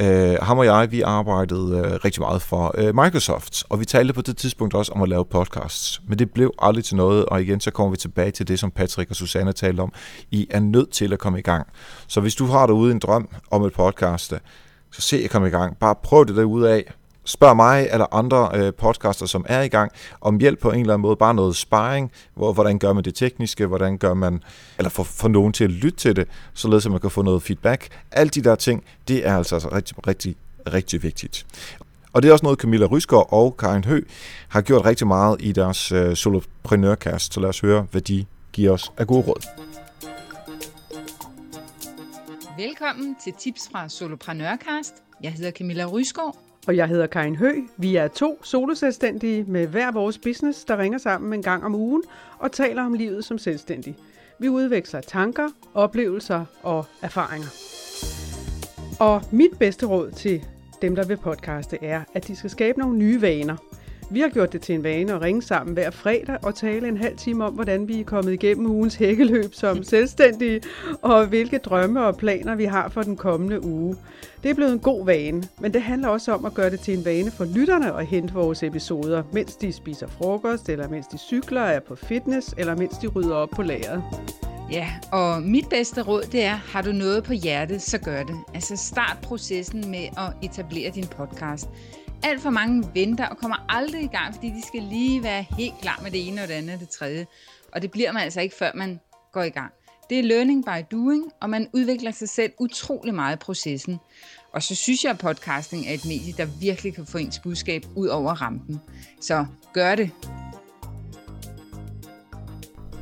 Uh, 0.01 0.47
ham 0.47 0.59
og 0.59 0.65
jeg, 0.65 0.89
vi 0.91 1.01
arbejdede 1.01 1.77
uh, 1.77 2.05
rigtig 2.05 2.21
meget 2.21 2.43
for 2.43 2.75
uh, 2.79 2.85
Microsoft, 2.85 3.65
og 3.69 3.81
vi 3.81 3.85
talte 3.85 4.15
på 4.15 4.23
det 4.23 4.37
tidspunkt 4.37 4.75
også 4.75 4.93
om 4.93 5.03
at 5.03 5.09
lave 5.09 5.25
podcasts. 5.25 6.03
Men 6.09 6.19
det 6.19 6.31
blev 6.31 6.55
aldrig 6.59 6.85
til 6.85 6.97
noget, 6.97 7.27
og 7.27 7.43
igen 7.43 7.61
så 7.61 7.71
kommer 7.71 7.91
vi 7.91 7.97
tilbage 7.97 8.31
til 8.31 8.49
det, 8.49 8.59
som 8.59 8.71
Patrick 8.71 9.11
og 9.11 9.17
Susanne 9.17 9.53
talte 9.53 9.81
om. 9.81 9.93
I 10.31 10.47
er 10.51 10.61
nødt 10.61 10.91
til 10.91 11.13
at 11.13 11.19
komme 11.19 11.39
i 11.39 11.43
gang. 11.43 11.67
Så 12.07 12.21
hvis 12.21 12.35
du 12.35 12.47
har 12.47 12.67
derude 12.67 12.93
en 12.93 12.99
drøm 12.99 13.29
om 13.51 13.65
et 13.65 13.73
podcast, 13.73 14.35
så 14.93 15.03
se 15.03 15.25
at 15.25 15.31
komme 15.31 15.49
i 15.49 15.51
gang. 15.51 15.77
Bare 15.77 15.95
prøv 16.03 16.27
det 16.27 16.37
derude 16.37 16.71
af 16.71 16.93
Spørg 17.25 17.57
mig 17.57 17.89
eller 17.93 18.15
andre 18.15 18.51
øh, 18.55 18.75
podcaster, 18.75 19.27
som 19.27 19.45
er 19.49 19.63
i 19.63 19.69
gang, 19.69 19.93
om 20.21 20.39
hjælp 20.39 20.61
på 20.61 20.71
en 20.71 20.81
eller 20.81 20.95
anden 20.95 21.03
måde, 21.03 21.17
bare 21.17 21.35
noget 21.35 21.57
sparring, 21.57 22.13
hvor, 22.35 22.53
hvordan 22.53 22.79
gør 22.79 22.93
man 22.93 23.05
det 23.05 23.15
tekniske, 23.15 23.67
hvordan 23.67 23.99
gør 23.99 24.15
man, 24.15 24.43
eller 24.79 24.91
få, 24.91 25.03
få 25.03 25.29
nogen 25.29 25.53
til 25.53 25.65
at 25.65 25.71
lytte 25.71 25.99
til 25.99 26.17
det, 26.17 26.29
således 26.55 26.87
at 26.87 26.93
man 26.93 27.01
kan 27.01 27.11
få 27.11 27.23
noget 27.23 27.43
feedback. 27.43 27.89
Alle 28.13 28.31
de 28.31 28.43
der 28.43 28.55
ting, 28.55 28.85
det 29.09 29.27
er 29.27 29.37
altså, 29.37 29.55
altså 29.55 29.69
rigtig, 29.69 30.07
rigtig, 30.07 30.37
rigtig 30.73 31.03
vigtigt. 31.03 31.47
Og 32.13 32.23
det 32.23 32.29
er 32.29 32.33
også 32.33 32.45
noget, 32.47 32.59
Camilla 32.59 32.87
Rysgaard 32.87 33.29
og 33.31 33.57
Karin 33.57 33.85
Hø 33.85 34.01
har 34.49 34.61
gjort 34.61 34.85
rigtig 34.85 35.07
meget 35.07 35.37
i 35.41 35.53
deres 35.53 35.93
øh, 35.93 36.17
soloprenørkast, 36.17 37.35
så 37.35 37.41
lad 37.41 37.49
os 37.49 37.61
høre, 37.61 37.87
hvad 37.91 38.01
de 38.01 38.25
giver 38.53 38.73
os 38.73 38.93
af 38.97 39.07
gode 39.07 39.23
råd. 39.23 39.43
Velkommen 42.59 43.17
til 43.25 43.33
Tips 43.39 43.69
fra 43.73 43.89
Soloprenørkast. 43.89 44.95
Jeg 45.23 45.33
hedder 45.33 45.51
Camilla 45.51 45.85
Rysgaard, 45.85 46.37
og 46.67 46.77
jeg 46.77 46.89
hedder 46.89 47.07
Karin 47.07 47.37
Hø. 47.37 47.53
Vi 47.77 47.97
er 47.97 48.09
to 48.09 48.45
soloselvstændige 48.45 49.45
med 49.45 49.67
hver 49.67 49.93
vores 49.93 50.19
business, 50.19 50.65
der 50.65 50.79
ringer 50.79 50.99
sammen 50.99 51.33
en 51.33 51.43
gang 51.43 51.65
om 51.65 51.75
ugen 51.75 52.03
og 52.39 52.53
taler 52.53 52.83
om 52.83 52.95
livet 52.95 53.25
som 53.25 53.39
selvstændig. 53.39 53.97
Vi 54.39 54.49
udveksler 54.49 55.01
tanker, 55.01 55.49
oplevelser 55.75 56.45
og 56.63 56.85
erfaringer. 57.03 57.49
Og 59.01 59.23
mit 59.31 59.59
bedste 59.59 59.87
råd 59.87 60.11
til 60.11 60.45
dem, 60.83 60.95
der 60.95 61.07
vil 61.07 61.17
podcaste, 61.17 61.85
er, 61.85 62.03
at 62.15 62.29
de 62.29 62.37
skal 62.37 62.51
skabe 62.51 62.79
nogle 62.79 62.99
nye 62.99 63.23
vaner. 63.23 63.57
Vi 64.13 64.21
har 64.21 64.29
gjort 64.29 64.53
det 64.53 64.61
til 64.61 64.75
en 64.75 64.83
vane 64.83 65.13
at 65.13 65.23
ringe 65.23 65.43
sammen 65.43 65.75
hver 65.75 65.91
fredag 65.91 66.39
og 66.43 66.55
tale 66.55 66.89
en 66.89 66.97
halv 66.97 67.17
time 67.17 67.45
om, 67.45 67.55
hvordan 67.55 67.89
vi 67.89 68.01
er 68.01 68.05
kommet 68.05 68.33
igennem 68.33 68.67
ugens 68.67 68.95
hækkeløb 68.95 69.55
som 69.55 69.83
selvstændige, 69.83 70.61
og 71.03 71.27
hvilke 71.27 71.59
drømme 71.59 72.05
og 72.05 72.17
planer 72.17 72.55
vi 72.55 72.65
har 72.65 72.89
for 72.89 73.03
den 73.03 73.17
kommende 73.17 73.65
uge. 73.65 73.97
Det 74.43 74.51
er 74.51 74.55
blevet 74.55 74.73
en 74.73 74.79
god 74.79 75.07
vane, 75.07 75.43
men 75.61 75.75
det 75.75 75.83
handler 75.83 76.09
også 76.09 76.33
om 76.33 76.45
at 76.45 76.55
gøre 76.55 76.71
det 76.71 76.81
til 76.81 76.99
en 76.99 77.05
vane 77.05 77.31
for 77.31 77.45
lytterne 77.45 77.95
at 77.99 78.07
hente 78.07 78.35
vores 78.35 78.63
episoder, 78.63 79.23
mens 79.33 79.57
de 79.57 79.73
spiser 79.73 80.07
frokost, 80.07 80.69
eller 80.69 80.89
mens 80.89 81.07
de 81.07 81.19
cykler, 81.19 81.61
er 81.61 81.81
på 81.81 81.95
fitness, 81.95 82.55
eller 82.59 82.77
mens 82.77 82.99
de 82.99 83.07
rydder 83.07 83.35
op 83.35 83.51
på 83.51 83.63
lageret. 83.63 84.03
Ja, 84.73 84.89
og 85.13 85.43
mit 85.43 85.69
bedste 85.71 86.03
råd, 86.03 86.23
det 86.23 86.45
er, 86.45 86.55
har 86.55 86.83
du 86.83 86.93
noget 86.93 87.25
på 87.25 87.33
hjertet, 87.33 87.83
så 87.83 87.99
gør 87.99 88.23
det. 88.23 88.37
Altså 88.55 88.77
start 88.77 89.19
processen 89.23 89.91
med 89.91 90.05
at 90.05 90.51
etablere 90.51 90.91
din 90.91 91.07
podcast. 91.07 91.69
Alt 92.25 92.43
for 92.43 92.51
mange 92.51 92.85
venter 92.95 93.27
og 93.27 93.37
kommer 93.37 93.57
aldrig 93.69 94.03
i 94.03 94.07
gang, 94.07 94.35
fordi 94.35 94.49
de 94.49 94.63
skal 94.67 94.83
lige 94.83 95.23
være 95.23 95.45
helt 95.59 95.75
klar 95.83 96.01
med 96.03 96.11
det 96.11 96.29
ene 96.29 96.43
og 96.43 96.49
det 96.49 96.55
andet 96.55 96.75
og 96.75 96.81
det 96.81 96.89
tredje. 96.89 97.27
Og 97.73 97.83
det 97.83 97.91
bliver 97.91 98.13
man 98.13 98.23
altså 98.23 98.41
ikke, 98.41 98.57
før 98.57 98.71
man 98.75 99.01
går 99.33 99.43
i 99.43 99.51
gang. 99.51 99.73
Det 100.11 100.19
er 100.19 100.23
learning 100.23 100.65
by 100.65 100.97
doing, 100.97 101.25
og 101.41 101.51
man 101.51 101.69
udvikler 101.73 102.11
sig 102.11 102.29
selv 102.29 102.53
utrolig 102.59 103.15
meget 103.15 103.37
i 103.37 103.39
processen. 103.39 103.99
Og 104.53 104.63
så 104.63 104.75
synes 104.75 105.05
jeg, 105.05 105.11
at 105.11 105.19
podcasting 105.19 105.87
er 105.87 105.95
et 105.95 106.05
medie, 106.05 106.35
der 106.37 106.47
virkelig 106.61 106.95
kan 106.95 107.07
få 107.07 107.19
ens 107.19 107.39
budskab 107.39 107.83
ud 107.97 108.09
over 108.09 108.33
rampen. 108.33 108.81
Så 109.21 109.47
gør 109.73 109.95
det. 109.95 110.11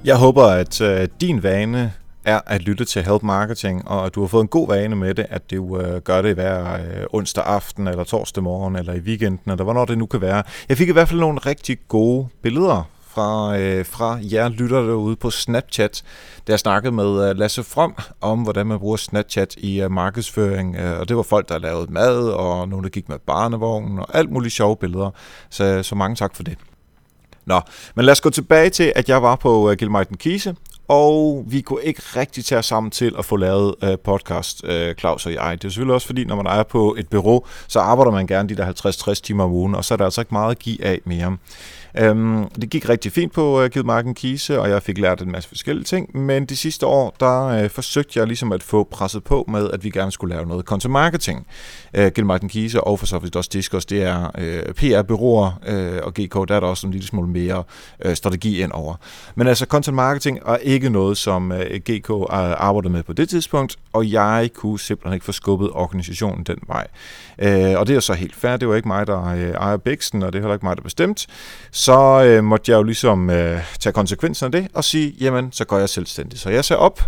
Jeg 0.05 0.17
håber, 0.17 0.45
at 0.45 0.81
øh, 0.81 1.09
din 1.21 1.43
vane 1.43 1.93
er 2.25 2.41
at 2.47 2.63
lytte 2.63 2.85
til 2.85 3.03
Help 3.03 3.23
Marketing, 3.23 3.89
og 3.89 4.07
at 4.07 4.15
du 4.15 4.21
har 4.21 4.29
fået 4.29 4.43
en 4.43 4.49
god 4.49 4.69
vane 4.69 4.97
med 4.97 5.15
det, 5.15 5.27
at 5.31 5.51
du 5.51 5.79
øh, 5.79 6.01
gør 6.01 6.23
det 6.23 6.35
hver 6.35 6.75
øh, 6.75 7.05
onsdag 7.13 7.45
aften, 7.45 7.89
eller 7.89 8.05
torsdag 8.05 8.43
morgen, 8.43 8.77
eller 8.77 8.93
i 8.93 8.99
weekenden, 8.99 9.51
eller 9.51 9.65
hvornår 9.65 9.85
det 9.85 9.99
nu 9.99 10.07
kan 10.07 10.21
være. 10.21 10.43
Jeg 10.69 10.77
fik 10.77 10.89
i 10.89 10.93
hvert 10.93 11.09
fald 11.09 11.21
nogle 11.21 11.39
rigtig 11.39 11.79
gode 11.89 12.29
billeder 12.43 12.89
fra, 13.15 13.59
øh, 13.59 13.87
fra 13.87 14.19
jer 14.33 14.49
lytter 14.49 14.83
derude 14.83 15.17
på 15.17 15.31
Snapchat, 15.31 16.03
der 16.47 16.53
jeg 16.53 16.59
snakkede 16.59 16.93
med 16.93 17.31
øh, 17.31 17.37
Lasse 17.37 17.63
From 17.63 17.95
om, 18.21 18.43
hvordan 18.43 18.67
man 18.67 18.79
bruger 18.79 18.97
Snapchat 18.97 19.55
i 19.57 19.81
øh, 19.81 19.91
markedsføring. 19.91 20.77
Øh, 20.77 21.01
og 21.01 21.09
det 21.09 21.17
var 21.17 21.23
folk, 21.23 21.49
der 21.49 21.59
lavede 21.59 21.93
mad, 21.93 22.29
og 22.29 22.69
nogle, 22.69 22.85
der 22.85 22.91
gik 22.91 23.09
med 23.09 23.19
barnevognen, 23.19 23.99
og 23.99 24.07
alt 24.15 24.31
muligt 24.31 24.55
sjove 24.55 24.77
billeder. 24.77 25.11
Så, 25.51 25.83
så 25.83 25.95
mange 25.95 26.17
tak 26.17 26.37
for 26.37 26.43
det. 26.43 26.59
Nå, 27.47 27.61
men 27.95 28.05
lad 28.05 28.13
os 28.13 28.21
gå 28.21 28.31
tilbage 28.31 28.71
til, 28.71 28.93
at 28.97 29.09
jeg 29.09 29.23
var 29.23 29.37
på 29.37 29.71
øh, 29.71 29.77
Gilmeiten 29.77 30.17
Kise, 30.17 30.57
og 30.91 31.45
vi 31.47 31.61
kunne 31.61 31.83
ikke 31.83 32.03
rigtig 32.17 32.45
tage 32.45 32.59
os 32.59 32.67
sammen 32.67 32.91
til 32.91 33.15
at 33.19 33.25
få 33.25 33.37
lavet 33.37 33.75
øh, 33.85 33.99
podcast, 34.05 34.65
øh, 34.65 34.95
Claus 34.95 35.27
og 35.27 35.33
jeg. 35.33 35.59
Det 35.63 35.65
er 35.65 35.71
selvfølgelig 35.71 35.95
også 35.95 36.07
fordi, 36.07 36.25
når 36.25 36.37
man 36.37 36.47
er 36.47 36.63
på 36.63 36.97
et 36.99 37.09
bureau, 37.09 37.45
så 37.69 37.81
arbejder 37.81 38.13
man 38.13 38.27
gerne 38.27 38.49
de 38.49 38.57
der 38.57 38.73
50-60 39.11 39.15
timer 39.15 39.45
om 39.45 39.53
ugen, 39.53 39.75
og 39.75 39.85
så 39.85 39.95
er 39.95 39.97
der 39.97 40.05
altså 40.05 40.21
ikke 40.21 40.35
meget 40.35 40.51
at 40.51 40.59
give 40.59 40.85
af 40.85 41.01
mere. 41.05 41.37
Øhm, 41.99 42.49
det 42.49 42.71
gik 42.71 42.89
rigtig 42.89 43.13
fint 43.13 43.33
på 43.33 43.63
øh, 43.63 43.71
Gilmarken 43.71 44.15
Kise, 44.15 44.61
og 44.61 44.71
jeg 44.71 44.83
fik 44.83 44.99
lært 44.99 45.23
en 45.23 45.33
masse 45.33 45.49
forskellige 45.49 45.85
ting, 45.85 46.19
men 46.19 46.47
de 46.47 46.57
sidste 46.57 46.87
år, 46.87 47.17
der 47.21 47.47
øh, 47.47 47.71
forsøgte 47.71 48.19
jeg 48.19 48.27
ligesom 48.27 48.53
at 48.53 48.63
få 48.63 48.89
presset 48.91 49.25
på 49.25 49.45
med, 49.49 49.71
at 49.71 49.85
vi 49.85 49.91
gerne 49.91 50.13
skulle 50.13 50.35
lave 50.35 50.47
noget 50.47 50.65
content 50.65 50.93
marketing. 50.93 51.47
Øh, 51.95 52.13
Gilmarken 52.15 52.49
Kise 52.49 52.81
og 52.81 52.99
for 52.99 53.07
så 53.07 53.19
vidt 53.19 53.37
også 53.37 53.51
Discos, 53.53 53.87
det 53.87 54.03
er 54.03 54.31
øh, 54.39 54.75
PR-byråer, 54.75 55.61
øh, 55.67 56.01
og 56.03 56.15
GK, 56.15 56.35
der 56.49 56.57
er 56.57 56.61
der 56.61 56.67
også 56.67 56.87
en 56.87 56.93
lille 56.93 57.07
smule 57.07 57.29
mere 57.29 57.63
øh, 58.05 58.17
strategi 58.17 58.63
ind 58.63 58.73
over. 58.73 58.95
Men 59.35 59.47
altså, 59.47 59.67
content 59.67 59.95
marketing 59.95 60.39
er 60.47 60.57
ikke 60.57 60.91
noget, 60.91 61.17
som 61.17 61.53
øh, 61.53 61.81
GK 61.81 62.11
arbejder 62.11 62.51
øh, 62.51 62.71
arbejdede 62.71 62.93
med 62.93 63.03
på 63.03 63.13
det 63.13 63.29
tidspunkt, 63.29 63.77
og 63.93 64.13
jeg 64.13 64.51
kunne 64.55 64.79
simpelthen 64.79 65.15
ikke 65.15 65.27
få 65.27 65.33
skubbet 65.33 65.71
organisationen 65.73 66.45
den 66.45 66.59
vej. 66.67 66.87
Øh, 67.39 67.79
og 67.79 67.87
det 67.87 67.97
er 67.97 68.01
så 68.01 68.15
helt 68.15 68.37
fair, 68.37 68.57
det 68.57 68.69
var 68.69 68.75
ikke 68.75 68.89
mig, 68.89 69.07
der 69.07 69.27
øh, 69.27 69.51
ejer 69.51 69.77
Bixen, 69.77 70.23
og 70.23 70.33
det 70.33 70.39
er 70.39 70.43
heller 70.43 70.55
ikke 70.55 70.67
mig, 70.67 70.77
der 70.77 70.83
bestemt 70.83 71.27
så 71.71 72.25
øh, 72.25 72.45
måtte 72.45 72.73
jeg 72.73 72.79
jo 72.79 72.83
ligesom 72.83 73.31
øh, 73.31 73.61
tage 73.81 73.93
konsekvensen 73.93 74.47
af 74.47 74.53
det 74.53 74.69
og 74.75 74.85
sige, 74.85 75.15
jamen, 75.21 75.53
så 75.53 75.65
går 75.65 75.79
jeg 75.79 75.89
selvstændig. 75.89 76.39
Så 76.39 76.51
jeg 76.51 76.65
sagde 76.65 76.81
op, 76.81 77.01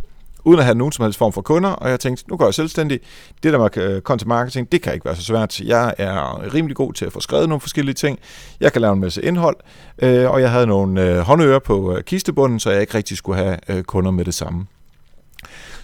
uden 0.44 0.58
at 0.58 0.64
have 0.64 0.74
nogen 0.74 0.92
som 0.92 1.02
helst 1.02 1.18
form 1.18 1.32
for 1.32 1.42
kunder, 1.42 1.70
og 1.70 1.90
jeg 1.90 2.00
tænkte, 2.00 2.24
nu 2.28 2.36
går 2.36 2.44
jeg 2.44 2.54
selvstændig. 2.54 3.00
Det 3.42 3.52
der 3.52 3.58
med 3.58 4.00
content 4.00 4.26
øh, 4.26 4.28
marketing, 4.28 4.72
det 4.72 4.82
kan 4.82 4.94
ikke 4.94 5.04
være 5.04 5.16
så 5.16 5.22
svært. 5.22 5.60
Jeg 5.60 5.94
er 5.98 6.54
rimelig 6.54 6.76
god 6.76 6.92
til 6.92 7.04
at 7.04 7.12
få 7.12 7.20
skrevet 7.20 7.48
nogle 7.48 7.60
forskellige 7.60 7.94
ting. 7.94 8.18
Jeg 8.60 8.72
kan 8.72 8.80
lave 8.80 8.92
en 8.92 9.00
masse 9.00 9.22
indhold, 9.22 9.56
øh, 9.98 10.30
og 10.30 10.40
jeg 10.40 10.50
havde 10.50 10.66
nogle 10.66 11.10
øh, 11.10 11.18
håndører 11.18 11.58
på 11.58 11.98
kistebunden, 12.06 12.60
så 12.60 12.70
jeg 12.70 12.80
ikke 12.80 12.94
rigtig 12.94 13.16
skulle 13.16 13.38
have 13.38 13.82
kunder 13.82 14.10
med 14.10 14.24
det 14.24 14.34
samme. 14.34 14.66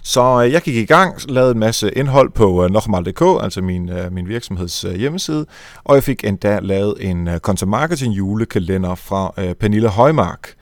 Så 0.03 0.43
øh, 0.43 0.51
jeg 0.51 0.61
gik 0.61 0.75
i 0.75 0.85
gang, 0.85 1.31
lavede 1.31 1.51
en 1.51 1.59
masse 1.59 1.91
indhold 1.91 2.31
på 2.31 2.63
øh, 2.63 2.71
Nochmal.dk, 2.71 3.43
altså 3.43 3.61
min, 3.61 3.89
øh, 3.89 4.13
min 4.13 4.27
virksomheds 4.27 4.81
hjemmeside, 4.81 5.45
og 5.83 5.95
jeg 5.95 6.03
fik 6.03 6.23
endda 6.23 6.59
lavet 6.59 6.95
en 6.99 7.29
content 7.39 7.69
marketing 7.69 8.13
julekalender 8.17 8.95
fra 8.95 9.33
Pernille 9.59 9.89
Højmark, 9.89 10.55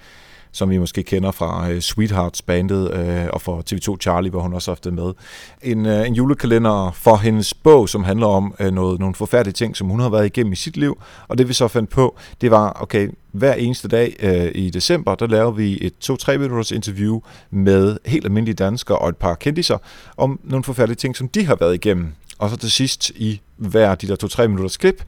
som 0.57 0.69
vi 0.69 0.77
måske 0.77 1.03
kender 1.03 1.31
fra 1.31 1.69
øh, 1.71 1.81
Sweethearts 1.81 2.41
bandet 2.41 2.93
øh, 2.93 3.27
og 3.33 3.41
fra 3.41 3.61
TV2 3.71 3.97
Charlie, 4.01 4.31
hvor 4.31 4.41
hun 4.41 4.53
også 4.53 4.71
har 4.71 4.75
haft 4.75 4.83
det 4.83 4.93
med. 4.93 5.13
En, 5.61 5.85
øh, 5.85 6.07
en 6.07 6.13
julekalender 6.13 6.91
for 6.91 7.15
hendes 7.15 7.53
bog, 7.53 7.89
som 7.89 8.03
handler 8.03 8.27
om 8.27 8.55
øh, 8.59 8.71
noget, 8.71 8.99
nogle 8.99 9.15
forfærdelige 9.15 9.53
ting, 9.53 9.75
som 9.75 9.87
hun 9.87 9.99
har 9.99 10.09
været 10.09 10.25
igennem 10.25 10.53
i 10.53 10.55
sit 10.55 10.77
liv. 10.77 11.01
Og 11.27 11.37
det 11.37 11.47
vi 11.47 11.53
så 11.53 11.67
fandt 11.67 11.89
på, 11.89 12.17
det 12.41 12.51
var, 12.51 12.77
okay, 12.81 13.09
hver 13.37 13.53
eneste 13.53 13.87
dag 13.87 14.15
øh, 14.19 14.51
i 14.55 14.69
december, 14.69 15.15
der 15.15 15.27
laver 15.27 15.51
vi 15.51 15.77
et 15.81 15.93
2-3 16.11 16.37
minutters 16.37 16.71
interview 16.71 17.19
med 17.51 17.97
helt 18.05 18.25
almindelige 18.25 18.55
danskere 18.55 18.97
og 18.97 19.09
et 19.09 19.17
par 19.17 19.35
kendiser 19.35 19.77
om 20.17 20.39
nogle 20.43 20.63
forfærdelige 20.63 20.95
ting, 20.95 21.15
som 21.15 21.27
de 21.27 21.45
har 21.45 21.55
været 21.55 21.73
igennem. 21.73 22.07
Og 22.39 22.49
så 22.49 22.57
til 22.57 22.71
sidst 22.71 23.09
i 23.09 23.41
hver 23.57 23.95
de 23.95 24.07
der 24.07 24.43
2-3 24.43 24.47
minutters 24.47 24.77
klip, 24.77 25.03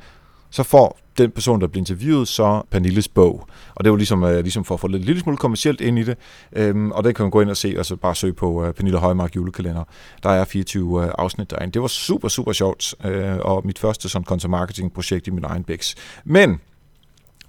så 0.49 0.63
får 0.63 0.99
den 1.17 1.31
person, 1.31 1.61
der 1.61 1.67
bliver 1.67 1.81
interviewet, 1.81 2.27
så 2.27 2.61
Pernilles 2.71 3.07
bog. 3.07 3.47
Og 3.75 3.83
det 3.83 3.91
var 3.91 3.97
ligesom, 3.97 4.23
øh, 4.23 4.41
ligesom 4.41 4.63
for 4.65 4.73
at 4.73 4.79
få 4.79 4.87
lidt 4.87 5.05
lille 5.05 5.21
smule 5.21 5.37
kommercielt 5.37 5.81
ind 5.81 5.99
i 5.99 6.03
det. 6.03 6.17
Øhm, 6.55 6.91
og 6.91 7.03
det 7.03 7.15
kan 7.15 7.23
man 7.23 7.31
gå 7.31 7.41
ind 7.41 7.49
og 7.49 7.57
se, 7.57 7.75
og 7.77 7.85
så 7.85 7.95
bare 7.95 8.15
søge 8.15 8.33
på 8.33 8.65
øh, 8.65 8.73
Pernille 8.73 8.99
Højmark 8.99 9.35
julekalender. 9.35 9.83
Der 10.23 10.29
er 10.29 10.45
24 10.45 11.03
øh, 11.03 11.11
afsnit 11.17 11.51
derinde. 11.51 11.73
Det 11.73 11.81
var 11.81 11.87
super, 11.87 12.27
super 12.27 12.51
sjovt, 12.51 12.95
øh, 13.05 13.37
og 13.37 13.61
mit 13.65 13.79
første 13.79 14.09
sådan 14.09 14.25
content 14.25 14.51
marketing 14.51 14.93
projekt 14.93 15.27
i 15.27 15.31
min 15.31 15.43
egen 15.43 15.63
bæks. 15.63 15.95
Men 16.25 16.59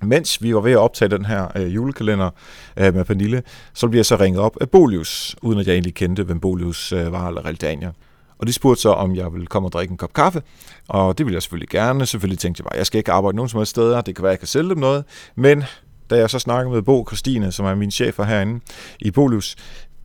mens 0.03 0.43
vi 0.43 0.55
var 0.55 0.61
ved 0.61 0.73
at 0.73 0.79
optage 0.79 1.09
den 1.09 1.25
her 1.25 1.47
øh, 1.57 1.75
julekalender 1.75 2.31
øh, 2.77 2.95
med 2.95 3.05
Pernille, 3.05 3.43
så 3.75 3.89
blev 3.89 3.99
jeg 3.99 4.07
så 4.07 4.17
ringet 4.17 4.41
op 4.41 4.57
af 4.61 4.71
Bolius, 4.71 5.37
uden 5.43 5.61
at 5.61 5.67
jeg 5.67 5.73
egentlig 5.73 5.95
kendte, 5.95 6.23
hvem 6.23 6.41
Bolius 6.41 6.93
øh, 6.93 7.13
var, 7.13 7.29
eller 7.29 7.45
Realdania. 7.45 7.93
Og 8.39 8.47
de 8.47 8.53
spurgte 8.53 8.83
så, 8.83 8.91
om 8.91 9.17
jeg 9.17 9.33
ville 9.33 9.47
komme 9.47 9.69
og 9.69 9.73
drikke 9.73 9.93
en 9.93 9.97
kop 9.97 10.13
kaffe, 10.13 10.43
og 10.89 11.19
det 11.19 11.27
ville 11.27 11.35
jeg 11.35 11.43
selvfølgelig 11.43 11.69
gerne. 11.69 12.07
Selvfølgelig 12.07 12.39
tænkte 12.39 12.61
jeg 12.61 12.65
bare, 12.65 12.79
jeg 12.79 12.87
skal 12.87 12.99
ikke 12.99 13.13
arbejde 13.13 13.37
nogen 13.37 13.49
som 13.49 13.59
helst 13.59 13.71
steder, 13.71 14.01
det 14.01 14.17
kan 14.17 14.23
være, 14.23 14.31
jeg 14.31 14.39
kan 14.39 14.49
sælge 14.49 14.69
dem 14.69 14.79
noget. 14.79 15.05
Men 15.37 15.65
da 16.11 16.17
jeg 16.17 16.31
så 16.31 16.39
snakkede 16.39 16.75
med 16.75 16.83
Bo 16.83 17.05
Christine, 17.09 17.53
som 17.53 17.67
er 17.67 17.75
min 17.75 17.91
chef 17.91 18.19
herinde 18.19 18.61
i 19.01 19.11
Bolius, 19.11 19.57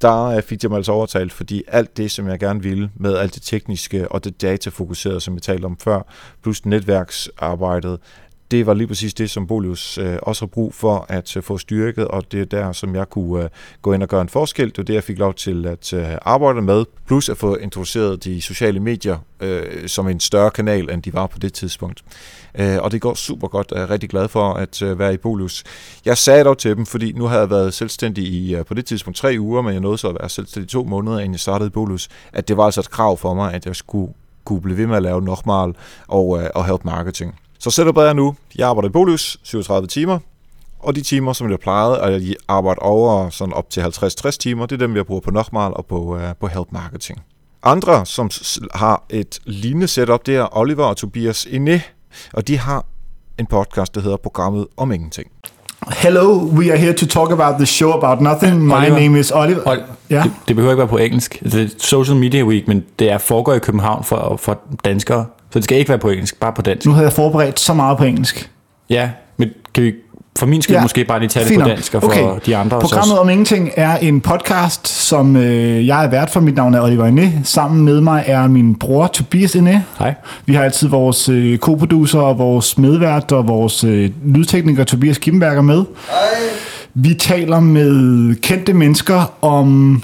der 0.01 0.23
øh, 0.25 0.43
fik 0.43 0.63
jeg 0.63 0.69
mig 0.69 0.77
altså 0.77 0.91
overtalt, 0.91 1.33
fordi 1.33 1.63
alt 1.67 1.97
det, 1.97 2.11
som 2.11 2.27
jeg 2.27 2.39
gerne 2.39 2.63
ville, 2.63 2.89
med 2.95 3.17
alt 3.17 3.35
det 3.35 3.41
tekniske 3.41 4.11
og 4.11 4.23
det 4.23 4.41
datafokuserede, 4.41 5.21
som 5.21 5.33
jeg 5.33 5.41
talte 5.41 5.65
om 5.65 5.77
før, 5.83 6.01
plus 6.43 6.65
netværksarbejdet, 6.65 7.99
det 8.51 8.65
var 8.65 8.73
lige 8.73 8.87
præcis 8.87 9.13
det, 9.13 9.29
som 9.29 9.47
Bolius 9.47 9.97
øh, 9.97 10.17
også 10.21 10.41
har 10.41 10.47
brug 10.47 10.73
for 10.73 11.05
at 11.09 11.37
øh, 11.37 11.43
få 11.43 11.57
styrket, 11.57 12.07
og 12.07 12.31
det 12.31 12.41
er 12.41 12.45
der, 12.45 12.71
som 12.71 12.95
jeg 12.95 13.09
kunne 13.09 13.43
øh, 13.43 13.49
gå 13.81 13.93
ind 13.93 14.03
og 14.03 14.09
gøre 14.09 14.21
en 14.21 14.29
forskel. 14.29 14.69
Det 14.69 14.77
var 14.77 14.83
det, 14.83 14.93
jeg 14.93 15.03
fik 15.03 15.19
lov 15.19 15.33
til 15.33 15.65
at 15.65 15.93
øh, 15.93 16.05
arbejde 16.21 16.61
med, 16.61 16.85
plus 17.07 17.29
at 17.29 17.37
få 17.37 17.55
introduceret 17.55 18.23
de 18.23 18.41
sociale 18.41 18.79
medier 18.79 19.17
øh, 19.39 19.87
som 19.87 20.07
en 20.07 20.19
større 20.19 20.51
kanal, 20.51 20.89
end 20.89 21.03
de 21.03 21.13
var 21.13 21.27
på 21.27 21.39
det 21.39 21.53
tidspunkt. 21.53 22.03
Øh, 22.59 22.77
og 22.81 22.91
det 22.91 23.01
går 23.01 23.13
super 23.13 23.47
godt. 23.47 23.71
Jeg 23.75 23.81
er 23.81 23.89
rigtig 23.89 24.09
glad 24.09 24.27
for 24.27 24.53
at 24.53 24.81
øh, 24.81 24.99
være 24.99 25.13
i 25.13 25.17
Bolius. 25.17 25.63
Jeg 26.05 26.17
sagde 26.17 26.43
dog 26.43 26.57
til 26.57 26.75
dem, 26.75 26.85
fordi 26.85 27.11
nu 27.11 27.25
havde 27.25 27.41
jeg 27.41 27.49
været 27.49 27.73
selvstændig 27.73 28.23
i 28.23 28.55
øh, 28.55 28.65
på 28.65 28.73
det 28.73 28.85
tidspunkt 28.85 29.17
tre 29.17 29.35
uger, 29.39 29.61
men 29.61 29.73
jeg 29.73 29.81
nåede 29.81 29.97
så 29.97 30.07
at 30.07 30.15
være 30.19 30.29
selvstændig 30.29 30.69
to 30.69 30.83
måneder, 30.83 31.19
inden 31.19 31.31
jeg 31.31 31.39
startede 31.39 31.67
i 31.67 31.71
Bolius, 31.71 32.07
at 32.33 32.47
det 32.47 32.57
var 32.57 32.63
altså 32.63 32.81
et 32.81 32.89
krav 32.89 33.17
for 33.17 33.33
mig, 33.33 33.53
at 33.53 33.65
jeg 33.65 33.75
skulle 33.75 34.13
kunne 34.45 34.61
blive 34.61 34.77
ved 34.77 34.87
med 34.87 34.95
at 34.95 35.03
lave 35.03 35.21
Nochmal 35.21 35.73
og, 36.07 36.41
øh, 36.41 36.49
og 36.55 36.65
help 36.65 36.85
marketing. 36.85 37.35
Så 37.65 37.71
setup 37.71 37.97
er 37.97 38.13
nu, 38.13 38.35
jeg 38.55 38.67
arbejder 38.69 38.89
i 38.89 38.91
Bolius 38.91 39.37
37 39.43 39.87
timer, 39.87 40.19
og 40.79 40.95
de 40.95 41.01
timer, 41.01 41.33
som 41.33 41.51
jeg 41.51 41.59
plejede 41.59 41.99
at 41.99 42.21
arbejde 42.47 42.79
over 42.79 43.29
sådan 43.29 43.53
op 43.53 43.69
til 43.69 43.81
50-60 43.81 44.29
timer, 44.29 44.65
det 44.65 44.81
er 44.81 44.87
dem, 44.87 44.95
jeg 44.95 45.05
bruger 45.05 45.21
på 45.21 45.31
Nochmal 45.31 45.71
og 45.73 45.85
på, 45.85 45.99
uh, 45.99 46.21
på 46.39 46.47
Help 46.47 46.67
Marketing. 46.71 47.21
Andre, 47.63 48.05
som 48.05 48.29
har 48.73 49.03
et 49.09 49.39
lignende 49.45 49.87
setup, 49.87 50.25
det 50.25 50.35
er 50.35 50.57
Oliver 50.57 50.85
og 50.85 50.97
Tobias 50.97 51.45
Ine, 51.45 51.81
og 52.33 52.47
de 52.47 52.57
har 52.57 52.85
en 53.39 53.45
podcast, 53.45 53.95
der 53.95 54.01
hedder 54.01 54.17
Programmet 54.17 54.67
om 54.77 54.91
Ingenting. 54.91 55.31
Hello, 55.91 56.37
we 56.37 56.71
are 56.71 56.77
here 56.77 56.93
to 56.93 57.05
talk 57.05 57.31
about 57.31 57.55
the 57.57 57.65
show 57.65 57.91
about 57.91 58.21
nothing. 58.21 58.65
My 58.65 58.73
Oliver. 58.73 58.99
name 58.99 59.19
is 59.19 59.31
Oliver. 59.31 59.61
Ol- 59.67 59.83
ja. 60.09 60.23
det, 60.23 60.31
det 60.47 60.55
behøver 60.55 60.73
ikke 60.73 60.79
være 60.79 60.87
på 60.87 60.97
engelsk. 60.97 61.39
Det 61.43 61.63
er 61.63 61.67
Social 61.77 62.17
Media 62.17 62.43
Week, 62.43 62.67
men 62.67 62.85
det 62.99 63.11
er 63.11 63.17
foregår 63.17 63.53
i 63.53 63.59
København 63.59 64.03
for, 64.03 64.37
for 64.39 64.59
danskere. 64.85 65.25
Så 65.49 65.59
det 65.59 65.63
skal 65.63 65.77
ikke 65.77 65.89
være 65.89 65.99
på 65.99 66.09
engelsk, 66.09 66.39
bare 66.39 66.53
på 66.53 66.61
dansk. 66.61 66.85
Nu 66.85 66.93
har 66.93 67.01
jeg 67.01 67.13
forberedt 67.13 67.59
så 67.59 67.73
meget 67.73 67.97
på 67.97 68.03
engelsk. 68.03 68.51
Ja, 68.89 69.09
men 69.37 69.49
kan 69.73 69.83
vi 69.83 69.93
for 70.37 70.45
min 70.45 70.61
skyld 70.61 70.75
ja, 70.75 70.81
måske 70.81 71.05
bare 71.05 71.19
lige 71.19 71.29
tage 71.29 71.49
det 71.49 71.59
på 71.59 71.67
dansk, 71.67 71.93
og 71.93 72.01
for 72.01 72.09
okay. 72.09 72.39
de 72.45 72.55
andre 72.55 72.79
Programmet 72.79 73.19
om 73.19 73.29
Ingenting 73.29 73.71
er 73.75 73.97
en 73.97 74.21
podcast, 74.21 74.87
som 74.87 75.35
øh, 75.35 75.87
jeg 75.87 76.05
er 76.05 76.09
vært 76.09 76.29
for. 76.29 76.39
Mit 76.39 76.55
navn 76.55 76.73
er 76.73 76.81
Oliver 76.81 77.05
Ine. 77.05 77.41
Sammen 77.43 77.85
med 77.85 78.01
mig 78.01 78.23
er 78.27 78.47
min 78.47 78.75
bror 78.75 79.07
Tobias 79.07 79.55
Ine. 79.55 79.83
Hej. 79.99 80.13
Vi 80.45 80.53
har 80.53 80.63
altid 80.63 80.87
vores 80.87 81.29
øh, 81.29 81.57
co-producer 81.57 82.19
og 82.19 82.39
vores 82.39 82.77
medvært 82.77 83.31
og 83.31 83.47
vores 83.47 83.83
øh, 83.83 84.11
lydtekniker 84.25 84.83
Tobias 84.83 85.17
Kimberger 85.17 85.61
med. 85.61 85.83
Hej. 86.09 86.17
Vi 86.93 87.13
taler 87.13 87.59
med 87.59 88.35
kendte 88.35 88.73
mennesker 88.73 89.33
om 89.41 90.03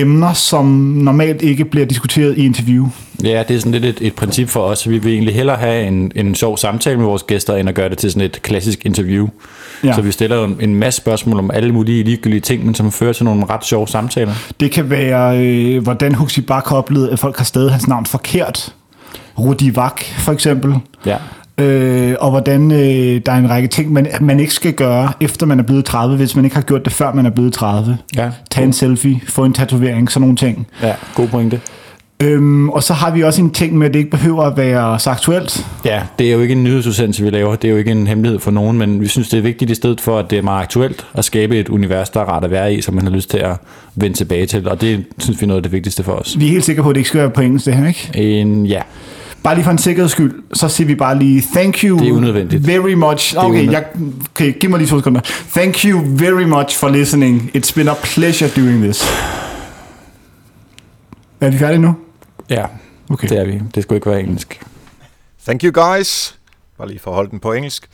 emner, 0.00 0.32
som 0.32 0.64
normalt 0.64 1.42
ikke 1.42 1.64
bliver 1.64 1.86
diskuteret 1.86 2.38
i 2.38 2.44
interview. 2.44 2.88
Ja, 3.24 3.42
det 3.48 3.56
er 3.56 3.60
sådan 3.60 3.72
lidt 3.72 3.84
et, 3.84 4.06
et 4.06 4.14
princip 4.14 4.48
for 4.48 4.60
os. 4.60 4.88
Vi 4.88 4.98
vil 4.98 5.12
egentlig 5.12 5.34
hellere 5.34 5.56
have 5.56 5.86
en, 5.86 6.12
en 6.14 6.34
sjov 6.34 6.56
samtale 6.56 6.96
med 6.96 7.06
vores 7.06 7.22
gæster, 7.22 7.56
end 7.56 7.68
at 7.68 7.74
gøre 7.74 7.88
det 7.88 7.98
til 7.98 8.10
sådan 8.10 8.26
et 8.26 8.42
klassisk 8.42 8.86
interview. 8.86 9.28
Ja. 9.84 9.92
Så 9.92 10.02
vi 10.02 10.12
stiller 10.12 10.44
en, 10.44 10.56
en 10.60 10.74
masse 10.74 11.00
spørgsmål 11.00 11.38
om 11.38 11.50
alle 11.50 11.72
mulige 11.72 12.04
ligegyldige 12.04 12.40
ting, 12.40 12.64
men 12.64 12.74
som 12.74 12.92
fører 12.92 13.12
til 13.12 13.24
nogle 13.24 13.44
ret 13.50 13.64
sjove 13.64 13.88
samtaler. 13.88 14.34
Det 14.60 14.70
kan 14.70 14.90
være, 14.90 15.38
øh, 15.38 15.82
hvordan 15.82 16.14
Huxi 16.14 16.40
Bak 16.40 16.66
har 16.66 16.76
oplevet, 16.76 17.08
at 17.08 17.18
folk 17.18 17.36
har 17.36 17.44
stadig 17.44 17.70
hans 17.70 17.88
navn 17.88 18.06
forkert. 18.06 18.74
Rudi 19.38 19.76
Vak, 19.76 20.02
for 20.18 20.32
eksempel. 20.32 20.74
Ja. 21.06 21.16
Øh, 21.58 22.14
og 22.20 22.30
hvordan 22.30 22.72
øh, 22.72 23.20
der 23.26 23.32
er 23.32 23.36
en 23.36 23.50
række 23.50 23.68
ting, 23.68 23.92
man, 23.92 24.08
man 24.20 24.40
ikke 24.40 24.54
skal 24.54 24.72
gøre, 24.72 25.12
efter 25.20 25.46
man 25.46 25.58
er 25.58 25.62
blevet 25.62 25.84
30, 25.84 26.16
hvis 26.16 26.36
man 26.36 26.44
ikke 26.44 26.56
har 26.56 26.62
gjort 26.62 26.84
det, 26.84 26.92
før 26.92 27.12
man 27.12 27.26
er 27.26 27.30
blevet 27.30 27.52
30. 27.52 27.98
Ja. 28.16 28.30
Tag 28.50 28.64
en 28.64 28.72
selfie, 28.72 29.20
få 29.28 29.44
en 29.44 29.52
tatovering, 29.52 30.10
sådan 30.10 30.20
nogle 30.20 30.36
ting. 30.36 30.66
Ja, 30.82 30.94
god 31.14 31.28
pointe. 31.28 31.60
Øhm, 32.22 32.68
og 32.68 32.82
så 32.82 32.92
har 32.94 33.10
vi 33.10 33.22
også 33.22 33.42
en 33.42 33.50
ting 33.50 33.78
med, 33.78 33.86
at 33.86 33.94
det 33.94 33.98
ikke 33.98 34.10
behøver 34.10 34.42
at 34.42 34.56
være 34.56 34.98
så 34.98 35.10
aktuelt. 35.10 35.66
Ja, 35.84 36.02
det 36.18 36.28
er 36.28 36.32
jo 36.32 36.40
ikke 36.40 36.52
en 36.52 36.64
nyhedsudsendelse, 36.64 37.24
vi 37.24 37.30
laver. 37.30 37.56
Det 37.56 37.68
er 37.68 37.72
jo 37.72 37.78
ikke 37.78 37.90
en 37.90 38.06
hemmelighed 38.06 38.38
for 38.38 38.50
nogen, 38.50 38.78
men 38.78 39.00
vi 39.00 39.08
synes, 39.08 39.28
det 39.28 39.38
er 39.38 39.42
vigtigt 39.42 39.70
i 39.70 39.74
stedet 39.74 40.00
for, 40.00 40.18
at 40.18 40.30
det 40.30 40.38
er 40.38 40.42
meget 40.42 40.62
aktuelt 40.62 41.06
at 41.14 41.24
skabe 41.24 41.58
et 41.58 41.68
univers, 41.68 42.10
der 42.10 42.20
er 42.20 42.24
rart 42.24 42.44
at 42.44 42.50
være 42.50 42.74
i, 42.74 42.80
som 42.80 42.94
man 42.94 43.04
har 43.04 43.10
lyst 43.10 43.30
til 43.30 43.38
at 43.38 43.56
vende 43.94 44.16
tilbage 44.16 44.46
til. 44.46 44.68
Og 44.68 44.80
det 44.80 45.04
synes 45.18 45.40
vi 45.40 45.44
er 45.44 45.48
noget 45.48 45.58
af 45.58 45.62
det 45.62 45.72
vigtigste 45.72 46.02
for 46.02 46.12
os. 46.12 46.36
Vi 46.38 46.46
er 46.46 46.50
helt 46.50 46.64
sikre 46.64 46.82
på, 46.82 46.88
at 46.90 46.94
det 46.94 47.00
ikke 47.00 47.08
skal 47.08 47.20
være 47.20 47.30
på 47.30 47.40
engelsk, 47.40 47.66
det 47.66 47.74
her, 47.74 47.88
ikke? 47.88 48.10
En, 48.14 48.66
ja. 48.66 48.80
Bare 49.42 49.54
lige 49.54 49.64
for 49.64 49.70
en 49.70 49.78
sikkerheds 49.78 50.12
skyld, 50.12 50.42
så 50.52 50.68
siger 50.68 50.86
vi 50.86 50.94
bare 50.94 51.18
lige, 51.18 51.42
thank 51.54 51.84
you 51.84 51.98
det 51.98 52.08
er 52.08 52.12
unødvendigt. 52.12 52.66
very 52.66 52.92
much. 52.92 53.34
Okay, 53.36 53.70
jeg, 53.72 53.84
okay, 54.30 54.58
giv 54.60 54.70
mig 54.70 54.78
lige 54.78 54.88
to 54.88 54.98
sekunder. 54.98 55.20
Thank 55.52 55.84
you 55.84 56.00
very 56.16 56.44
much 56.44 56.78
for 56.78 56.88
listening. 56.88 57.50
It's 57.56 57.74
been 57.74 57.88
a 57.88 57.94
pleasure 58.02 58.50
doing 58.56 58.82
this. 58.82 59.04
Er 61.40 61.50
vi 61.50 61.58
færdige 61.58 61.78
nu? 61.80 61.94
Ja, 62.50 62.64
okay. 63.10 63.28
det 63.28 63.38
er 63.38 63.44
vi. 63.44 63.60
Det 63.74 63.82
skulle 63.82 63.96
ikke 63.96 64.10
være 64.10 64.20
engelsk. 64.20 64.60
Thank 65.44 65.64
you 65.64 65.70
guys. 65.84 66.38
Bare 66.78 66.88
lige 66.88 66.98
for 66.98 67.10
at 67.10 67.14
holde 67.14 67.30
den 67.30 67.40
på 67.40 67.52
engelsk. 67.52 67.88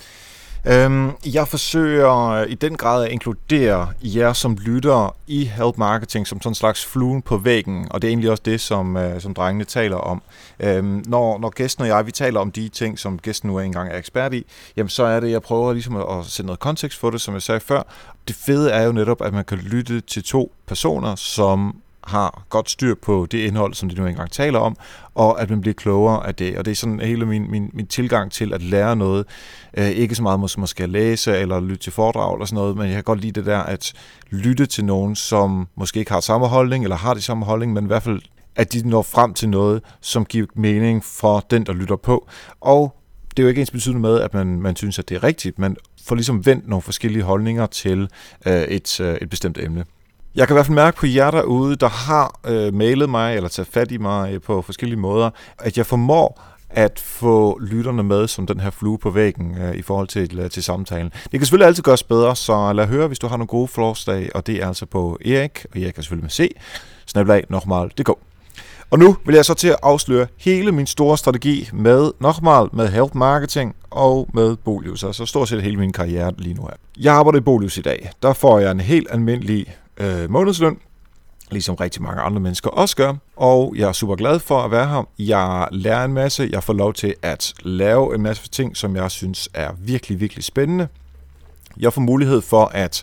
Øhm, 0.67 1.11
jeg 1.35 1.49
forsøger 1.49 2.45
i 2.45 2.55
den 2.55 2.77
grad 2.77 3.05
at 3.05 3.11
inkludere 3.11 3.89
jer 4.03 4.33
som 4.33 4.57
lyttere 4.61 5.11
i 5.27 5.45
Help 5.45 5.79
Marketing 5.79 6.27
som 6.27 6.41
sådan 6.41 6.51
en 6.51 6.55
slags 6.55 6.87
fluen 6.87 7.23
på 7.23 7.37
væggen, 7.37 7.87
og 7.91 8.03
det 8.03 8.09
er 8.09 8.11
egentlig 8.11 8.31
også 8.31 8.43
det, 8.47 8.61
som, 8.61 8.97
øh, 8.97 9.21
som 9.21 9.35
drengene 9.35 9.65
taler 9.65 9.97
om. 9.97 10.23
Øhm, 10.61 11.03
når, 11.07 11.39
når 11.39 11.51
gæsten 11.51 11.83
og 11.83 11.89
jeg, 11.89 12.07
vi 12.07 12.13
taler 12.13 12.41
om 12.41 12.53
de 12.53 12.69
ting, 12.69 12.99
som 12.99 13.19
gæsten 13.19 13.51
nu 13.51 13.59
engang 13.59 13.91
er 13.91 13.99
ekspert 13.99 14.35
i, 14.35 14.47
jamen 14.77 14.91
så 14.91 15.05
er 15.05 15.21
det, 15.21 15.31
jeg 15.31 15.43
prøver 15.43 15.73
ligesom 15.73 15.97
at, 15.97 16.19
at 16.19 16.25
sætte 16.25 16.47
noget 16.47 16.61
kontekst 16.61 16.99
for 16.99 17.11
det, 17.11 17.21
som 17.21 17.35
jeg 17.35 17.43
sagde 17.43 17.61
før. 17.61 17.83
Det 18.29 18.37
fede 18.37 18.71
er 18.71 18.83
jo 18.83 18.93
netop, 18.93 19.23
at 19.23 19.33
man 19.33 19.45
kan 19.45 19.59
lytte 19.59 20.01
til 20.01 20.25
to 20.25 20.53
personer, 20.67 21.15
som 21.15 21.77
har 22.07 22.45
godt 22.49 22.71
styr 22.71 22.95
på 23.03 23.27
det 23.31 23.39
indhold, 23.39 23.75
som 23.75 23.89
de 23.89 23.95
nu 23.95 24.07
engang 24.07 24.31
taler 24.31 24.59
om, 24.59 24.77
og 25.15 25.41
at 25.41 25.51
man 25.51 25.61
bliver 25.61 25.75
klogere 25.75 26.27
af 26.27 26.35
det. 26.35 26.59
Og 26.59 26.65
det 26.65 26.71
er 26.71 26.75
sådan 26.75 27.01
hele 27.01 27.27
min, 27.27 27.51
min, 27.51 27.71
min 27.73 27.87
tilgang 27.87 28.33
til 28.33 28.55
at 28.55 28.63
lære 28.63 28.97
noget. 28.97 29.27
Øh, 29.79 29.89
ikke 29.89 30.15
så 30.15 30.23
meget 30.23 30.51
som 30.51 30.63
at 30.63 30.69
skal 30.69 30.91
læse 30.91 31.39
eller 31.39 31.61
lytte 31.61 31.77
til 31.77 31.93
foredrag 31.93 32.35
eller 32.35 32.47
sådan 32.47 32.57
noget, 32.57 32.77
men 32.77 32.87
jeg 32.87 32.95
kan 32.95 33.05
godt 33.05 33.21
lide 33.21 33.33
det 33.33 33.47
der 33.47 33.59
at 33.59 33.93
lytte 34.31 34.67
til 34.67 34.85
nogen, 34.85 35.17
som 35.17 35.69
måske 35.77 35.99
ikke 35.99 36.13
har 36.13 36.21
samme 36.21 36.47
holdning, 36.47 36.85
eller 36.85 36.97
har 36.97 37.15
de 37.15 37.21
samme 37.21 37.45
holdning, 37.45 37.73
men 37.73 37.85
i 37.85 37.87
hvert 37.87 38.03
fald 38.03 38.21
at 38.57 38.73
de 38.73 38.89
når 38.89 39.03
frem 39.03 39.35
til 39.35 39.49
noget, 39.49 39.83
som 40.01 40.25
giver 40.25 40.47
mening 40.55 41.05
for 41.05 41.47
den, 41.51 41.67
der 41.67 41.73
lytter 41.73 41.97
på. 41.97 42.29
Og 42.61 42.97
det 43.31 43.39
er 43.39 43.43
jo 43.43 43.49
ikke 43.49 43.61
ens 43.61 43.71
betydende 43.71 44.01
med, 44.01 44.21
at 44.21 44.35
man, 44.35 44.61
man 44.61 44.77
synes, 44.77 44.99
at 44.99 45.09
det 45.09 45.15
er 45.15 45.25
rigtigt, 45.25 45.59
men 45.59 45.77
får 46.05 46.15
ligesom 46.15 46.47
vendt 46.47 46.69
nogle 46.69 46.83
forskellige 46.83 47.23
holdninger 47.23 47.67
til 47.67 48.09
øh, 48.47 48.63
et, 48.63 49.01
øh, 49.01 49.15
et 49.15 49.31
bestemt 49.31 49.59
emne. 49.59 49.85
Jeg 50.35 50.47
kan 50.47 50.55
i 50.55 50.57
hvert 50.57 50.67
fald 50.67 50.75
mærke 50.75 50.97
på 50.97 51.07
jer 51.07 51.31
derude, 51.31 51.77
der 51.77 51.89
har 51.89 52.41
øh, 52.47 52.75
mailet 52.75 53.11
mig 53.11 53.37
eller 53.37 53.49
taget 53.49 53.69
fat 53.69 53.93
i 53.93 53.97
mig 53.97 54.33
øh, 54.33 54.41
på 54.41 54.63
forskellige 54.63 54.99
måder, 54.99 55.31
at 55.59 55.79
jeg 55.79 55.87
formår 55.87 56.43
at 56.71 56.99
få 56.99 57.59
lytterne 57.59 58.03
med 58.03 58.29
som 58.29 58.47
den 58.47 58.61
her 58.61 58.71
flue 58.71 58.99
på 58.99 59.11
væggen 59.11 59.59
øh, 59.59 59.75
i 59.75 59.83
forhold 59.83 60.09
til, 60.09 60.39
øh, 60.39 60.51
til 60.51 60.63
samtalen. 60.63 61.13
Det 61.23 61.31
kan 61.31 61.41
selvfølgelig 61.41 61.67
altid 61.67 61.83
gøres 61.83 62.03
bedre, 62.03 62.37
så 62.37 62.73
lad 62.73 62.87
høre, 62.87 63.07
hvis 63.07 63.19
du 63.19 63.27
har 63.27 63.37
nogle 63.37 63.47
gode 63.47 63.69
forslag, 63.69 64.31
og 64.35 64.47
det 64.47 64.63
er 64.63 64.69
altså 64.69 64.87
på 64.87 65.19
Erik, 65.25 65.67
og 65.75 65.81
Erik 65.81 65.99
er 65.99 66.03
selvfølgelig 66.03 66.25
med 66.25 66.31
C, 66.31 66.57
snablag 67.07 67.45
nokmal.dk. 67.49 68.11
Og 68.91 68.99
nu 68.99 69.17
vil 69.27 69.35
jeg 69.35 69.45
så 69.45 69.55
til 69.55 69.69
at 69.69 69.77
afsløre 69.83 70.27
hele 70.37 70.73
min 70.73 70.87
store 70.87 71.19
strategi 71.19 71.71
med 71.73 72.13
Nokmal, 72.21 72.69
med 72.73 72.89
Health 72.89 73.17
Marketing 73.17 73.75
og 73.91 74.29
med 74.35 74.57
Bolius, 74.57 75.05
altså 75.05 75.27
stort 75.27 75.49
set 75.49 75.63
hele 75.63 75.77
min 75.77 75.93
karriere 75.93 76.33
lige 76.39 76.55
nu 76.55 76.63
her. 76.63 76.77
Jeg 77.01 77.15
arbejder 77.15 77.39
i 77.39 77.43
Bolius 77.43 77.79
i 77.79 77.83
dag. 77.83 78.11
Der 78.23 78.33
får 78.33 78.59
jeg 78.59 78.71
en 78.71 78.81
helt 78.81 79.07
almindelig 79.11 79.77
øh, 79.97 80.31
månedsløn, 80.31 80.79
ligesom 81.51 81.75
rigtig 81.75 82.03
mange 82.03 82.23
andre 82.23 82.41
mennesker 82.41 82.71
også 82.71 82.97
gør. 82.97 83.15
Og 83.37 83.75
jeg 83.77 83.89
er 83.89 83.93
super 83.93 84.15
glad 84.15 84.39
for 84.39 84.61
at 84.61 84.71
være 84.71 84.87
her. 84.89 85.09
Jeg 85.19 85.69
lærer 85.73 86.05
en 86.05 86.13
masse. 86.13 86.49
Jeg 86.53 86.63
får 86.63 86.73
lov 86.73 86.93
til 86.93 87.15
at 87.23 87.53
lave 87.63 88.15
en 88.15 88.23
masse 88.23 88.49
ting, 88.49 88.77
som 88.77 88.97
jeg 88.97 89.11
synes 89.11 89.49
er 89.55 89.71
virkelig, 89.79 90.21
virkelig 90.21 90.45
spændende. 90.45 90.89
Jeg 91.77 91.93
får 91.93 92.01
mulighed 92.01 92.41
for 92.41 92.65
at 92.65 93.03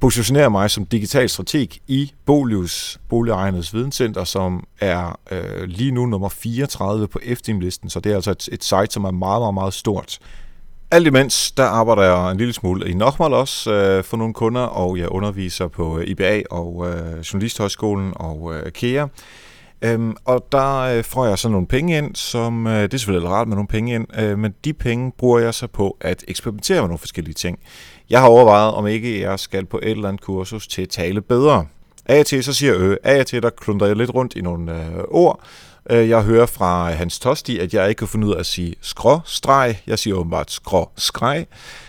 positionere 0.00 0.50
mig 0.50 0.70
som 0.70 0.86
digital 0.86 1.28
strateg 1.28 1.68
i 1.86 2.12
Bolius, 2.26 2.98
Boligejernes 3.08 3.74
Videnscenter, 3.74 4.24
som 4.24 4.64
er 4.80 5.18
øh, 5.30 5.62
lige 5.64 5.90
nu 5.90 6.06
nummer 6.06 6.28
34 6.28 7.08
på 7.08 7.20
FDIM-listen, 7.34 7.90
så 7.90 8.00
det 8.00 8.12
er 8.12 8.16
altså 8.16 8.30
et, 8.30 8.48
et 8.52 8.64
site, 8.64 8.86
som 8.90 9.04
er 9.04 9.10
meget, 9.10 9.40
meget, 9.40 9.54
meget 9.54 9.74
stort. 9.74 10.18
Alt 10.92 11.06
imens, 11.06 11.52
der 11.52 11.64
arbejder 11.64 12.02
jeg 12.02 12.30
en 12.30 12.36
lille 12.36 12.52
smule 12.52 12.88
i 12.88 12.94
Nochmal 12.94 13.32
også 13.32 13.72
øh, 13.72 14.04
for 14.04 14.16
nogle 14.16 14.34
kunder, 14.34 14.60
og 14.60 14.98
jeg 14.98 15.08
underviser 15.08 15.68
på 15.68 15.98
øh, 15.98 16.08
IBA 16.08 16.42
og 16.50 16.86
øh, 16.88 17.18
Journalisthøjskolen 17.18 18.12
og 18.16 18.54
øh, 18.54 18.72
KEA. 18.72 19.06
Øhm, 19.82 20.16
og 20.24 20.46
der 20.52 20.78
øh, 20.78 21.04
får 21.04 21.26
jeg 21.26 21.38
så 21.38 21.48
nogle 21.48 21.66
penge 21.66 21.98
ind, 21.98 22.14
som 22.14 22.66
øh, 22.66 22.82
det 22.82 22.94
er 22.94 22.98
selvfølgelig 22.98 23.30
rart 23.30 23.48
med 23.48 23.56
nogle 23.56 23.68
penge 23.68 23.94
ind, 23.94 24.18
øh, 24.18 24.38
men 24.38 24.54
de 24.64 24.72
penge 24.72 25.12
bruger 25.18 25.38
jeg 25.38 25.54
så 25.54 25.66
på 25.66 25.96
at 26.00 26.24
eksperimentere 26.28 26.80
med 26.80 26.88
nogle 26.88 26.98
forskellige 26.98 27.34
ting. 27.34 27.58
Jeg 28.10 28.20
har 28.20 28.28
overvejet, 28.28 28.74
om 28.74 28.86
ikke 28.86 29.20
jeg 29.20 29.38
skal 29.38 29.66
på 29.66 29.78
et 29.82 29.90
eller 29.90 30.08
andet 30.08 30.22
kursus 30.22 30.66
til 30.66 30.82
at 30.82 30.88
tale 30.88 31.20
bedre. 31.20 31.66
Af 32.06 32.20
og 32.20 32.26
til 32.26 32.44
så 32.44 32.52
siger 32.52 32.72
jeg 32.72 32.80
øh, 32.80 32.96
af 33.02 33.20
og 33.20 33.26
til 33.26 33.42
der 33.42 33.50
klunder 33.50 33.86
jeg 33.86 33.96
lidt 33.96 34.14
rundt 34.14 34.34
i 34.36 34.40
nogle 34.40 34.86
øh, 34.86 35.04
ord, 35.08 35.40
Øh, 35.90 36.08
jeg 36.08 36.22
hører 36.22 36.46
fra 36.46 36.90
Hans 36.90 37.18
Tosti, 37.18 37.58
at 37.58 37.74
jeg 37.74 37.88
ikke 37.88 37.98
kan 37.98 38.08
finde 38.08 38.26
ud 38.26 38.34
af 38.34 38.38
at 38.38 38.46
sige 38.46 38.74
skråstreg. 38.80 39.76
Jeg 39.86 39.98
siger 39.98 40.16
åbenbart 40.16 40.50
skråskreg. 40.50 41.46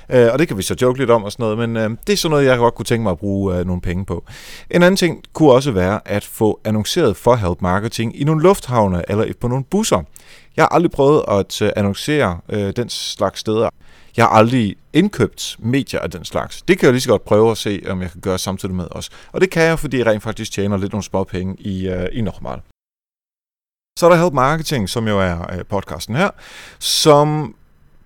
Øh, 0.10 0.30
og 0.34 0.40
det 0.40 0.48
kan 0.48 0.58
vi 0.58 0.62
så 0.62 0.76
joke 0.82 1.00
lidt 1.00 1.10
om 1.10 1.24
og 1.24 1.32
sådan 1.32 1.44
noget, 1.44 1.58
men 1.58 1.78
øh, 1.78 1.98
det 2.08 2.14
er 2.14 2.18
sådan 2.18 2.32
noget, 2.32 2.46
jeg 2.46 2.58
godt 2.58 2.76
kunne 2.76 2.86
tænke 2.86 3.04
mig 3.04 3.12
at 3.12 3.20
bruge 3.20 3.58
øh, 3.58 3.66
nogle 3.66 3.82
penge 3.82 4.06
på. 4.06 4.24
En 4.70 4.84
anden 4.84 4.98
ting 4.98 5.24
kunne 5.34 5.52
også 5.52 5.72
være 5.72 6.00
at 6.06 6.24
få 6.24 6.60
annonceret 6.66 7.18
for 7.18 7.36
Help 7.36 7.62
Marketing 7.62 8.22
i 8.22 8.24
nogle 8.24 8.44
lufthavne 8.44 9.04
eller 9.10 9.34
på 9.40 9.48
nogle 9.48 9.64
busser. 9.64 10.04
Jeg 10.58 10.64
har 10.64 10.70
aldrig 10.70 10.92
prøvet 10.92 11.24
at 11.28 11.62
annoncere 11.76 12.40
den 12.50 12.90
slags 12.90 13.40
steder. 13.40 13.70
Jeg 14.18 14.26
har 14.26 14.30
aldrig 14.30 14.76
indkøbt 14.94 15.56
medier 15.60 16.00
af 16.00 16.12
den 16.12 16.26
slags. 16.26 16.62
Det 16.62 16.80
kan 16.80 16.86
jeg 16.86 16.94
lige 16.94 17.02
så 17.02 17.10
godt 17.10 17.26
prøve 17.26 17.52
at 17.52 17.58
se, 17.58 17.84
om 17.90 18.02
jeg 18.02 18.12
kan 18.12 18.22
gøre 18.22 18.38
samtidig 18.38 18.76
med 18.76 18.86
os. 18.92 19.10
Og 19.32 19.42
det 19.42 19.50
kan 19.50 19.64
jeg, 19.64 19.80
fordi 19.80 19.98
jeg 19.98 20.06
rent 20.06 20.24
faktisk 20.24 20.52
tjener 20.52 20.78
lidt 20.78 20.92
nogle 20.92 21.04
små 21.04 21.24
penge 21.24 21.56
i, 21.60 21.90
uh, 21.90 22.06
i 22.12 22.22
normal. 22.22 22.60
Så 24.02 24.06
er 24.06 24.10
der 24.10 24.22
Help 24.22 24.34
Marketing, 24.34 24.90
som 24.90 25.08
jo 25.08 25.20
er 25.20 25.54
øh, 25.54 25.66
podcasten 25.70 26.16
her, 26.16 26.30
som 26.80 27.56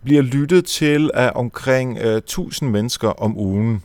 bliver 0.03 0.21
lyttet 0.21 0.65
til 0.65 1.11
af 1.13 1.31
omkring 1.35 1.97
øh, 1.97 2.17
1000 2.17 2.69
mennesker 2.69 3.09
om 3.09 3.37
ugen. 3.37 3.83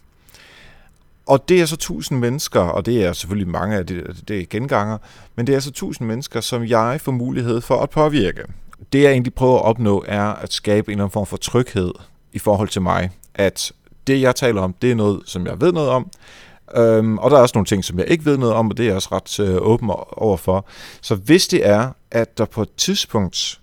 Og 1.26 1.48
det 1.48 1.60
er 1.60 1.66
så 1.66 1.74
1000 1.74 2.18
mennesker, 2.18 2.60
og 2.60 2.86
det 2.86 3.04
er 3.04 3.12
selvfølgelig 3.12 3.48
mange 3.48 3.76
af 3.76 3.86
det, 3.86 4.24
det 4.28 4.40
er 4.40 4.44
genganger, 4.50 4.98
men 5.36 5.46
det 5.46 5.54
er 5.54 5.60
så 5.60 5.70
1000 5.70 6.08
mennesker, 6.08 6.40
som 6.40 6.64
jeg 6.64 7.00
får 7.00 7.12
mulighed 7.12 7.60
for 7.60 7.82
at 7.82 7.90
påvirke. 7.90 8.42
Det 8.92 9.02
jeg 9.02 9.10
egentlig 9.10 9.34
prøver 9.34 9.58
at 9.58 9.64
opnå, 9.64 10.04
er 10.08 10.24
at 10.24 10.52
skabe 10.52 10.88
en 10.88 10.92
eller 10.92 11.04
anden 11.04 11.12
form 11.12 11.26
for 11.26 11.36
tryghed 11.36 11.92
i 12.32 12.38
forhold 12.38 12.68
til 12.68 12.82
mig. 12.82 13.10
At 13.34 13.72
det 14.06 14.20
jeg 14.20 14.36
taler 14.36 14.62
om, 14.62 14.74
det 14.82 14.90
er 14.90 14.94
noget, 14.94 15.22
som 15.26 15.46
jeg 15.46 15.60
ved 15.60 15.72
noget 15.72 15.88
om, 15.90 16.10
Øhm, 16.76 17.18
og 17.18 17.30
der 17.30 17.36
er 17.36 17.40
også 17.40 17.56
nogle 17.56 17.66
ting, 17.66 17.84
som 17.84 17.98
jeg 17.98 18.08
ikke 18.08 18.24
ved 18.24 18.38
noget 18.38 18.54
om, 18.54 18.70
og 18.70 18.76
det 18.76 18.82
er 18.82 18.88
jeg 18.88 18.96
også 18.96 19.08
ret 19.12 19.40
øh, 19.40 19.56
åben 19.60 19.90
overfor. 20.12 20.66
Så 21.00 21.14
hvis 21.14 21.48
det 21.48 21.66
er, 21.66 21.88
at 22.10 22.38
der 22.38 22.44
på 22.44 22.62
et 22.62 22.70
tidspunkt 22.76 23.60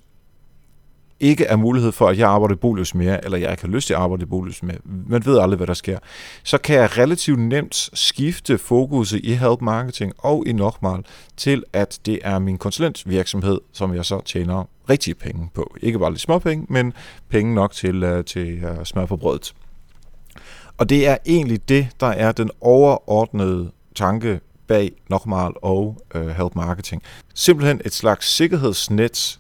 ikke 1.20 1.46
er 1.46 1.56
mulighed 1.56 1.91
for, 1.91 2.08
at 2.08 2.17
jeg 2.17 2.30
arbejder 2.30 2.56
i 2.56 2.58
Bolius 2.58 2.96
mere, 2.96 3.26
eller 3.26 3.38
jeg 3.38 3.52
ikke 3.52 3.63
har 3.63 3.70
lyst 3.70 3.88
til 3.88 3.93
at 3.93 4.00
arbejde 4.00 4.24
i 4.24 4.26
Bolius 4.26 4.63
mere, 4.63 4.78
man 4.86 5.26
ved 5.26 5.39
aldrig, 5.39 5.58
hvad 5.58 5.67
der 5.67 5.74
sker, 5.74 6.00
så 6.43 6.58
kan 6.58 6.76
jeg 6.76 6.98
relativt 6.98 7.39
nemt 7.39 7.89
skifte 7.93 8.58
fokus 8.58 9.12
i 9.12 9.34
Help 9.34 9.62
Marketing 9.62 10.13
og 10.17 10.48
i 10.48 10.54
Nokmal 10.54 11.06
til, 11.38 11.63
at 11.74 12.00
det 12.06 12.20
er 12.24 12.39
min 12.39 12.58
konsulentvirksomhed, 12.58 13.60
som 13.74 13.96
jeg 13.96 14.06
så 14.06 14.22
tjener 14.22 14.63
rigtige 14.89 15.15
penge 15.15 15.50
på. 15.54 15.76
Ikke 15.82 16.00
bare 16.00 16.12
lidt 16.12 16.22
småpenge, 16.22 16.65
men 16.70 16.93
penge 17.30 17.56
nok 17.56 17.72
til, 17.72 18.04
øh, 18.04 18.26
til 18.26 18.65
uh, 18.65 18.84
smør 18.84 19.06
på 19.06 19.17
brødet. 19.17 19.54
Og 20.78 20.90
det 20.90 21.08
er 21.08 21.18
egentlig 21.26 21.70
det, 21.70 21.88
der 22.00 22.08
er 22.08 22.32
den 22.32 22.52
overordnede 22.62 23.72
tanke 23.96 24.40
bag 24.68 24.92
Nokmal 25.10 25.52
og 25.62 25.98
øh, 26.16 26.28
Help 26.28 26.56
Marketing. 26.56 27.02
Simpelthen 27.34 27.82
et 27.86 27.94
slags 27.94 28.30
sikkerhedsnet, 28.36 29.40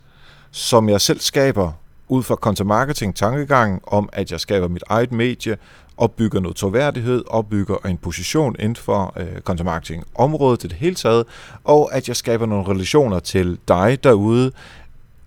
som 0.51 0.89
jeg 0.89 1.01
selv 1.01 1.19
skaber 1.19 1.71
ud 2.07 2.23
fra 2.23 2.35
content 2.35 2.67
marketing 2.67 3.15
tankegang 3.15 3.81
om, 3.87 4.09
at 4.13 4.31
jeg 4.31 4.39
skaber 4.39 4.67
mit 4.67 4.83
eget 4.87 5.11
medie, 5.11 5.57
opbygger 5.97 6.39
noget 6.39 6.57
troværdighed, 6.57 7.23
opbygger 7.27 7.75
en 7.85 7.97
position 7.97 8.55
inden 8.59 8.75
for 8.75 9.13
øh, 9.17 9.41
content 9.41 9.65
marketing 9.65 10.03
området 10.15 10.59
til 10.59 10.69
det 10.69 10.77
hele 10.77 10.95
taget, 10.95 11.25
og 11.63 11.93
at 11.93 12.07
jeg 12.07 12.15
skaber 12.15 12.45
nogle 12.45 12.67
relationer 12.67 13.19
til 13.19 13.59
dig 13.67 14.03
derude. 14.03 14.51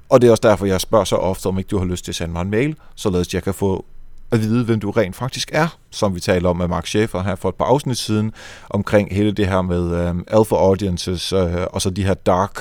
Og 0.09 0.21
det 0.21 0.27
er 0.27 0.31
også 0.31 0.49
derfor, 0.49 0.67
jeg 0.67 0.81
spørger 0.81 1.05
så 1.05 1.17
ofte, 1.17 1.47
om 1.47 1.59
ikke 1.59 1.69
du 1.69 1.79
har 1.79 1.85
lyst 1.85 2.05
til 2.05 2.13
at 2.13 2.17
sende 2.17 2.33
mig 2.33 2.43
en 2.43 2.51
mail, 2.51 2.77
således 2.95 3.35
jeg 3.35 3.43
kan 3.43 3.55
få 3.55 3.85
at 4.33 4.41
vide, 4.41 4.65
hvem 4.65 4.81
du 4.81 4.91
rent 4.91 5.17
faktisk 5.17 5.51
er, 5.53 5.79
som 5.91 6.15
vi 6.15 6.21
taler 6.21 6.49
om 6.49 6.57
med 6.57 6.69
Mark 6.69 6.87
Schaefer 6.87 7.23
her 7.23 7.35
for 7.35 7.49
et 7.49 7.55
par 7.55 7.65
afsnit 7.65 7.99
siden, 7.99 8.33
omkring 8.71 9.15
hele 9.15 9.33
det 9.33 9.47
her 9.47 9.63
med 9.63 10.09
øh, 10.09 10.15
alpha 10.29 10.57
audiences, 10.57 11.33
øh, 11.33 11.67
og 11.71 11.83
så 11.83 11.91
de 11.91 12.05
her 12.05 12.15
dark 12.15 12.61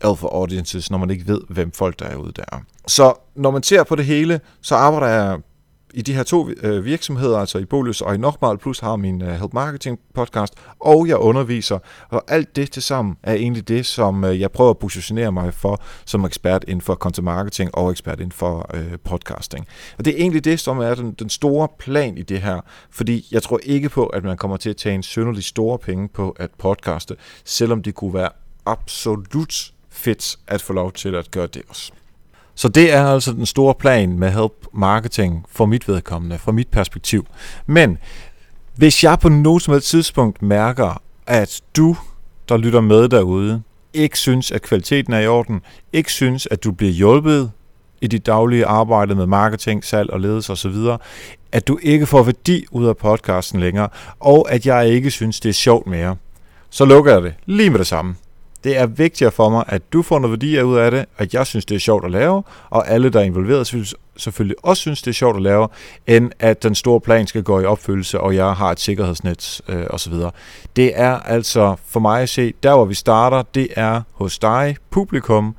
alpha 0.00 0.26
audiences, 0.26 0.90
når 0.90 0.98
man 0.98 1.10
ikke 1.10 1.26
ved, 1.26 1.40
hvem 1.48 1.72
folk 1.72 1.98
der 1.98 2.04
er 2.04 2.16
ude 2.16 2.32
der. 2.36 2.62
Så 2.86 3.14
når 3.34 3.50
man 3.50 3.62
ser 3.62 3.84
på 3.84 3.96
det 3.96 4.04
hele, 4.04 4.40
så 4.62 4.74
arbejder 4.74 5.06
jeg 5.06 5.38
i 5.98 6.02
de 6.02 6.14
her 6.14 6.22
to 6.22 6.48
øh, 6.62 6.84
virksomheder, 6.84 7.38
altså 7.38 7.58
i 7.58 7.64
Bolus 7.64 8.00
og 8.00 8.14
i 8.14 8.18
Nochmal, 8.18 8.58
plus 8.58 8.78
har 8.78 8.96
min 8.96 9.22
øh, 9.22 9.28
Help 9.28 9.52
Marketing 9.52 9.98
podcast, 10.14 10.54
og 10.80 11.08
jeg 11.08 11.16
underviser, 11.16 11.78
og 12.08 12.24
alt 12.28 12.56
det 12.56 12.70
til 12.70 12.82
sammen 12.82 13.16
er 13.22 13.34
egentlig 13.34 13.68
det, 13.68 13.86
som 13.86 14.24
øh, 14.24 14.40
jeg 14.40 14.50
prøver 14.50 14.70
at 14.70 14.78
positionere 14.78 15.32
mig 15.32 15.54
for 15.54 15.82
som 16.04 16.24
ekspert 16.24 16.64
inden 16.68 16.80
for 16.80 16.94
content 16.94 17.24
marketing 17.24 17.74
og 17.74 17.90
ekspert 17.90 18.20
inden 18.20 18.32
for 18.32 18.70
øh, 18.74 18.98
podcasting. 19.04 19.66
Og 19.98 20.04
det 20.04 20.14
er 20.14 20.16
egentlig 20.18 20.44
det, 20.44 20.60
som 20.60 20.78
er 20.78 20.94
den, 20.94 21.12
den 21.12 21.30
store 21.30 21.68
plan 21.78 22.18
i 22.18 22.22
det 22.22 22.42
her, 22.42 22.60
fordi 22.90 23.26
jeg 23.32 23.42
tror 23.42 23.60
ikke 23.62 23.88
på, 23.88 24.06
at 24.06 24.24
man 24.24 24.36
kommer 24.36 24.56
til 24.56 24.70
at 24.70 24.76
tage 24.76 24.94
en 24.94 25.02
synderlig 25.02 25.44
store 25.44 25.78
penge 25.78 26.08
på 26.08 26.30
at 26.30 26.50
podcaste, 26.58 27.16
selvom 27.44 27.82
det 27.82 27.94
kunne 27.94 28.14
være 28.14 28.30
absolut 28.66 29.72
fedt 29.90 30.36
at 30.46 30.62
få 30.62 30.72
lov 30.72 30.92
til 30.92 31.14
at 31.14 31.30
gøre 31.30 31.46
det 31.46 31.62
også. 31.68 31.92
Så 32.58 32.68
det 32.68 32.92
er 32.92 33.06
altså 33.06 33.32
den 33.32 33.46
store 33.46 33.74
plan 33.74 34.18
med 34.18 34.30
Help 34.30 34.52
Marketing 34.72 35.44
for 35.50 35.66
mit 35.66 35.88
vedkommende, 35.88 36.38
fra 36.38 36.52
mit 36.52 36.68
perspektiv. 36.68 37.26
Men 37.66 37.98
hvis 38.76 39.04
jeg 39.04 39.18
på 39.18 39.28
noget 39.28 39.62
som 39.62 39.72
helst 39.72 39.88
tidspunkt 39.88 40.42
mærker, 40.42 41.02
at 41.26 41.60
du, 41.76 41.96
der 42.48 42.56
lytter 42.56 42.80
med 42.80 43.08
derude, 43.08 43.62
ikke 43.94 44.18
synes, 44.18 44.50
at 44.50 44.62
kvaliteten 44.62 45.12
er 45.12 45.18
i 45.18 45.26
orden, 45.26 45.60
ikke 45.92 46.12
synes, 46.12 46.48
at 46.50 46.64
du 46.64 46.72
bliver 46.72 46.92
hjulpet 46.92 47.50
i 48.00 48.06
dit 48.06 48.26
daglige 48.26 48.66
arbejde 48.66 49.14
med 49.14 49.26
marketing, 49.26 49.84
salg 49.84 50.10
og 50.10 50.20
ledelse 50.20 50.52
osv., 50.52 50.76
at 51.52 51.68
du 51.68 51.78
ikke 51.82 52.06
får 52.06 52.22
værdi 52.22 52.64
ud 52.70 52.86
af 52.86 52.96
podcasten 52.96 53.60
længere, 53.60 53.88
og 54.20 54.52
at 54.52 54.66
jeg 54.66 54.88
ikke 54.88 55.10
synes, 55.10 55.40
det 55.40 55.48
er 55.48 55.52
sjovt 55.52 55.86
mere, 55.86 56.16
så 56.70 56.84
lukker 56.84 57.12
jeg 57.12 57.22
det 57.22 57.34
lige 57.46 57.70
med 57.70 57.78
det 57.78 57.86
samme. 57.86 58.14
Det 58.64 58.76
er 58.76 58.86
vigtigere 58.86 59.32
for 59.32 59.48
mig, 59.48 59.64
at 59.68 59.92
du 59.92 60.02
får 60.02 60.18
noget 60.18 60.30
værdi 60.30 60.62
ud 60.62 60.76
af 60.76 60.90
det, 60.90 61.04
at 61.18 61.34
jeg 61.34 61.46
synes, 61.46 61.64
det 61.64 61.74
er 61.74 61.78
sjovt 61.78 62.04
at 62.04 62.10
lave, 62.10 62.42
og 62.70 62.88
alle, 62.88 63.10
der 63.10 63.20
er 63.20 63.24
involveret, 63.24 63.66
selvfølgelig 64.16 64.56
også 64.62 64.80
synes, 64.80 65.02
det 65.02 65.10
er 65.10 65.14
sjovt 65.14 65.36
at 65.36 65.42
lave, 65.42 65.68
end 66.06 66.30
at 66.38 66.62
den 66.62 66.74
store 66.74 67.00
plan 67.00 67.26
skal 67.26 67.42
gå 67.42 67.60
i 67.60 67.64
opfyldelse, 67.64 68.20
og 68.20 68.34
jeg 68.34 68.52
har 68.52 68.70
et 68.70 68.80
sikkerhedsnet 68.80 69.60
øh, 69.68 69.86
osv. 69.90 70.14
Det 70.76 70.92
er 70.94 71.18
altså 71.18 71.76
for 71.86 72.00
mig 72.00 72.22
at 72.22 72.28
se, 72.28 72.52
der 72.62 72.74
hvor 72.74 72.84
vi 72.84 72.94
starter, 72.94 73.42
det 73.54 73.68
er 73.76 74.02
hos 74.12 74.38
dig, 74.38 74.76
publikum, 74.90 75.54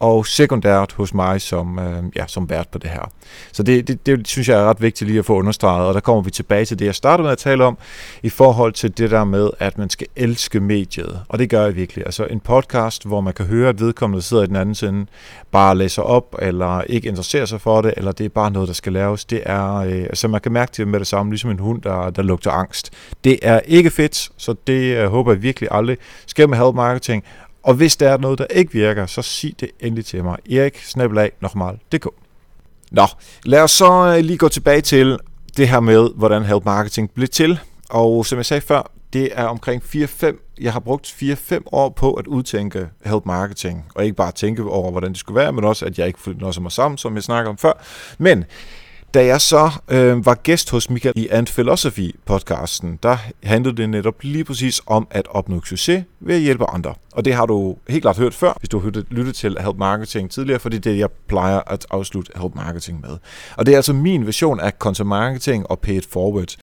og 0.00 0.26
sekundært 0.26 0.92
hos 0.92 1.14
mig 1.14 1.40
som, 1.40 1.78
øh, 1.78 2.02
ja, 2.16 2.24
som 2.26 2.50
vært 2.50 2.68
på 2.68 2.78
det 2.78 2.90
her. 2.90 3.10
Så 3.52 3.62
det, 3.62 3.88
det, 3.88 4.06
det 4.06 4.28
synes 4.28 4.48
jeg 4.48 4.60
er 4.60 4.64
ret 4.64 4.82
vigtigt 4.82 5.08
lige 5.08 5.18
at 5.18 5.24
få 5.24 5.38
understreget, 5.38 5.86
og 5.86 5.94
der 5.94 6.00
kommer 6.00 6.22
vi 6.22 6.30
tilbage 6.30 6.64
til 6.64 6.78
det, 6.78 6.86
jeg 6.86 6.94
startede 6.94 7.22
med 7.22 7.32
at 7.32 7.38
tale 7.38 7.64
om, 7.64 7.78
i 8.22 8.28
forhold 8.28 8.72
til 8.72 8.98
det 8.98 9.10
der 9.10 9.24
med, 9.24 9.50
at 9.58 9.78
man 9.78 9.90
skal 9.90 10.06
elske 10.16 10.60
mediet, 10.60 11.20
og 11.28 11.38
det 11.38 11.50
gør 11.50 11.64
jeg 11.64 11.76
virkelig. 11.76 12.06
Altså 12.06 12.24
en 12.24 12.40
podcast, 12.40 13.06
hvor 13.06 13.20
man 13.20 13.32
kan 13.32 13.46
høre, 13.46 13.68
at 13.68 13.80
vedkommende 13.80 14.22
sidder 14.22 14.42
i 14.42 14.46
den 14.46 14.56
anden 14.56 14.74
side, 14.74 15.06
bare 15.50 15.76
læser 15.76 16.02
op, 16.02 16.34
eller 16.38 16.82
ikke 16.82 17.08
interesserer 17.08 17.46
sig 17.46 17.60
for 17.60 17.82
det, 17.82 17.94
eller 17.96 18.12
det 18.12 18.24
er 18.24 18.28
bare 18.28 18.50
noget, 18.50 18.68
der 18.68 18.74
skal 18.74 18.92
laves, 18.92 19.24
det 19.24 19.42
er, 19.46 19.74
øh, 19.74 20.02
altså 20.02 20.28
man 20.28 20.40
kan 20.40 20.52
mærke 20.52 20.72
det 20.76 20.88
med 20.88 20.98
det 20.98 21.06
samme, 21.06 21.32
ligesom 21.32 21.50
en 21.50 21.58
hund, 21.58 21.82
der, 21.82 22.10
der 22.10 22.22
lugter 22.22 22.50
angst. 22.50 22.92
Det 23.24 23.38
er 23.42 23.60
ikke 23.60 23.90
fedt, 23.90 24.30
så 24.36 24.54
det 24.66 24.96
øh, 24.96 25.08
håber 25.08 25.32
jeg 25.32 25.42
virkelig 25.42 25.68
aldrig 25.72 25.96
sker 26.26 26.46
med 26.46 26.58
help 26.58 26.74
marketing, 26.74 27.24
og 27.66 27.74
hvis 27.74 27.96
der 27.96 28.08
er 28.08 28.16
noget, 28.16 28.38
der 28.38 28.46
ikke 28.50 28.72
virker, 28.72 29.06
så 29.06 29.22
sig 29.22 29.60
det 29.60 29.70
endelig 29.80 30.04
til 30.04 30.24
mig. 30.24 30.36
Erik, 30.52 30.78
snabelag, 30.78 31.32
normal.dk 31.40 32.06
Nå, 32.90 33.06
lad 33.44 33.60
os 33.60 33.70
så 33.70 34.14
øh, 34.16 34.24
lige 34.24 34.38
gå 34.38 34.48
tilbage 34.48 34.80
til 34.80 35.18
det 35.56 35.68
her 35.68 35.80
med, 35.80 36.08
hvordan 36.16 36.44
help 36.44 36.64
marketing 36.64 37.10
blev 37.10 37.28
til. 37.28 37.58
Og 37.90 38.26
som 38.26 38.38
jeg 38.38 38.46
sagde 38.46 38.60
før, 38.60 38.90
det 39.12 39.28
er 39.32 39.44
omkring 39.44 39.82
4-5, 39.82 40.56
jeg 40.60 40.72
har 40.72 40.80
brugt 40.80 41.06
4-5 41.22 41.58
år 41.72 41.88
på 41.88 42.14
at 42.14 42.26
udtænke 42.26 42.88
help 43.04 43.26
marketing, 43.26 43.84
og 43.94 44.04
ikke 44.04 44.16
bare 44.16 44.32
tænke 44.32 44.62
over, 44.64 44.90
hvordan 44.90 45.10
det 45.10 45.18
skulle 45.18 45.40
være, 45.40 45.52
men 45.52 45.64
også, 45.64 45.84
at 45.86 45.98
jeg 45.98 46.06
ikke 46.06 46.20
følte 46.20 46.40
noget 46.40 46.54
som 46.54 46.62
mig 46.62 46.72
sammen, 46.72 46.98
som 46.98 47.14
jeg 47.14 47.22
snakker 47.22 47.50
om 47.50 47.58
før. 47.58 47.72
Men 48.18 48.44
da 49.16 49.24
jeg 49.24 49.40
så 49.40 49.70
øh, 49.88 50.26
var 50.26 50.34
gæst 50.34 50.70
hos 50.70 50.90
Michael 50.90 51.12
i 51.16 51.28
Ant 51.28 51.48
Philosophy 51.48 52.14
podcasten, 52.24 52.98
der 53.02 53.16
handlede 53.42 53.76
det 53.76 53.90
netop 53.90 54.22
lige 54.22 54.44
præcis 54.44 54.82
om 54.86 55.06
at 55.10 55.28
opnå 55.30 55.62
succes 55.64 56.04
ved 56.20 56.34
at 56.34 56.40
hjælpe 56.40 56.64
andre. 56.66 56.94
Og 57.12 57.24
det 57.24 57.34
har 57.34 57.46
du 57.46 57.76
helt 57.88 58.02
klart 58.02 58.18
hørt 58.18 58.34
før, 58.34 58.52
hvis 58.58 58.68
du 58.68 58.78
har 58.78 59.02
lyttet 59.10 59.34
til 59.34 59.56
Help 59.60 59.76
Marketing 59.76 60.30
tidligere, 60.30 60.60
fordi 60.60 60.78
det 60.78 60.90
er 60.90 60.94
det, 60.94 61.00
jeg 61.00 61.10
plejer 61.28 61.60
at 61.66 61.86
afslutte 61.90 62.32
Help 62.40 62.54
Marketing 62.54 63.00
med. 63.00 63.18
Og 63.56 63.66
det 63.66 63.72
er 63.72 63.76
altså 63.76 63.92
min 63.92 64.26
version 64.26 64.60
af 64.60 64.72
content 64.78 65.08
marketing 65.08 65.70
og 65.70 65.80
pay 65.80 65.94
it 65.94 66.06
forward. 66.06 66.56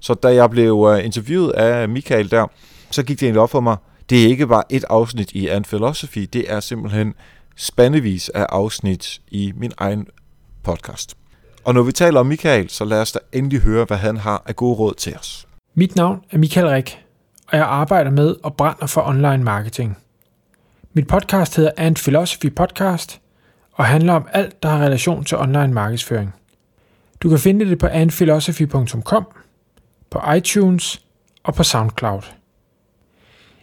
Så 0.00 0.14
da 0.14 0.34
jeg 0.34 0.50
blev 0.50 0.88
øh, 0.92 1.04
interviewet 1.04 1.50
af 1.50 1.88
Michael 1.88 2.30
der, 2.30 2.46
så 2.90 3.02
gik 3.02 3.20
det 3.20 3.26
egentlig 3.26 3.42
op 3.42 3.50
for 3.50 3.60
mig, 3.60 3.76
det 4.10 4.24
er 4.24 4.28
ikke 4.28 4.46
bare 4.46 4.64
et 4.70 4.84
afsnit 4.90 5.32
i 5.32 5.48
Ant 5.48 5.66
Philosophy, 5.66 6.28
det 6.32 6.52
er 6.52 6.60
simpelthen 6.60 7.14
spandevis 7.56 8.28
af 8.28 8.46
afsnit 8.48 9.20
i 9.30 9.52
min 9.56 9.72
egen 9.78 10.06
podcast. 10.64 11.17
Og 11.64 11.74
når 11.74 11.82
vi 11.82 11.92
taler 11.92 12.20
om 12.20 12.26
Michael, 12.26 12.70
så 12.70 12.84
lad 12.84 13.00
os 13.00 13.12
da 13.12 13.18
endelig 13.32 13.60
høre, 13.60 13.84
hvad 13.84 13.96
han 13.96 14.16
har 14.16 14.42
af 14.46 14.56
gode 14.56 14.74
råd 14.74 14.94
til 14.94 15.16
os. 15.16 15.48
Mit 15.74 15.96
navn 15.96 16.20
er 16.30 16.38
Michael 16.38 16.68
Rik, 16.68 16.98
og 17.48 17.56
jeg 17.56 17.66
arbejder 17.66 18.10
med 18.10 18.36
og 18.42 18.56
brænder 18.56 18.86
for 18.86 19.02
online 19.02 19.44
marketing. 19.44 19.98
Mit 20.92 21.06
podcast 21.06 21.56
hedder 21.56 21.70
Ant 21.76 21.98
Philosophy 21.98 22.54
Podcast 22.54 23.20
og 23.72 23.84
handler 23.84 24.12
om 24.12 24.28
alt, 24.32 24.62
der 24.62 24.68
har 24.68 24.78
relation 24.78 25.24
til 25.24 25.38
online 25.38 25.72
markedsføring. 25.72 26.34
Du 27.20 27.28
kan 27.28 27.38
finde 27.38 27.64
det 27.64 27.78
på 27.78 27.86
antphilosophy.com, 27.86 29.26
på 30.10 30.32
iTunes 30.36 31.02
og 31.42 31.54
på 31.54 31.62
SoundCloud. 31.62 32.22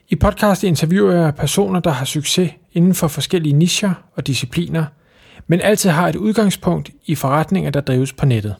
I 0.10 0.16
podcast 0.16 0.64
interviewer 0.64 1.12
jeg 1.12 1.36
personer, 1.36 1.80
der 1.80 1.92
har 1.92 2.06
succes 2.06 2.52
inden 2.74 2.96
for 2.96 3.08
forskellige 3.08 3.54
nicher 3.54 3.94
og 4.16 4.28
discipliner– 4.28 4.86
men 5.48 5.62
altid 5.62 5.90
har 5.90 6.10
et 6.10 6.16
udgangspunkt 6.16 6.92
i 7.06 7.16
forretninger, 7.16 7.70
der 7.70 7.82
drives 7.82 8.14
på 8.14 8.26
nettet. 8.26 8.56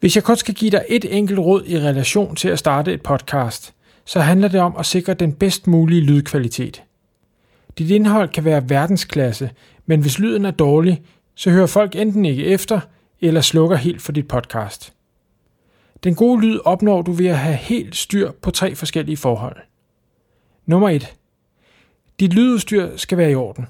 Hvis 0.00 0.16
jeg 0.16 0.24
kun 0.24 0.36
skal 0.36 0.54
give 0.54 0.70
dig 0.70 0.84
et 0.88 1.16
enkelt 1.16 1.38
råd 1.38 1.62
i 1.66 1.78
relation 1.78 2.36
til 2.36 2.48
at 2.48 2.58
starte 2.58 2.92
et 2.92 3.02
podcast, 3.02 3.74
så 4.04 4.20
handler 4.20 4.48
det 4.48 4.60
om 4.60 4.76
at 4.78 4.86
sikre 4.86 5.14
den 5.14 5.32
bedst 5.32 5.66
mulige 5.66 6.00
lydkvalitet. 6.00 6.82
Dit 7.78 7.90
indhold 7.90 8.28
kan 8.28 8.44
være 8.44 8.68
verdensklasse, 8.70 9.50
men 9.86 10.00
hvis 10.00 10.18
lyden 10.18 10.44
er 10.44 10.50
dårlig, 10.50 11.02
så 11.34 11.50
hører 11.50 11.66
folk 11.66 11.96
enten 11.96 12.24
ikke 12.24 12.44
efter 12.44 12.80
eller 13.20 13.40
slukker 13.40 13.76
helt 13.76 14.02
for 14.02 14.12
dit 14.12 14.28
podcast. 14.28 14.92
Den 16.04 16.14
gode 16.14 16.40
lyd 16.40 16.60
opnår 16.64 17.02
du 17.02 17.12
ved 17.12 17.26
at 17.26 17.38
have 17.38 17.56
helt 17.56 17.96
styr 17.96 18.30
på 18.32 18.50
tre 18.50 18.74
forskellige 18.74 19.16
forhold. 19.16 19.56
Nummer 20.66 20.88
1. 20.88 21.14
Dit 22.20 22.34
lydudstyr 22.34 22.96
skal 22.96 23.18
være 23.18 23.30
i 23.30 23.34
orden. 23.34 23.66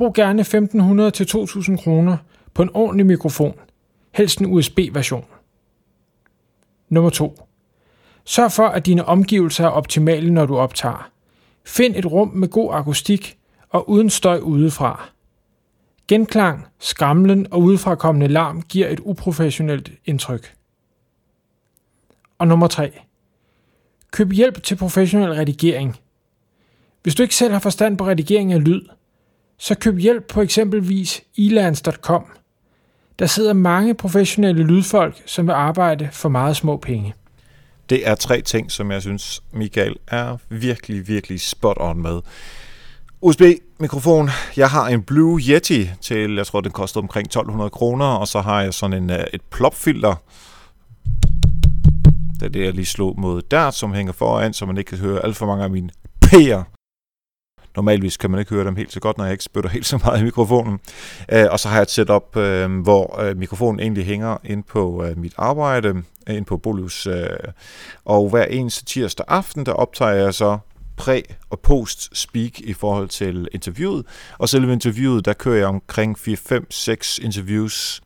Brug 0.00 0.14
gerne 0.14 0.40
1500 0.40 1.10
til 1.10 1.26
2000 1.26 1.78
kroner 1.78 2.16
på 2.54 2.62
en 2.62 2.70
ordentlig 2.74 3.06
mikrofon, 3.06 3.54
helst 4.12 4.38
en 4.38 4.46
USB-version. 4.46 5.24
Nummer 6.88 7.10
2. 7.10 7.38
Sørg 8.24 8.52
for, 8.52 8.66
at 8.66 8.86
dine 8.86 9.04
omgivelser 9.04 9.64
er 9.64 9.68
optimale, 9.68 10.30
når 10.32 10.46
du 10.46 10.58
optager. 10.58 11.10
Find 11.66 11.96
et 11.96 12.06
rum 12.06 12.28
med 12.28 12.48
god 12.48 12.74
akustik 12.74 13.38
og 13.68 13.90
uden 13.90 14.10
støj 14.10 14.38
udefra. 14.38 15.08
Genklang, 16.08 16.66
skramlen 16.78 17.46
og 17.50 17.60
udefrakommende 17.60 18.28
larm 18.28 18.62
giver 18.62 18.88
et 18.88 19.00
uprofessionelt 19.00 19.92
indtryk. 20.04 20.54
Og 22.38 22.48
nummer 22.48 22.66
3. 22.66 23.00
Køb 24.10 24.32
hjælp 24.32 24.62
til 24.62 24.76
professionel 24.76 25.32
redigering. 25.32 25.96
Hvis 27.02 27.14
du 27.14 27.22
ikke 27.22 27.36
selv 27.36 27.52
har 27.52 27.60
forstand 27.60 27.98
på 27.98 28.06
redigering 28.06 28.52
af 28.52 28.64
lyd, 28.64 28.82
så 29.60 29.74
køb 29.74 29.98
hjælp 29.98 30.28
på 30.28 30.40
eksempelvis 30.40 31.22
elance.com. 31.38 32.24
Der 33.18 33.26
sidder 33.26 33.52
mange 33.52 33.94
professionelle 33.94 34.62
lydfolk, 34.62 35.22
som 35.26 35.46
vil 35.46 35.52
arbejde 35.52 36.08
for 36.12 36.28
meget 36.28 36.56
små 36.56 36.76
penge. 36.76 37.14
Det 37.90 38.08
er 38.08 38.14
tre 38.14 38.40
ting, 38.40 38.70
som 38.70 38.90
jeg 38.90 39.02
synes, 39.02 39.42
Michael 39.52 39.96
er 40.08 40.36
virkelig, 40.48 41.08
virkelig 41.08 41.40
spot 41.40 41.76
on 41.80 42.02
med. 42.02 42.20
USB-mikrofon. 43.22 44.28
Jeg 44.56 44.70
har 44.70 44.88
en 44.88 45.02
Blue 45.02 45.40
Yeti 45.40 45.90
til, 46.00 46.34
jeg 46.34 46.46
tror, 46.46 46.60
den 46.60 46.72
koster 46.72 47.00
omkring 47.00 47.26
1200 47.26 47.70
kroner, 47.70 48.06
og 48.06 48.28
så 48.28 48.40
har 48.40 48.62
jeg 48.62 48.74
sådan 48.74 49.02
en, 49.02 49.10
øh, 49.10 49.24
et 49.32 49.42
plopfilter. 49.50 50.14
Det 52.34 52.42
er 52.42 52.48
det, 52.48 52.64
jeg 52.64 52.74
lige 52.74 52.86
slog 52.86 53.20
mod 53.20 53.42
der, 53.50 53.70
som 53.70 53.94
hænger 53.94 54.12
foran, 54.12 54.52
så 54.52 54.66
man 54.66 54.78
ikke 54.78 54.88
kan 54.88 54.98
høre 54.98 55.24
alt 55.24 55.36
for 55.36 55.46
mange 55.46 55.64
af 55.64 55.70
mine 55.70 55.90
P'er 56.26 56.79
Normalvis 57.76 58.16
kan 58.16 58.30
man 58.30 58.40
ikke 58.40 58.54
høre 58.54 58.64
dem 58.64 58.76
helt 58.76 58.92
så 58.92 59.00
godt, 59.00 59.18
når 59.18 59.24
jeg 59.24 59.32
ikke 59.32 59.44
spytter 59.44 59.70
helt 59.70 59.86
så 59.86 59.98
meget 60.04 60.20
i 60.20 60.24
mikrofonen. 60.24 60.80
Øh, 61.32 61.46
og 61.50 61.60
så 61.60 61.68
har 61.68 61.76
jeg 61.76 61.82
et 61.82 61.90
setup, 61.90 62.36
øh, 62.36 62.80
hvor 62.82 63.20
øh, 63.20 63.36
mikrofonen 63.36 63.80
egentlig 63.80 64.04
hænger 64.04 64.36
ind 64.44 64.64
på 64.64 65.04
øh, 65.04 65.18
mit 65.18 65.34
arbejde, 65.36 66.02
øh, 66.28 66.36
ind 66.36 66.46
på 66.46 66.56
Bolius. 66.56 67.06
Øh, 67.06 67.26
og 68.04 68.30
hver 68.30 68.44
eneste 68.44 68.84
tirsdag 68.84 69.26
aften, 69.28 69.66
der 69.66 69.72
optager 69.72 70.12
jeg 70.12 70.34
så 70.34 70.58
præ- 71.00 71.34
og 71.50 71.60
post-speak 71.60 72.60
i 72.60 72.72
forhold 72.72 73.08
til 73.08 73.48
interviewet. 73.52 74.06
Og 74.38 74.48
selve 74.48 74.72
interviewet, 74.72 75.24
der 75.24 75.32
kører 75.32 75.56
jeg 75.56 75.66
omkring 75.66 76.18
4-5-6 76.18 77.24
interviews 77.24 78.00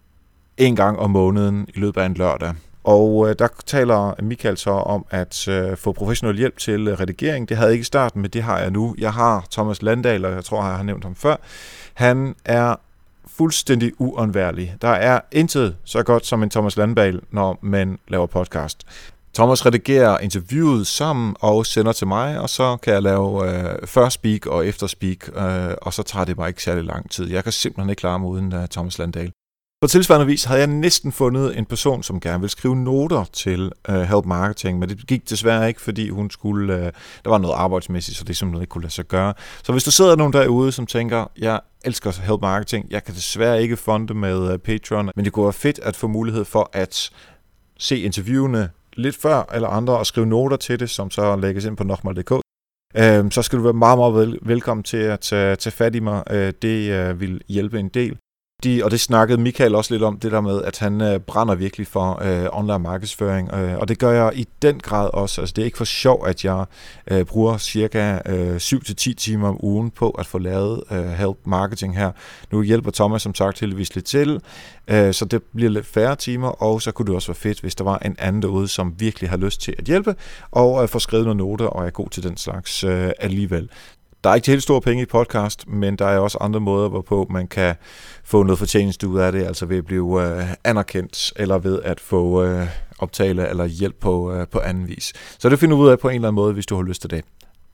en 0.57 0.77
gang 0.77 0.99
om 0.99 1.11
måneden 1.11 1.69
i 1.75 1.81
løbet 1.81 2.01
af 2.01 2.07
en 2.07 2.15
lørdag. 2.15 2.55
Og 2.85 3.29
øh, 3.29 3.35
der 3.39 3.49
taler 3.67 4.23
Michael 4.23 4.57
så 4.57 4.71
om 4.71 5.07
at 5.11 5.49
øh, 5.49 5.77
få 5.77 5.93
professionel 5.93 6.37
hjælp 6.37 6.59
til 6.59 6.89
øh, 6.89 7.01
redigering. 7.01 7.49
Det 7.49 7.57
havde 7.57 7.69
jeg 7.69 7.73
ikke 7.73 7.83
i 7.83 7.85
starten, 7.85 8.23
men 8.23 8.31
det 8.31 8.43
har 8.43 8.59
jeg 8.59 8.71
nu. 8.71 8.95
Jeg 8.99 9.13
har 9.13 9.47
Thomas 9.53 9.83
Landahl, 9.83 10.25
og 10.25 10.33
jeg 10.33 10.45
tror, 10.45 10.65
jeg 10.65 10.77
har 10.77 10.83
nævnt 10.83 11.05
ham 11.05 11.15
før. 11.15 11.37
Han 11.95 12.35
er 12.45 12.77
fuldstændig 13.27 13.93
uundværlig. 13.99 14.77
Der 14.83 14.89
er 14.89 15.21
intet 15.33 15.77
så 15.85 16.03
godt 16.03 16.27
som 16.27 16.43
en 16.43 16.51
Thomas 16.51 16.77
Landbal, 16.77 17.21
når 17.31 17.59
man 17.63 17.99
laver 18.09 18.27
podcast. 18.27 18.87
Thomas 19.35 19.67
redigerer 19.67 20.19
interviewet 20.19 20.87
sammen 20.87 21.37
og 21.41 21.67
sender 21.67 21.93
til 21.93 22.07
mig, 22.07 22.41
og 22.41 22.51
så 22.51 22.77
kan 22.77 22.95
jeg 22.95 23.03
lave 23.03 23.49
øh, 23.49 23.87
før 23.87 24.09
speak 24.09 24.47
og 24.47 24.67
efter 24.67 24.87
speak, 24.87 25.29
øh, 25.37 25.75
og 25.83 25.93
så 25.93 26.03
tager 26.03 26.25
det 26.25 26.37
bare 26.37 26.49
ikke 26.49 26.63
særlig 26.63 26.85
lang 26.85 27.11
tid. 27.11 27.31
Jeg 27.31 27.45
kan 27.45 27.53
simpelthen 27.53 27.91
ikke 27.91 28.01
klare 28.01 28.19
mig 28.19 28.29
uden 28.29 28.53
uh, 28.53 28.65
Thomas 28.71 28.99
Landahl. 28.99 29.33
På 29.85 29.89
tilsvarende 29.89 30.27
vis 30.27 30.45
havde 30.45 30.61
jeg 30.61 30.69
næsten 30.69 31.13
fundet 31.13 31.59
en 31.59 31.65
person, 31.65 32.03
som 32.03 32.21
gerne 32.21 32.41
ville 32.41 32.51
skrive 32.51 32.77
noter 32.77 33.25
til 33.33 33.73
øh, 33.89 33.95
Help 33.95 34.25
Marketing, 34.25 34.79
men 34.79 34.89
det 34.89 35.07
gik 35.07 35.31
desværre 35.31 35.69
ikke, 35.69 35.81
fordi 35.81 36.09
hun 36.09 36.31
skulle, 36.31 36.75
øh, 36.75 36.93
der 37.25 37.31
var 37.31 37.39
noget 37.39 37.55
arbejdsmæssigt, 37.55 38.19
så 38.19 38.25
det 38.25 38.37
simpelthen 38.37 38.63
ikke 38.63 38.71
kunne 38.71 38.83
lade 38.83 38.93
sig 38.93 39.05
gøre. 39.05 39.35
Så 39.65 39.73
hvis 39.73 39.85
der 39.85 39.91
sidder 39.91 40.17
nogen 40.17 40.33
derude, 40.33 40.73
som 40.73 40.87
tænker, 40.87 41.31
jeg 41.39 41.61
elsker 41.85 42.23
Help 42.23 42.41
Marketing, 42.41 42.87
jeg 42.91 43.05
kan 43.05 43.15
desværre 43.15 43.63
ikke 43.63 43.77
fonde 43.77 44.15
med 44.15 44.53
øh, 44.53 44.59
Patreon, 44.59 45.11
men 45.17 45.25
det 45.25 45.33
kunne 45.33 45.45
være 45.45 45.53
fedt 45.53 45.79
at 45.79 45.97
få 45.97 46.09
mulighed 46.09 46.45
for 46.45 46.71
at 46.73 47.11
se 47.79 47.99
interviewene 47.99 48.71
lidt 48.93 49.17
før 49.17 49.51
eller 49.55 49.69
andre 49.69 49.99
og 49.99 50.07
skrive 50.07 50.27
noter 50.27 50.57
til 50.57 50.81
det, 50.81 50.91
som 50.91 51.11
så 51.11 51.37
lægges 51.37 51.65
ind 51.65 51.77
på 51.77 51.85
nokmal.dk. 51.85 52.33
øh, 52.97 53.31
så 53.31 53.43
skal 53.43 53.59
du 53.59 53.63
være 53.63 53.73
meget, 53.73 53.99
meget 53.99 54.15
vel- 54.15 54.39
velkommen 54.43 54.85
til 54.85 54.97
at 54.97 55.21
tage, 55.21 55.57
tage 55.57 55.73
fat 55.73 55.95
i 55.95 56.01
mig. 56.01 56.23
Øh, 56.31 56.53
det 56.63 56.91
øh, 56.91 57.21
vil 57.21 57.41
hjælpe 57.49 57.79
en 57.79 57.89
del 57.89 58.19
de, 58.65 58.85
og 58.85 58.91
det 58.91 59.01
snakkede 59.01 59.41
Michael 59.41 59.75
også 59.75 59.95
lidt 59.95 60.03
om, 60.03 60.19
det 60.19 60.33
der 60.33 60.41
med, 60.41 60.63
at 60.63 60.79
han 60.79 61.01
øh, 61.01 61.21
brænder 61.21 61.55
virkelig 61.55 61.87
for 61.87 62.23
øh, 62.23 62.47
online 62.53 62.79
markedsføring, 62.79 63.55
øh, 63.55 63.79
og 63.79 63.89
det 63.89 63.99
gør 63.99 64.11
jeg 64.11 64.33
i 64.35 64.49
den 64.63 64.81
grad 64.81 65.11
også. 65.13 65.41
Altså, 65.41 65.53
det 65.57 65.63
er 65.63 65.67
ikke 65.67 65.79
for 65.79 65.85
sjov, 65.85 66.27
at 66.27 66.45
jeg 66.45 66.65
øh, 67.11 67.25
bruger 67.25 67.59
cirka 67.59 68.19
øh, 68.27 68.57
7-10 68.57 69.15
timer 69.15 69.49
om 69.49 69.65
ugen 69.65 69.91
på 69.91 70.11
at 70.11 70.27
få 70.27 70.39
lavet 70.39 70.83
øh, 70.91 71.05
help 71.05 71.37
marketing 71.45 71.97
her. 71.97 72.11
Nu 72.53 72.63
hjælper 72.63 72.91
Thomas 72.91 73.23
som 73.23 73.35
sagt 73.35 73.61
heldigvis 73.61 73.95
lidt 73.95 74.07
til, 74.07 74.41
øh, 74.89 75.15
så 75.15 75.25
det 75.25 75.43
bliver 75.43 75.71
lidt 75.71 75.87
færre 75.87 76.17
timer, 76.17 76.49
og 76.49 76.83
så 76.83 76.93
kunne 76.93 77.07
det 77.07 77.15
også 77.15 77.29
være 77.29 77.35
fedt, 77.35 77.61
hvis 77.61 77.75
der 77.75 77.85
var 77.85 77.99
en 77.99 78.17
anden 78.19 78.43
derude, 78.43 78.69
som 78.69 78.95
virkelig 78.99 79.31
har 79.31 79.37
lyst 79.37 79.61
til 79.61 79.75
at 79.79 79.85
hjælpe, 79.85 80.15
og 80.51 80.83
øh, 80.83 80.89
få 80.89 80.99
skrevet 80.99 81.27
nogle 81.27 81.39
noter, 81.39 81.67
og 81.67 81.87
er 81.87 81.91
god 81.91 82.09
til 82.09 82.23
den 82.23 82.37
slags 82.37 82.85
øh, 82.85 83.11
alligevel. 83.19 83.69
Der 84.25 84.31
er 84.31 84.35
ikke 84.35 84.51
helt 84.51 84.63
store 84.63 84.81
penge 84.81 85.03
i 85.03 85.07
podcast, 85.07 85.69
men 85.69 85.97
der 85.97 86.07
er 86.07 86.19
også 86.19 86.39
andre 86.41 86.61
måder, 86.61 86.89
hvorpå 86.89 87.27
man 87.31 87.49
kan 87.49 87.75
få 88.25 88.43
noget 88.43 88.59
fortjeneste 88.59 89.09
ud 89.09 89.19
af 89.19 89.33
det, 89.33 89.45
altså 89.45 89.67
ved 89.67 89.79
at 89.79 89.85
blive 89.85 90.39
øh, 90.39 90.45
anerkendt, 90.65 91.33
eller 91.37 91.59
ved 91.59 91.83
at 91.83 92.01
få 92.01 92.45
øh, 92.45 92.67
optale 92.99 93.49
eller 93.49 93.67
hjælp 93.67 93.97
på, 94.01 94.33
øh, 94.33 94.49
på 94.49 94.61
anden 94.61 94.89
vis. 94.89 95.13
Så 95.39 95.49
det 95.49 95.59
finder 95.59 95.77
du 95.77 95.83
ud 95.83 95.89
af 95.89 95.99
på 95.99 96.09
en 96.09 96.15
eller 96.15 96.29
anden 96.29 96.35
måde, 96.35 96.53
hvis 96.53 96.67
du 96.67 96.77
har 96.77 96.83
lyst 96.83 97.01
til 97.01 97.11
det. 97.11 97.25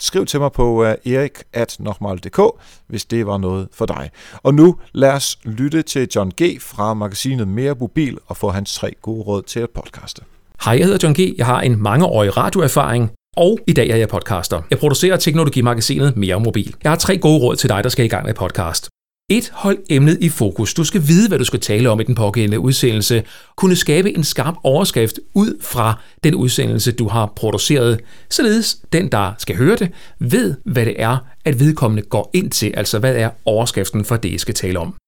Skriv 0.01 0.27
til 0.27 0.41
mig 0.41 0.53
på 0.53 0.85
øh, 0.85 0.95
uh, 1.07 1.13
erik.nokmal.dk, 1.13 2.41
hvis 2.87 3.05
det 3.05 3.27
var 3.27 3.39
noget 3.39 3.69
for 3.73 3.87
dig. 3.87 4.11
Og 4.43 4.55
nu 4.55 4.77
lad 4.93 5.13
os 5.13 5.39
lytte 5.45 5.83
til 5.83 6.09
John 6.17 6.33
G. 6.43 6.61
fra 6.61 6.95
magasinet 6.95 7.49
Mere 7.49 7.75
Mobil 7.81 8.19
og 8.27 8.37
få 8.37 8.51
hans 8.51 8.75
tre 8.75 8.95
gode 9.03 9.23
råd 9.23 9.43
til 9.43 9.61
at 9.61 9.71
podcaste. 9.71 10.23
Hej, 10.65 10.77
jeg 10.79 10.85
hedder 10.85 10.99
John 11.03 11.15
G. 11.15 11.39
Jeg 11.39 11.47
har 11.47 11.61
en 11.61 11.83
mangeårig 11.83 12.37
radioerfaring, 12.37 13.11
og 13.40 13.59
i 13.66 13.72
dag 13.72 13.88
er 13.88 13.96
jeg 13.96 14.09
podcaster. 14.09 14.62
Jeg 14.70 14.79
producerer 14.79 15.16
Teknologimagasinet 15.16 16.16
Mere 16.16 16.40
Mobil. 16.40 16.74
Jeg 16.83 16.90
har 16.90 16.96
tre 16.96 17.18
gode 17.18 17.38
råd 17.40 17.57
til 17.57 17.68
dig, 17.68 17.85
der 17.85 17.90
skal 17.90 18.05
i 18.05 18.09
gang 18.09 18.26
med 18.26 18.35
podcast. 18.35 18.88
1. 19.31 19.50
Hold 19.55 19.79
emnet 19.90 20.18
i 20.20 20.29
fokus. 20.29 20.74
Du 20.74 20.85
skal 20.85 21.03
vide, 21.09 21.29
hvad 21.29 21.38
du 21.38 21.44
skal 21.44 21.61
tale 21.61 21.90
om 21.90 22.00
i 22.00 22.05
den 22.05 22.14
pågældende 22.14 22.61
udsendelse. 22.61 23.22
Kunne 23.57 23.76
skabe 23.76 24.16
en 24.16 24.24
skarp 24.24 24.55
overskrift 24.64 25.20
ud 25.35 25.62
fra 25.62 26.00
den 26.24 26.35
udsendelse, 26.35 26.92
du 26.92 27.09
har 27.09 27.33
produceret. 27.37 28.00
Således 28.31 28.76
den, 28.92 29.09
der 29.12 29.33
skal 29.38 29.57
høre 29.57 29.76
det, 29.76 29.90
ved, 30.18 30.55
hvad 30.64 30.87
det 30.87 30.94
er, 30.98 31.16
at 31.44 31.61
vedkommende 31.61 32.03
går 32.03 32.31
ind 32.33 32.50
til. 32.50 32.74
Altså, 32.76 32.98
hvad 32.98 33.16
er 33.16 33.31
overskriften 33.44 34.05
for 34.05 34.16
det, 34.16 34.33
jeg 34.33 34.40
skal 34.40 34.55
tale 34.55 34.79
om. 34.79 35.00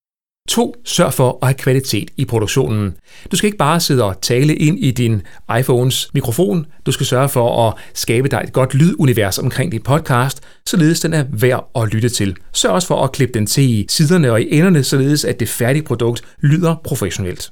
2. 0.48 0.74
Sørg 0.84 1.14
for 1.14 1.38
at 1.42 1.48
have 1.48 1.54
kvalitet 1.54 2.10
i 2.16 2.24
produktionen. 2.24 2.96
Du 3.32 3.36
skal 3.36 3.46
ikke 3.46 3.58
bare 3.58 3.80
sidde 3.80 4.04
og 4.04 4.20
tale 4.20 4.54
ind 4.56 4.78
i 4.78 4.90
din 4.90 5.22
iPhones 5.58 6.10
mikrofon. 6.14 6.66
Du 6.86 6.92
skal 6.92 7.06
sørge 7.06 7.28
for 7.28 7.68
at 7.68 7.74
skabe 7.94 8.28
dig 8.28 8.40
et 8.44 8.52
godt 8.52 8.74
lydunivers 8.74 9.38
omkring 9.38 9.72
din 9.72 9.82
podcast, 9.82 10.40
således 10.66 11.00
den 11.00 11.12
er 11.12 11.24
værd 11.30 11.70
at 11.76 11.88
lytte 11.88 12.08
til. 12.08 12.36
Sørg 12.52 12.72
også 12.72 12.88
for 12.88 13.04
at 13.04 13.12
klippe 13.12 13.34
den 13.34 13.46
til 13.46 13.64
i 13.64 13.86
siderne 13.88 14.32
og 14.32 14.42
i 14.42 14.58
enderne, 14.58 14.84
således 14.84 15.24
at 15.24 15.40
det 15.40 15.48
færdige 15.48 15.82
produkt 15.82 16.22
lyder 16.40 16.76
professionelt. 16.84 17.50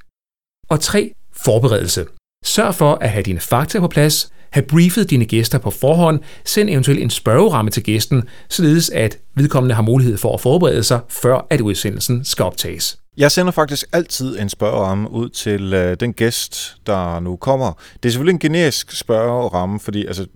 Og 0.69 0.79
3. 0.79 1.13
Forberedelse. 1.33 2.05
Sørg 2.45 2.75
for 2.75 2.97
at 3.01 3.09
have 3.09 3.23
dine 3.23 3.39
fakta 3.39 3.79
på 3.79 3.87
plads, 3.87 4.31
have 4.51 4.65
briefet 4.65 5.09
dine 5.09 5.25
gæster 5.25 5.57
på 5.57 5.71
forhånd, 5.71 6.19
send 6.45 6.69
eventuelt 6.69 7.01
en 7.01 7.09
spørgeramme 7.09 7.71
til 7.71 7.83
gæsten, 7.83 8.23
således 8.49 8.89
at 8.89 9.17
vedkommende 9.35 9.75
har 9.75 9.81
mulighed 9.81 10.17
for 10.17 10.33
at 10.33 10.41
forberede 10.41 10.83
sig, 10.83 10.99
før 11.09 11.47
at 11.49 11.61
udsendelsen 11.61 12.25
skal 12.25 12.45
optages. 12.45 13.00
Jeg 13.17 13.31
sender 13.31 13.51
faktisk 13.51 13.85
altid 13.93 14.39
en 14.39 14.49
spørgeramme 14.49 15.11
ud 15.11 15.29
til 15.29 15.73
øh, 15.73 15.97
den 15.99 16.13
gæst, 16.13 16.77
der 16.85 17.19
nu 17.19 17.35
kommer. 17.35 17.73
Det 18.03 18.09
er 18.09 18.11
selvfølgelig 18.11 18.33
en 18.33 18.39
generisk 18.39 18.91
spørgeramme, 18.91 19.79
fordi 19.79 20.05
altså, 20.05 20.27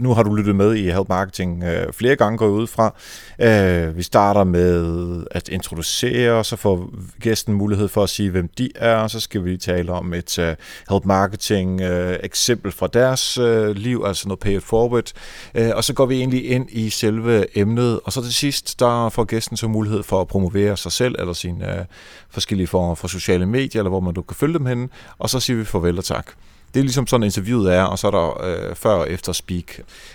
nu 0.00 0.14
har 0.14 0.22
du 0.22 0.34
lyttet 0.34 0.56
med 0.56 0.74
i 0.74 0.90
Help 0.90 1.08
Marketing 1.08 1.64
øh, 1.64 1.92
flere 1.92 2.16
gange 2.16 2.38
gået 2.38 2.50
ud 2.50 2.66
fra. 2.66 2.94
Øh, 3.40 3.96
vi 3.96 4.02
starter 4.02 4.44
med 4.44 5.24
at 5.30 5.48
introducere, 5.48 6.32
og 6.32 6.46
så 6.46 6.56
får 6.56 6.90
gæsten 7.20 7.54
mulighed 7.54 7.88
for 7.88 8.02
at 8.02 8.08
sige, 8.08 8.30
hvem 8.30 8.48
de 8.58 8.70
er, 8.74 8.96
og 8.96 9.10
så 9.10 9.20
skal 9.20 9.44
vi 9.44 9.56
tale 9.56 9.92
om 9.92 10.14
et 10.14 10.38
øh, 10.38 10.56
Help 10.90 11.04
Marketing 11.04 11.80
øh, 11.80 12.18
eksempel 12.22 12.72
fra 12.72 12.86
deres 12.86 13.38
øh, 13.38 13.76
liv, 13.76 14.04
altså 14.06 14.28
noget 14.28 14.40
pay 14.40 14.56
it 14.56 14.62
forward, 14.62 15.12
Øh, 15.54 15.70
og 15.74 15.84
så 15.84 15.92
går 15.92 16.06
vi 16.06 16.18
egentlig 16.18 16.50
ind 16.50 16.68
i 16.70 16.90
selve 16.90 17.58
emnet, 17.58 18.00
og 18.04 18.12
så 18.12 18.22
til 18.22 18.34
sidst, 18.34 18.80
der 18.80 19.08
får 19.08 19.24
gæsten 19.24 19.56
så 19.56 19.68
mulighed 19.68 20.02
for 20.02 20.20
at 20.20 20.28
promovere 20.28 20.76
sig 20.76 20.92
selv, 20.92 21.14
eller 21.18 21.32
sin 21.32 21.62
øh, 21.62 21.84
forskellige 22.30 22.66
former 22.66 22.94
for 22.94 23.08
sociale 23.08 23.46
medier, 23.46 23.80
eller 23.80 23.90
hvor 23.90 24.00
man 24.00 24.14
du 24.14 24.22
kan 24.22 24.36
følge 24.36 24.58
dem 24.58 24.66
henne, 24.66 24.88
og 25.18 25.30
så 25.30 25.40
siger 25.40 25.56
vi 25.56 25.64
farvel 25.64 25.98
og 25.98 26.04
tak. 26.04 26.26
Det 26.74 26.80
er 26.80 26.84
ligesom 26.84 27.06
sådan 27.06 27.24
interviewet 27.24 27.74
er, 27.74 27.82
og 27.82 27.98
så 27.98 28.06
er 28.06 28.10
der 28.10 28.44
øh, 28.44 28.74
før 28.74 28.90
og 28.90 29.10
efter 29.10 29.32
speak, 29.32 29.64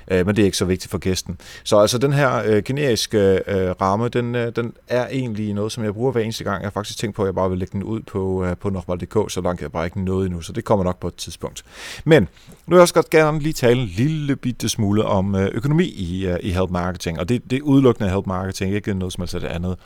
øh, 0.08 0.26
men 0.26 0.36
det 0.36 0.42
er 0.42 0.46
ikke 0.46 0.58
så 0.58 0.66
vigtigt 0.66 0.92
for 0.92 0.98
gæsten. 0.98 1.38
Så 1.64 1.80
altså 1.80 1.98
den 1.98 2.14
her 2.14 2.44
øh, 2.46 2.64
generiske 2.64 3.42
øh, 3.48 3.72
ramme, 3.82 4.10
den, 4.10 4.36
øh, 4.36 4.56
den 4.56 4.74
er 4.88 5.08
egentlig 5.08 5.54
noget, 5.54 5.72
som 5.72 5.84
jeg 5.84 5.94
bruger 5.94 6.12
hver 6.12 6.22
eneste 6.22 6.44
gang. 6.44 6.62
Jeg 6.62 6.66
har 6.66 6.72
faktisk 6.72 7.00
tænkt 7.00 7.16
på, 7.16 7.22
at 7.22 7.26
jeg 7.26 7.36
bare 7.36 7.50
vil 7.50 7.60
lægge 7.60 7.72
den 7.72 7.84
ud 7.84 8.02
på, 8.02 8.46
øh, 8.46 8.58
på 8.58 8.70
nokmal.dk, 8.70 9.32
så 9.32 9.42
langt 9.42 9.62
jeg 9.62 9.72
bare 9.72 9.86
ikke 9.86 10.02
nået 10.02 10.26
endnu, 10.26 10.42
så 10.42 10.54
det 10.54 10.64
kommer 10.64 10.86
nok 10.86 11.00
på 11.00 11.08
et 11.08 11.16
tidspunkt. 11.16 11.64
Men 12.06 12.22
nu 12.22 12.28
vil 12.68 12.76
jeg 12.76 12.82
også 12.82 12.94
godt 12.94 13.10
gerne 13.10 13.40
lige 13.40 13.54
tale 13.54 13.82
en 13.82 13.88
lille 13.88 14.36
bitte 14.36 14.70
smule 14.70 15.06
om 15.06 15.36
øh, 15.36 15.50
økonomi 15.54 15.86
i, 15.86 16.28
øh, 16.28 16.38
i 16.42 16.50
Help 16.50 16.70
Marketing, 16.70 17.20
og 17.20 17.30
det, 17.30 17.52
det 17.52 17.58
er 17.58 17.62
udelukkende 17.62 18.10
Help 18.10 18.28
Marketing, 18.28 18.76
ikke 18.76 18.94
noget 18.94 19.14
som 19.14 19.22
helst 19.22 19.34
det 19.34 19.44
andet. 19.44 19.78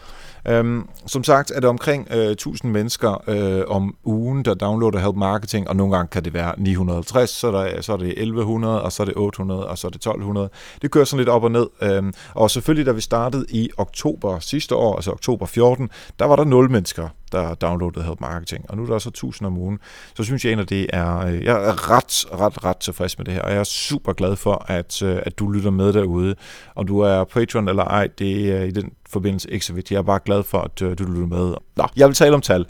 Øhm, 0.48 0.88
som 1.06 1.24
sagt 1.24 1.52
er 1.56 1.60
det 1.60 1.70
omkring 1.70 2.08
øh, 2.12 2.32
1000 2.32 2.72
mennesker 2.72 3.24
øh, 3.28 3.64
om 3.68 3.96
ugen, 4.04 4.46
der 4.46 4.54
downloader 4.54 5.00
Help 5.00 5.16
Marketing, 5.16 5.70
og 5.70 5.76
nogle 5.76 5.96
gange 5.96 6.10
kan 6.12 6.26
det 6.26 6.34
være 6.34 6.54
950, 6.58 7.30
så, 7.30 7.52
der, 7.52 7.82
så 7.82 7.94
er 7.94 7.98
det 7.98 8.08
1100, 8.08 8.82
og 8.82 8.92
så 8.92 9.04
er 9.04 9.06
det 9.06 9.14
800, 9.18 9.68
og 9.68 9.78
så 9.78 9.88
er 9.88 9.90
det 9.90 9.96
1200. 9.96 10.50
Det 10.82 10.92
kører 10.92 11.06
sådan 11.06 11.18
lidt 11.18 11.30
op 11.30 11.44
og 11.44 11.52
ned. 11.52 11.68
Øhm, 11.82 12.14
og 12.34 12.52
selvfølgelig, 12.52 12.86
da 12.86 12.92
vi 12.92 13.02
startede 13.02 13.46
i 13.50 13.70
oktober 13.78 14.40
sidste 14.40 14.76
år, 14.76 14.96
altså 14.96 15.12
oktober 15.12 15.46
14, 15.46 15.90
der 16.20 16.26
var 16.26 16.36
der 16.36 16.44
0 16.44 16.72
mennesker, 16.72 17.10
der 17.32 17.56
downloadede 17.56 18.06
Help 18.06 18.22
Marketing, 18.22 18.66
og 18.70 18.78
nu 18.78 18.84
er 18.84 18.88
der 18.88 19.00
så 19.00 19.10
1000 19.10 19.48
om 19.48 19.58
ugen. 19.58 19.80
Så 20.16 20.24
synes 20.24 20.46
jeg 20.46 20.50
egentlig, 20.50 20.70
det 20.70 20.88
er, 20.94 21.20
øh, 21.20 21.44
jeg 21.44 21.56
er 21.56 21.92
ret, 21.92 22.26
ret, 22.40 22.66
ret 22.66 22.78
tilfreds 22.78 23.18
med 23.18 23.26
det 23.26 23.34
her, 23.34 23.42
og 23.42 23.52
jeg 23.52 23.60
er 23.60 23.64
super 23.64 24.14
glad 24.14 24.36
for, 24.36 24.66
at, 24.68 25.02
øh, 25.02 25.20
at 25.26 25.40
du 25.40 25.52
lytter 25.52 25.72
med 25.72 25.94
derude. 25.94 26.36
Om 26.76 26.88
du 26.88 27.00
er 27.00 27.24
Patreon 27.24 27.68
eller 27.68 27.84
ej, 27.84 28.08
det 28.20 28.52
er 28.52 28.64
i 28.64 28.72
den 28.72 28.92
forbindelse 29.10 29.52
ikke 29.52 29.66
så 29.66 29.74
vigtigt. 29.74 29.92
Jeg 29.92 29.98
er 29.98 30.04
bare 30.04 30.20
glad 30.26 30.44
for, 30.44 30.58
at 30.58 30.82
øh, 30.82 30.98
du 30.98 31.04
lytter 31.04 31.28
med. 31.28 31.54
Nå, 31.76 31.88
jeg 31.96 32.08
vil 32.08 32.16
tale 32.16 32.36
om 32.36 32.42
tal. 32.42 32.66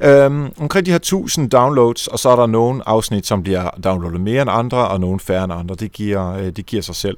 Øhm, 0.00 0.52
omkring 0.58 0.86
de 0.86 0.90
her 0.90 0.96
1000 0.96 1.50
downloads, 1.50 2.06
og 2.06 2.18
så 2.18 2.28
er 2.28 2.36
der 2.36 2.46
nogle 2.46 2.88
afsnit, 2.88 3.26
som 3.26 3.42
bliver 3.42 3.70
downloadet 3.84 4.20
mere 4.20 4.42
end 4.42 4.50
andre, 4.50 4.88
og 4.88 5.00
nogle 5.00 5.20
færre 5.20 5.44
end 5.44 5.52
andre. 5.52 5.74
Det 5.74 5.92
giver, 5.92 6.50
det 6.50 6.66
giver 6.66 6.82
sig 6.82 6.94
selv. 6.94 7.16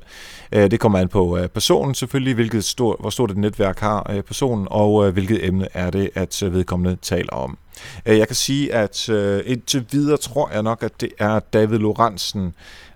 Øh, 0.55 0.71
det 0.71 0.81
kommer 0.81 0.99
an 0.99 1.09
på 1.09 1.39
øh, 1.39 1.49
personen 1.49 1.95
selvfølgelig, 1.95 2.35
hvilket 2.35 2.65
stor, 2.65 2.97
hvor 3.01 3.11
stort 3.11 3.31
et 3.31 3.37
netværk 3.37 3.79
har 3.79 4.11
øh, 4.11 4.23
personen, 4.23 4.69
og 4.71 5.07
øh, 5.07 5.13
hvilket 5.13 5.47
emne 5.47 5.69
er 5.73 5.91
det, 5.91 6.11
at 6.15 6.43
vedkommende 6.53 6.97
taler 7.03 7.33
om. 7.33 7.59
Jeg 8.07 8.27
kan 8.27 8.37
sige, 8.37 8.75
at 8.75 9.09
indtil 9.47 9.87
videre 9.91 10.17
tror 10.17 10.51
jeg 10.53 10.63
nok, 10.63 10.83
at 10.83 11.01
det 11.01 11.09
er 11.19 11.39
David 11.39 11.79
Lorentzen, 11.79 12.55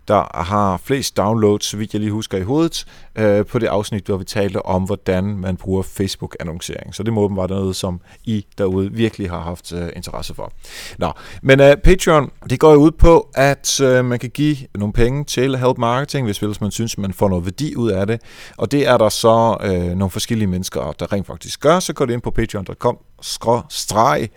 der 0.08 0.42
har 0.42 0.76
flest 0.76 1.16
downloads, 1.16 1.64
så 1.64 1.76
vidt 1.76 1.92
jeg 1.92 2.00
lige 2.00 2.12
husker 2.12 2.38
i 2.38 2.42
hovedet, 2.42 2.84
øh, 3.16 3.46
på 3.46 3.58
det 3.58 3.66
afsnit, 3.66 4.06
hvor 4.06 4.16
vi 4.16 4.24
talte 4.24 4.66
om, 4.66 4.82
hvordan 4.82 5.24
man 5.24 5.56
bruger 5.56 5.82
Facebook-annoncering. 5.82 6.94
Så 6.94 7.02
det 7.02 7.12
må 7.12 7.34
være 7.34 7.48
noget, 7.48 7.76
som 7.76 8.00
I 8.24 8.46
derude 8.58 8.92
virkelig 8.92 9.30
har 9.30 9.40
haft 9.40 9.72
øh, 9.72 9.88
interesse 9.96 10.34
for. 10.34 10.52
Nå, 10.98 11.12
men 11.42 11.60
øh, 11.60 11.76
Patreon, 11.76 12.30
det 12.50 12.60
går 12.60 12.72
jo 12.72 12.78
ud 12.78 12.90
på, 12.90 13.28
at 13.34 13.80
øh, 13.80 14.04
man 14.04 14.18
kan 14.18 14.30
give 14.30 14.56
nogle 14.74 14.92
penge 14.92 15.24
til 15.24 15.58
Help 15.58 15.78
Marketing, 15.78 16.26
hvis 16.26 16.38
ellers 16.38 16.60
man 16.60 16.70
synes, 16.70 16.98
man 16.98 17.12
får 17.12 17.28
noget 17.28 17.44
værdi 17.44 17.76
ud 17.76 17.90
af 17.90 18.06
det. 18.06 18.20
Og 18.56 18.72
det 18.72 18.86
er 18.86 18.96
der 18.96 19.08
så 19.08 19.56
øh, 19.62 19.96
nogle 19.96 20.10
forskellige 20.10 20.48
mennesker, 20.48 20.92
der 20.92 21.12
rent 21.12 21.26
faktisk 21.26 21.60
gør. 21.60 21.80
Så 21.80 21.92
går 21.92 22.06
det 22.06 22.12
ind 22.12 22.22
på 22.22 22.30
patreon.com 22.30 22.98
streg 23.68 24.28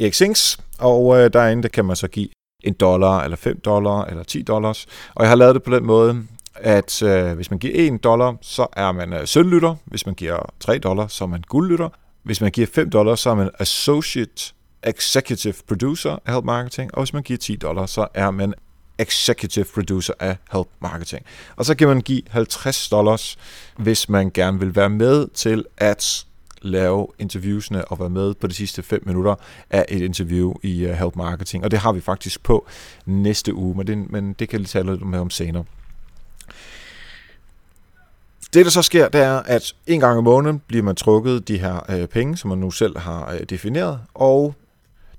Erik 0.00 0.14
Sings, 0.14 0.58
og 0.78 1.18
øh, 1.18 1.32
derinde 1.32 1.62
der 1.62 1.68
kan 1.68 1.84
man 1.84 1.96
så 1.96 2.08
give 2.08 2.28
en 2.64 2.72
dollar, 2.72 3.22
eller 3.24 3.36
5 3.36 3.60
dollar, 3.64 4.04
eller 4.04 4.22
10 4.22 4.42
dollars. 4.42 4.86
Og 5.14 5.22
jeg 5.22 5.30
har 5.30 5.36
lavet 5.36 5.54
det 5.54 5.62
på 5.62 5.74
den 5.74 5.86
måde, 5.86 6.22
at 6.54 7.02
øh, 7.02 7.32
hvis 7.32 7.50
man 7.50 7.58
giver 7.58 7.94
1 7.94 8.04
dollar, 8.04 8.36
så 8.40 8.66
er 8.72 8.92
man 8.92 9.12
øh, 9.12 9.26
sølvlytter. 9.26 9.74
Hvis 9.84 10.06
man 10.06 10.14
giver 10.14 10.52
3 10.60 10.78
dollar, 10.78 11.06
så 11.06 11.24
er 11.24 11.28
man 11.28 11.42
guldlytter. 11.48 11.88
Hvis 12.22 12.40
man 12.40 12.50
giver 12.50 12.66
5 12.74 12.90
dollar, 12.90 13.14
så 13.14 13.30
er 13.30 13.34
man 13.34 13.50
associate 13.58 14.54
executive 14.82 15.54
producer 15.68 16.18
af 16.26 16.32
Help 16.32 16.44
Marketing. 16.44 16.94
Og 16.94 17.02
hvis 17.02 17.12
man 17.12 17.22
giver 17.22 17.38
10 17.38 17.56
dollar, 17.56 17.86
så 17.86 18.06
er 18.14 18.30
man 18.30 18.54
executive 18.98 19.64
producer 19.74 20.12
af 20.20 20.36
Help 20.52 20.66
Marketing. 20.80 21.24
Og 21.56 21.64
så 21.64 21.74
kan 21.74 21.88
man 21.88 22.00
give 22.00 22.22
50 22.30 22.88
dollars, 22.88 23.36
hvis 23.76 24.08
man 24.08 24.30
gerne 24.30 24.58
vil 24.58 24.76
være 24.76 24.90
med 24.90 25.28
til 25.34 25.64
at 25.76 26.26
lave 26.64 27.06
interviewsene 27.18 27.84
og 27.84 27.98
være 27.98 28.10
med 28.10 28.34
på 28.34 28.46
de 28.46 28.54
sidste 28.54 28.82
5 28.82 29.02
minutter 29.06 29.34
af 29.70 29.84
et 29.88 30.00
interview 30.00 30.54
i 30.62 30.84
uh, 30.84 30.90
Help 30.90 31.16
Marketing. 31.16 31.64
Og 31.64 31.70
det 31.70 31.78
har 31.78 31.92
vi 31.92 32.00
faktisk 32.00 32.42
på 32.42 32.66
næste 33.06 33.54
uge, 33.54 33.76
men 33.76 33.86
det, 33.86 34.10
men 34.10 34.32
det 34.32 34.48
kan 34.48 34.60
vi 34.60 34.64
tale 34.64 34.90
lidt 34.90 35.06
med 35.06 35.18
om 35.18 35.30
senere. 35.30 35.64
Det, 38.54 38.64
der 38.64 38.70
så 38.70 38.82
sker, 38.82 39.08
det 39.08 39.20
er, 39.20 39.36
at 39.36 39.72
en 39.86 40.00
gang 40.00 40.18
om 40.18 40.24
måneden 40.24 40.62
bliver 40.66 40.82
man 40.82 40.96
trukket 40.96 41.48
de 41.48 41.58
her 41.58 41.90
øh, 41.90 42.08
penge, 42.08 42.36
som 42.36 42.48
man 42.48 42.58
nu 42.58 42.70
selv 42.70 42.98
har 42.98 43.32
øh, 43.32 43.40
defineret, 43.40 44.00
og 44.14 44.54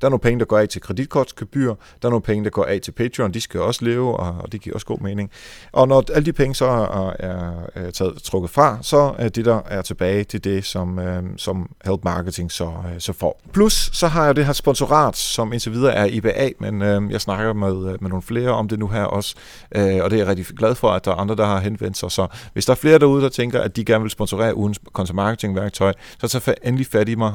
der 0.06 0.10
er 0.10 0.12
nogle 0.12 0.20
penge, 0.20 0.40
der 0.40 0.46
går 0.46 0.58
af 0.58 0.70
til 0.70 0.82
kreditkortsgebyr, 0.82 1.68
der 2.02 2.08
er 2.08 2.10
nogle 2.10 2.22
penge, 2.22 2.44
der 2.44 2.50
går 2.50 2.66
af 2.66 2.82
til 2.82 2.92
Patreon, 2.92 3.32
de 3.34 3.42
skal 3.42 3.62
også 3.62 3.86
leve, 3.86 4.18
og 4.18 4.52
det 4.52 4.62
giver 4.62 4.74
også 4.74 4.86
god 4.86 5.00
mening. 5.00 5.32
Og 5.72 5.88
når 5.88 6.04
alle 6.14 6.26
de 6.26 6.34
penge 6.34 6.56
så 6.56 6.66
er, 6.66 7.14
er, 7.20 7.52
er 7.76 7.92
taget, 7.92 8.24
trukket 8.24 8.52
fra, 8.52 8.78
så 8.82 9.14
er 9.18 9.30
det, 9.30 9.46
der 9.46 9.62
er 9.68 9.82
tilbage 9.82 10.24
til 10.24 10.44
det, 10.44 10.66
som, 10.66 11.00
øh, 11.00 11.24
som 11.38 11.70
Help 11.86 12.04
Marketing 12.04 12.52
så, 12.52 12.66
øh, 12.66 13.00
så 13.00 13.14
får. 13.14 13.42
Plus, 13.54 13.90
så 13.94 14.08
har 14.08 14.26
jeg 14.26 14.36
det 14.36 14.46
her 14.46 14.54
sponsorat, 14.54 15.18
som 15.18 15.54
indtil 15.54 15.72
videre 15.72 15.94
er 15.94 16.06
IBA, 16.06 16.50
men 16.60 16.82
øh, 16.82 17.12
jeg 17.12 17.22
snakker 17.22 17.54
med, 17.54 17.94
øh, 17.94 18.02
med 18.02 18.10
nogle 18.10 18.22
flere 18.22 18.50
om 18.50 18.68
det 18.68 18.80
nu 18.80 18.88
her 18.88 19.04
også, 19.04 19.36
øh, 19.76 20.04
og 20.04 20.10
det 20.10 20.14
er 20.14 20.18
jeg 20.18 20.28
rigtig 20.28 20.46
glad 20.46 20.76
for, 20.76 20.90
at 20.90 21.06
der 21.06 21.12
er 21.12 21.16
andre, 21.16 21.36
der 21.36 21.46
har 21.46 21.60
henvendt 21.60 21.98
sig. 21.98 22.12
Så 22.12 22.28
hvis 22.54 22.66
der 22.66 22.74
er 22.74 22.78
flere 22.78 23.00
derude, 23.00 23.24
der 23.24 23.30
tænker, 23.30 23.62
at 23.62 23.76
de 23.76 23.86
gerne 23.86 24.02
vil 24.02 24.12
sponsorere 24.12 24.56
uden 24.56 24.76
content 24.94 25.16
marketing 25.16 25.56
værktøj, 25.56 25.94
så 26.20 26.40
tag 26.40 26.56
endelig 26.64 26.88
fat 26.88 27.10
i 27.10 27.16
mig 27.16 27.34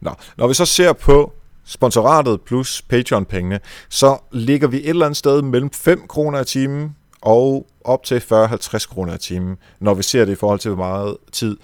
Nå, 0.00 0.10
når 0.36 0.48
vi 0.48 0.54
så 0.54 0.64
ser 0.64 0.92
på 0.92 1.32
sponsoratet 1.70 2.40
plus 2.40 2.82
Patreon-pengene, 2.82 3.60
så 3.88 4.18
ligger 4.32 4.68
vi 4.68 4.76
et 4.76 4.88
eller 4.88 5.06
andet 5.06 5.16
sted 5.16 5.42
mellem 5.42 5.70
5 5.70 6.06
kroner 6.08 6.40
i 6.40 6.44
timen 6.44 6.96
og 7.22 7.66
op 7.84 8.04
til 8.04 8.18
40-50 8.32 8.88
kroner 8.88 9.14
i 9.14 9.18
timen, 9.18 9.56
når 9.80 9.94
vi 9.94 10.02
ser 10.02 10.24
det 10.24 10.32
i 10.32 10.34
forhold 10.34 10.58
til, 10.58 10.70
hvor 10.70 10.84
meget 10.84 11.16
tid 11.32 11.56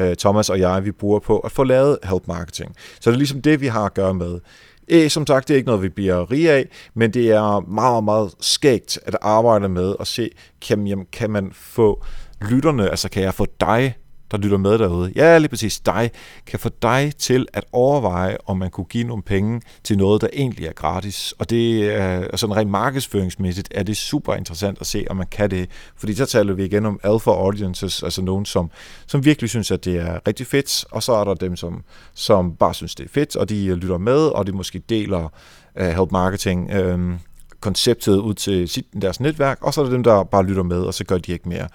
øh, 0.00 0.16
Thomas 0.16 0.50
og 0.50 0.58
jeg 0.58 0.84
vi 0.84 0.92
bruger 0.92 1.18
på 1.18 1.38
at 1.38 1.52
få 1.52 1.64
lavet 1.64 1.98
help 2.04 2.28
marketing. 2.28 2.74
Så 3.00 3.10
det 3.10 3.14
er 3.14 3.18
ligesom 3.18 3.42
det, 3.42 3.60
vi 3.60 3.66
har 3.66 3.84
at 3.84 3.94
gøre 3.94 4.14
med. 4.14 4.40
Æ, 4.88 5.08
som 5.08 5.26
sagt, 5.26 5.48
det 5.48 5.54
er 5.54 5.56
ikke 5.56 5.66
noget, 5.66 5.82
vi 5.82 5.88
bliver 5.88 6.30
rige 6.30 6.52
af, 6.52 6.68
men 6.94 7.14
det 7.14 7.30
er 7.30 7.60
meget, 7.60 8.04
meget 8.04 8.34
skægt 8.40 8.98
at 9.06 9.16
arbejde 9.22 9.68
med 9.68 9.84
og 9.84 10.06
se, 10.06 10.30
kan, 10.60 10.86
jamen, 10.86 11.06
kan 11.12 11.30
man 11.30 11.52
få 11.54 12.04
lytterne, 12.40 12.90
altså 12.90 13.08
kan 13.08 13.22
jeg 13.22 13.34
få 13.34 13.46
dig 13.60 13.96
der 14.32 14.38
lytter 14.38 14.58
med 14.58 14.78
derude, 14.78 15.12
ja, 15.16 15.38
lige 15.38 15.48
præcis. 15.48 15.80
Dig, 15.80 16.10
kan 16.46 16.58
få 16.58 16.70
dig 16.82 17.12
til 17.18 17.46
at 17.52 17.64
overveje, 17.72 18.36
om 18.46 18.58
man 18.58 18.70
kunne 18.70 18.84
give 18.84 19.04
nogle 19.04 19.22
penge 19.22 19.60
til 19.84 19.98
noget, 19.98 20.20
der 20.20 20.28
egentlig 20.32 20.66
er 20.66 20.72
gratis. 20.72 21.34
Og 21.38 21.50
det 21.50 21.94
er 21.94 22.36
sådan 22.36 22.56
rent 22.56 22.70
markedsføringsmæssigt, 22.70 23.68
er 23.70 23.82
det 23.82 23.96
super 23.96 24.34
interessant 24.34 24.80
at 24.80 24.86
se, 24.86 25.04
om 25.10 25.16
man 25.16 25.26
kan 25.30 25.50
det. 25.50 25.70
Fordi 25.96 26.14
så 26.14 26.26
taler 26.26 26.52
vi 26.52 26.64
igen 26.64 26.86
om 26.86 27.00
alpha 27.02 27.30
audiences, 27.30 28.02
altså 28.02 28.22
nogen, 28.22 28.44
som, 28.44 28.70
som 29.06 29.24
virkelig 29.24 29.50
synes, 29.50 29.70
at 29.70 29.84
det 29.84 29.96
er 29.96 30.18
rigtig 30.26 30.46
fedt, 30.46 30.84
og 30.90 31.02
så 31.02 31.12
er 31.12 31.24
der 31.24 31.34
dem, 31.34 31.56
som, 31.56 31.82
som 32.14 32.56
bare 32.56 32.74
synes, 32.74 32.94
det 32.94 33.04
er 33.04 33.08
fedt, 33.08 33.36
og 33.36 33.48
de 33.48 33.66
øh, 33.66 33.76
lytter 33.76 33.98
med, 33.98 34.18
og 34.18 34.46
de 34.46 34.52
måske 34.52 34.78
deler 34.78 35.32
uh, 35.80 35.86
help 35.86 36.12
marketing 36.12 36.70
øh, 36.70 37.14
konceptet 37.60 38.16
ud 38.16 38.34
til 38.34 38.68
sit, 38.68 38.86
deres 39.02 39.20
netværk, 39.20 39.58
og 39.60 39.74
så 39.74 39.80
er 39.80 39.84
der 39.84 39.92
dem, 39.92 40.02
der 40.02 40.24
bare 40.24 40.44
lytter 40.44 40.62
med, 40.62 40.80
og 40.80 40.94
så 40.94 41.04
gør 41.04 41.18
de 41.18 41.32
ikke 41.32 41.48
mere 41.48 41.68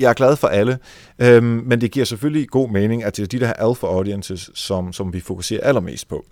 jeg 0.00 0.10
er 0.10 0.14
glad 0.14 0.36
for 0.36 0.48
alle, 0.48 0.78
øhm, 1.18 1.44
men 1.44 1.80
det 1.80 1.90
giver 1.90 2.06
selvfølgelig 2.06 2.48
god 2.48 2.70
mening, 2.70 3.04
at 3.04 3.16
det 3.16 3.22
er 3.22 3.26
de 3.26 3.40
der 3.40 3.52
alpha 3.52 3.86
audiences, 3.86 4.50
som, 4.54 4.92
som 4.92 5.12
vi 5.12 5.20
fokuserer 5.20 5.60
allermest 5.60 6.08
på. 6.08 6.24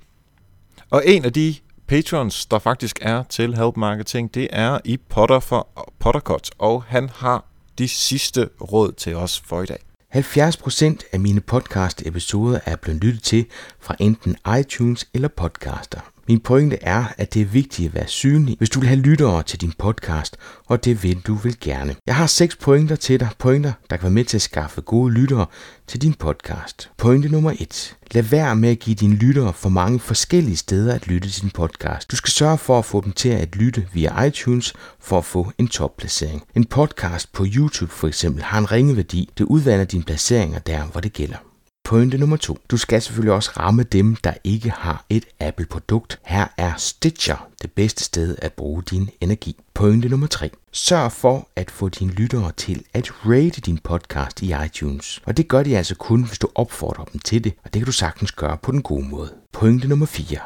Og 0.90 1.02
en 1.06 1.24
af 1.24 1.32
de 1.32 1.54
patrons, 1.88 2.46
der 2.46 2.58
faktisk 2.58 2.98
er 3.02 3.22
til 3.22 3.56
Help 3.56 3.76
Marketing, 3.76 4.34
det 4.34 4.48
er 4.52 4.78
i 4.84 4.96
Potter 5.08 5.40
for 5.40 5.68
Pottercut, 6.00 6.50
og 6.58 6.82
han 6.82 7.08
har 7.14 7.44
de 7.78 7.88
sidste 7.88 8.48
råd 8.60 8.92
til 8.92 9.16
os 9.16 9.40
for 9.40 9.62
i 9.62 9.66
dag. 9.66 9.78
70% 10.14 10.98
af 11.12 11.20
mine 11.20 11.40
podcast-episoder 11.40 12.60
er 12.64 12.76
blevet 12.76 13.04
lyttet 13.04 13.22
til 13.22 13.46
fra 13.80 13.94
enten 14.00 14.36
iTunes 14.60 15.08
eller 15.14 15.28
Podcaster. 15.28 16.00
Min 16.28 16.40
pointe 16.40 16.78
er, 16.82 17.04
at 17.18 17.34
det 17.34 17.42
er 17.42 17.46
vigtigt 17.46 17.88
at 17.88 17.94
være 17.94 18.06
synlig, 18.06 18.56
hvis 18.58 18.70
du 18.70 18.80
vil 18.80 18.88
have 18.88 19.00
lyttere 19.00 19.42
til 19.42 19.60
din 19.60 19.72
podcast, 19.78 20.36
og 20.66 20.84
det 20.84 21.02
vil 21.02 21.20
du 21.26 21.34
vil 21.34 21.56
gerne. 21.60 21.96
Jeg 22.06 22.16
har 22.16 22.26
seks 22.26 22.56
pointer 22.56 22.96
til 22.96 23.20
dig, 23.20 23.28
pointer, 23.38 23.72
der 23.90 23.96
kan 23.96 24.02
være 24.02 24.12
med 24.12 24.24
til 24.24 24.36
at 24.36 24.42
skaffe 24.42 24.80
gode 24.80 25.12
lyttere 25.12 25.46
til 25.86 26.02
din 26.02 26.14
podcast. 26.14 26.90
Pointe 26.96 27.28
nummer 27.28 27.52
1. 27.58 27.96
Lad 28.10 28.22
være 28.22 28.56
med 28.56 28.70
at 28.70 28.78
give 28.78 28.96
dine 28.96 29.14
lyttere 29.14 29.52
for 29.52 29.68
mange 29.68 30.00
forskellige 30.00 30.56
steder 30.56 30.94
at 30.94 31.06
lytte 31.06 31.30
til 31.30 31.42
din 31.42 31.50
podcast. 31.50 32.10
Du 32.10 32.16
skal 32.16 32.30
sørge 32.30 32.58
for 32.58 32.78
at 32.78 32.84
få 32.84 33.00
dem 33.00 33.12
til 33.12 33.28
at 33.28 33.56
lytte 33.56 33.86
via 33.92 34.24
iTunes 34.24 34.74
for 35.00 35.18
at 35.18 35.24
få 35.24 35.52
en 35.58 35.68
topplacering. 35.68 36.42
En 36.54 36.64
podcast 36.64 37.32
på 37.32 37.46
YouTube 37.56 37.92
for 37.92 38.08
eksempel 38.08 38.42
har 38.42 38.58
en 38.58 38.72
ringe 38.72 38.96
værdi. 38.96 39.30
Det 39.38 39.44
udvander 39.44 39.84
dine 39.84 40.04
placeringer 40.04 40.58
der, 40.58 40.84
hvor 40.84 41.00
det 41.00 41.12
gælder. 41.12 41.47
Pointe 41.88 42.18
nummer 42.18 42.36
to. 42.36 42.58
Du 42.70 42.76
skal 42.76 43.02
selvfølgelig 43.02 43.32
også 43.32 43.50
ramme 43.56 43.82
dem, 43.82 44.16
der 44.16 44.32
ikke 44.44 44.70
har 44.70 45.04
et 45.10 45.24
Apple-produkt. 45.40 46.20
Her 46.24 46.46
er 46.56 46.72
Stitcher 46.76 47.48
det 47.62 47.72
bedste 47.72 48.04
sted 48.04 48.36
at 48.42 48.52
bruge 48.52 48.82
din 48.82 49.10
energi. 49.20 49.56
Pointe 49.74 50.08
nummer 50.08 50.26
3. 50.26 50.50
Sørg 50.72 51.12
for 51.12 51.48
at 51.56 51.70
få 51.70 51.88
dine 51.88 52.12
lyttere 52.12 52.52
til 52.56 52.84
at 52.94 53.10
rate 53.26 53.60
din 53.60 53.78
podcast 53.78 54.42
i 54.42 54.54
iTunes. 54.64 55.22
Og 55.26 55.36
det 55.36 55.48
gør 55.48 55.62
de 55.62 55.76
altså 55.76 55.94
kun, 55.94 56.24
hvis 56.24 56.38
du 56.38 56.48
opfordrer 56.54 57.04
dem 57.04 57.20
til 57.20 57.44
det, 57.44 57.52
og 57.64 57.74
det 57.74 57.80
kan 57.80 57.86
du 57.86 57.92
sagtens 57.92 58.32
gøre 58.32 58.56
på 58.56 58.72
den 58.72 58.82
gode 58.82 59.08
måde. 59.08 59.34
Pointe 59.52 59.88
nummer 59.88 60.06
4. 60.06 60.38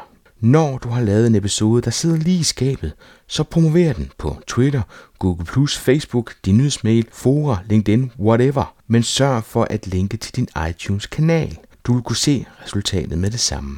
Når 0.43 0.77
du 0.77 0.89
har 0.89 1.01
lavet 1.01 1.27
en 1.27 1.35
episode, 1.35 1.81
der 1.81 1.91
sidder 1.91 2.17
lige 2.17 2.39
i 2.39 2.43
skabet, 2.43 2.93
så 3.27 3.43
promover 3.43 3.93
den 3.93 4.11
på 4.17 4.37
Twitter, 4.47 4.81
Google+, 5.19 5.67
Facebook, 5.67 6.33
din 6.45 6.57
nyhedsmail, 6.57 7.07
fora, 7.11 7.57
LinkedIn, 7.69 8.11
whatever. 8.19 8.75
Men 8.87 9.03
sørg 9.03 9.43
for 9.43 9.67
at 9.69 9.87
linke 9.87 10.17
til 10.17 10.35
din 10.35 10.47
iTunes-kanal. 10.69 11.57
Du 11.83 11.93
vil 11.93 12.03
kunne 12.03 12.15
se 12.15 12.45
resultatet 12.63 13.17
med 13.17 13.31
det 13.31 13.39
samme. 13.39 13.77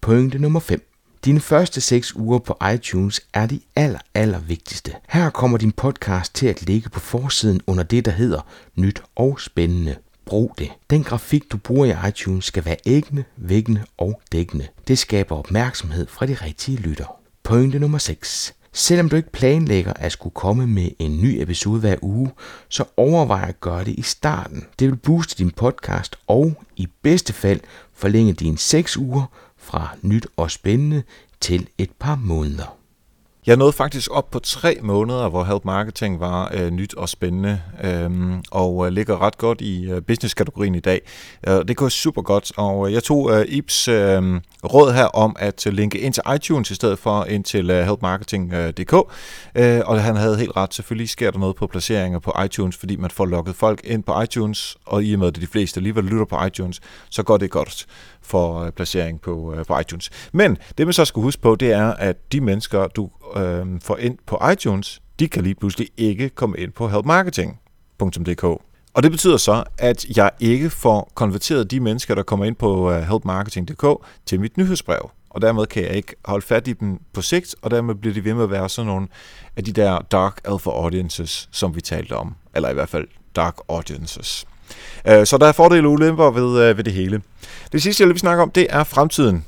Pointe 0.00 0.38
nummer 0.38 0.60
5. 0.60 0.90
Dine 1.24 1.40
første 1.40 1.80
6 1.80 2.16
uger 2.16 2.38
på 2.38 2.58
iTunes 2.74 3.20
er 3.32 3.46
de 3.46 3.60
aller, 3.76 4.00
aller 4.14 4.38
vigtigste. 4.38 4.92
Her 5.08 5.30
kommer 5.30 5.58
din 5.58 5.72
podcast 5.72 6.34
til 6.34 6.46
at 6.46 6.62
ligge 6.62 6.88
på 6.88 7.00
forsiden 7.00 7.60
under 7.66 7.82
det, 7.82 8.04
der 8.04 8.10
hedder 8.10 8.40
Nyt 8.76 9.02
og 9.16 9.40
Spændende. 9.40 9.96
Brug 10.26 10.54
det. 10.58 10.70
Den 10.90 11.04
grafik, 11.04 11.52
du 11.52 11.56
bruger 11.56 11.86
i 11.86 12.08
iTunes, 12.08 12.44
skal 12.44 12.64
være 12.64 12.76
æggende, 12.86 13.24
vækkende 13.36 13.84
og 13.98 14.20
dækkende. 14.32 14.66
Det 14.88 14.98
skaber 14.98 15.36
opmærksomhed 15.36 16.06
fra 16.06 16.26
de 16.26 16.34
rigtige 16.34 16.78
lytter. 16.78 17.16
Pointe 17.42 17.78
nummer 17.78 17.98
6. 17.98 18.54
Selvom 18.72 19.08
du 19.08 19.16
ikke 19.16 19.32
planlægger 19.32 19.92
at 19.92 20.12
skulle 20.12 20.34
komme 20.34 20.66
med 20.66 20.90
en 20.98 21.20
ny 21.20 21.42
episode 21.42 21.80
hver 21.80 21.96
uge, 22.02 22.30
så 22.68 22.84
overvej 22.96 23.44
at 23.48 23.60
gøre 23.60 23.84
det 23.84 23.94
i 23.98 24.02
starten. 24.02 24.66
Det 24.78 24.88
vil 24.88 24.96
booste 24.96 25.38
din 25.38 25.50
podcast 25.50 26.16
og 26.26 26.62
i 26.76 26.88
bedste 27.02 27.32
fald 27.32 27.60
forlænge 27.92 28.32
dine 28.32 28.58
6 28.58 28.96
uger 28.96 29.24
fra 29.56 29.96
nyt 30.02 30.26
og 30.36 30.50
spændende 30.50 31.02
til 31.40 31.68
et 31.78 31.90
par 31.98 32.16
måneder. 32.16 32.76
Jeg 33.46 33.56
nåede 33.56 33.72
faktisk 33.72 34.10
op 34.10 34.30
på 34.30 34.38
tre 34.38 34.78
måneder, 34.82 35.28
hvor 35.28 35.44
Help 35.44 35.64
Marketing 35.64 36.20
var 36.20 36.50
øh, 36.54 36.70
nyt 36.70 36.94
og 36.94 37.08
spændende, 37.08 37.60
øh, 37.84 38.10
og 38.50 38.86
øh, 38.86 38.92
ligger 38.92 39.22
ret 39.22 39.38
godt 39.38 39.60
i 39.60 39.90
øh, 39.90 40.02
business-kategorien 40.02 40.74
i 40.74 40.80
dag. 40.80 41.00
Øh, 41.48 41.68
det 41.68 41.76
går 41.76 41.88
super 41.88 42.22
godt, 42.22 42.52
og 42.56 42.86
øh, 42.86 42.92
jeg 42.92 43.02
tog 43.02 43.30
øh, 43.32 43.44
Ibs 43.48 43.88
øh, 43.88 44.40
råd 44.64 44.92
her 44.92 45.04
om 45.04 45.36
at 45.38 45.66
øh, 45.66 45.72
linke 45.72 45.98
ind 45.98 46.14
til 46.14 46.22
iTunes 46.34 46.70
i 46.70 46.74
stedet 46.74 46.98
for 46.98 47.24
ind 47.24 47.44
til 47.44 47.70
øh, 47.70 47.86
helpmarketing.dk, 47.86 48.94
øh, 49.54 49.80
og 49.84 50.02
han 50.02 50.16
havde 50.16 50.38
helt 50.38 50.56
ret. 50.56 50.74
Selvfølgelig 50.74 51.08
sker 51.08 51.30
der 51.30 51.38
noget 51.38 51.56
på 51.56 51.66
placeringer 51.66 52.18
på 52.18 52.32
iTunes, 52.44 52.76
fordi 52.76 52.96
man 52.96 53.10
får 53.10 53.26
lukket 53.26 53.56
folk 53.56 53.80
ind 53.84 54.02
på 54.02 54.22
iTunes, 54.22 54.76
og 54.86 55.04
i 55.04 55.12
og 55.12 55.18
med 55.18 55.28
at 55.28 55.36
de 55.36 55.46
fleste 55.46 55.78
alligevel 55.78 56.04
lytter 56.04 56.24
på 56.24 56.44
iTunes, 56.46 56.80
så 57.10 57.22
går 57.22 57.36
det 57.36 57.50
godt 57.50 57.86
for 58.24 58.60
øh, 58.60 58.72
placering 58.72 59.20
på, 59.20 59.54
øh, 59.54 59.64
på 59.64 59.78
iTunes. 59.78 60.10
Men 60.32 60.58
det 60.78 60.86
man 60.86 60.92
så 60.92 61.04
skal 61.04 61.22
huske 61.22 61.42
på, 61.42 61.54
det 61.54 61.72
er, 61.72 61.86
at 61.86 62.32
de 62.32 62.40
mennesker, 62.40 62.86
du 62.86 63.10
øh, 63.36 63.66
får 63.80 63.96
ind 63.96 64.18
på 64.26 64.40
iTunes, 64.52 65.02
de 65.18 65.28
kan 65.28 65.42
lige 65.42 65.54
pludselig 65.54 65.88
ikke 65.96 66.28
komme 66.28 66.58
ind 66.58 66.72
på 66.72 66.88
helpmarketing.dk. 66.88 68.44
Og 68.94 69.02
det 69.02 69.10
betyder 69.10 69.36
så, 69.36 69.64
at 69.78 70.16
jeg 70.16 70.30
ikke 70.40 70.70
får 70.70 71.12
konverteret 71.14 71.70
de 71.70 71.80
mennesker, 71.80 72.14
der 72.14 72.22
kommer 72.22 72.46
ind 72.46 72.56
på 72.56 72.92
øh, 72.92 73.02
helpmarketing.dk 73.02 73.86
til 74.26 74.40
mit 74.40 74.56
nyhedsbrev. 74.56 75.10
Og 75.30 75.42
dermed 75.42 75.66
kan 75.66 75.82
jeg 75.82 75.92
ikke 75.92 76.14
holde 76.24 76.46
fat 76.46 76.68
i 76.68 76.72
dem 76.72 77.00
på 77.12 77.22
sigt, 77.22 77.54
og 77.62 77.70
dermed 77.70 77.94
bliver 77.94 78.14
de 78.14 78.24
ved 78.24 78.34
med 78.34 78.42
at 78.42 78.50
være 78.50 78.68
sådan 78.68 78.86
nogle 78.86 79.08
af 79.56 79.64
de 79.64 79.72
der 79.72 79.98
dark 79.98 80.40
alpha 80.44 80.70
audiences, 80.70 81.48
som 81.52 81.76
vi 81.76 81.80
talte 81.80 82.16
om. 82.16 82.34
Eller 82.54 82.70
i 82.70 82.74
hvert 82.74 82.88
fald 82.88 83.08
dark 83.36 83.56
audiences. 83.68 84.46
Øh, 85.08 85.26
så 85.26 85.38
der 85.38 85.46
er 85.46 85.52
fordele 85.52 85.88
og 85.88 85.92
ulemper 85.92 86.30
ved, 86.30 86.62
øh, 86.62 86.76
ved 86.76 86.84
det 86.84 86.92
hele. 86.92 87.22
Det 87.72 87.82
sidste, 87.82 88.02
jeg 88.02 88.08
vil 88.08 88.18
snakke 88.18 88.42
om, 88.42 88.50
det 88.50 88.66
er 88.70 88.84
fremtiden. 88.84 89.44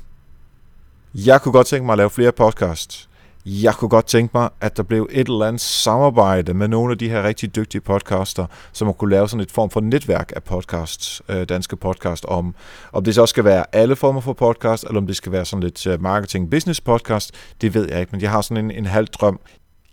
Jeg 1.13 1.41
kunne 1.41 1.51
godt 1.51 1.67
tænke 1.67 1.85
mig 1.85 1.93
at 1.93 1.97
lave 1.97 2.09
flere 2.09 2.31
podcasts. 2.31 3.09
Jeg 3.45 3.73
kunne 3.73 3.89
godt 3.89 4.05
tænke 4.05 4.31
mig, 4.37 4.49
at 4.61 4.77
der 4.77 4.83
blev 4.83 5.09
et 5.11 5.27
eller 5.27 5.45
andet 5.45 5.61
samarbejde 5.61 6.53
med 6.53 6.67
nogle 6.67 6.91
af 6.91 6.97
de 6.97 7.09
her 7.09 7.23
rigtig 7.23 7.55
dygtige 7.55 7.81
podcaster, 7.81 8.45
som 8.71 8.93
kunne 8.93 9.09
lave 9.11 9.29
sådan 9.29 9.41
et 9.41 9.51
form 9.51 9.69
for 9.69 9.81
netværk 9.81 10.31
af 10.35 10.43
podcasts, 10.43 11.21
øh, 11.29 11.49
danske 11.49 11.75
podcast, 11.75 12.25
om, 12.25 12.55
om 12.91 13.03
det 13.03 13.15
så 13.15 13.21
også 13.21 13.31
skal 13.31 13.43
være 13.43 13.65
alle 13.73 13.95
former 13.95 14.21
for 14.21 14.33
podcast, 14.33 14.83
eller 14.83 14.97
om 14.97 15.07
det 15.07 15.15
skal 15.15 15.31
være 15.31 15.45
sådan 15.45 15.63
lidt 15.63 15.87
øh, 15.87 16.01
marketing 16.01 16.51
business 16.51 16.81
podcast, 16.81 17.31
det 17.61 17.73
ved 17.73 17.89
jeg 17.89 17.99
ikke, 17.99 18.11
men 18.11 18.21
jeg 18.21 18.31
har 18.31 18.41
sådan 18.41 18.65
en, 18.65 18.71
en 18.71 18.85
halv 18.85 19.07
drøm. 19.07 19.39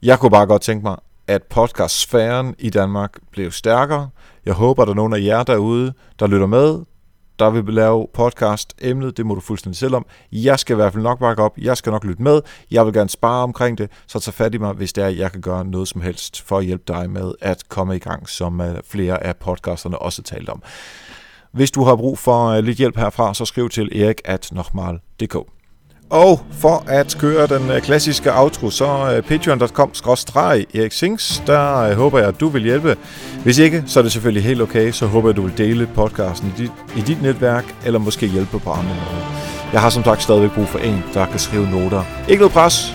Jeg 0.03 0.18
kunne 0.18 0.30
bare 0.30 0.47
godt 0.47 0.62
tænke 0.62 0.82
mig, 0.82 0.97
at 1.28 1.43
podcastsfæren 1.43 2.55
i 2.59 2.70
Danmark 2.70 3.11
blev 3.30 3.51
stærkere. 3.51 4.09
Jeg 4.47 4.55
håber, 4.55 4.82
at 4.82 4.86
der 4.86 4.92
er 4.92 4.97
nogen 4.97 5.12
af 5.12 5.20
jer 5.20 5.42
derude, 5.42 5.92
der 6.18 6.26
lytter 6.26 6.47
med, 6.47 6.80
der 7.38 7.51
vil 7.51 7.74
lave 7.74 8.07
podcast. 8.14 8.74
Emnet, 8.80 9.16
det 9.16 9.26
må 9.26 9.34
du 9.34 9.40
fuldstændig 9.40 9.78
selv 9.78 9.95
om. 9.95 10.07
Jeg 10.32 10.59
skal 10.59 10.74
i 10.74 10.76
hvert 10.76 10.92
fald 10.92 11.03
nok 11.03 11.18
bakke 11.18 11.42
op, 11.42 11.59
jeg 11.59 11.76
skal 11.76 11.90
nok 11.90 12.05
lytte 12.05 12.22
med, 12.22 12.40
jeg 12.70 12.86
vil 12.86 12.95
gerne 12.95 13.11
spare 13.11 13.42
omkring 13.42 13.78
det, 13.78 13.90
så 14.07 14.20
tag 14.20 14.34
fat 14.34 14.55
i 14.55 14.59
mig, 14.59 14.72
hvis 14.72 14.92
det 14.92 15.05
er, 15.05 15.09
at 15.09 15.18
jeg 15.18 15.32
kan 15.32 15.40
gøre 15.40 15.64
noget 15.64 15.88
som 15.88 16.01
helst 16.01 16.42
for 16.42 16.59
at 16.59 16.64
hjælpe 16.64 16.84
dig 16.88 17.11
med 17.11 17.32
at 17.40 17.68
komme 17.68 17.97
i 17.97 17.99
gang, 17.99 18.28
som 18.28 18.61
øh, 18.61 18.76
flere 18.88 19.24
af 19.24 19.36
podcasterne 19.36 19.99
også 19.99 20.22
talt 20.22 20.49
om. 20.49 20.62
Hvis 21.53 21.70
du 21.70 21.84
har 21.84 21.97
brug 21.97 22.18
for 22.18 22.47
øh, 22.47 22.64
lidt 22.64 22.78
hjælp 22.78 22.97
herfra, 22.97 23.34
så 23.34 23.45
skriv 23.45 23.68
til 23.68 24.03
erik 24.03 24.20
at 24.24 24.51
og 26.11 26.40
for 26.50 26.84
at 26.86 27.16
køre 27.20 27.46
den 27.46 27.70
øh, 27.70 27.82
klassiske 27.82 28.34
outro, 28.34 28.70
så 28.70 29.14
øh, 29.16 29.22
patreon.com 29.22 29.90
Erik 30.74 30.92
Sings, 30.92 31.42
der 31.46 31.78
øh, 31.78 31.96
håber 31.96 32.18
jeg, 32.18 32.28
at 32.28 32.40
du 32.40 32.48
vil 32.48 32.62
hjælpe. 32.62 32.96
Hvis 33.42 33.59
ikke, 33.59 33.84
så 33.86 34.00
er 34.00 34.02
det 34.02 34.12
selvfølgelig 34.12 34.44
helt 34.44 34.62
okay. 34.62 34.92
Så 34.92 35.07
håber 35.07 35.28
jeg, 35.28 35.32
at 35.32 35.36
du 35.36 35.42
vil 35.42 35.59
dele 35.59 35.88
podcasten 35.94 36.55
i 36.57 36.62
dit, 36.62 36.72
i 36.96 37.00
dit 37.00 37.22
netværk, 37.22 37.74
eller 37.84 37.98
måske 37.98 38.26
hjælpe 38.26 38.59
på 38.59 38.70
andre 38.70 38.94
måder. 38.94 39.44
Jeg 39.72 39.80
har 39.80 39.90
som 39.90 40.05
sagt 40.05 40.22
stadigvæk 40.22 40.50
brug 40.50 40.68
for 40.68 40.78
en, 40.78 41.05
der 41.14 41.26
kan 41.26 41.38
skrive 41.38 41.70
noter. 41.70 42.02
Ikke 42.28 42.40
noget 42.40 42.52
pres, 42.52 42.94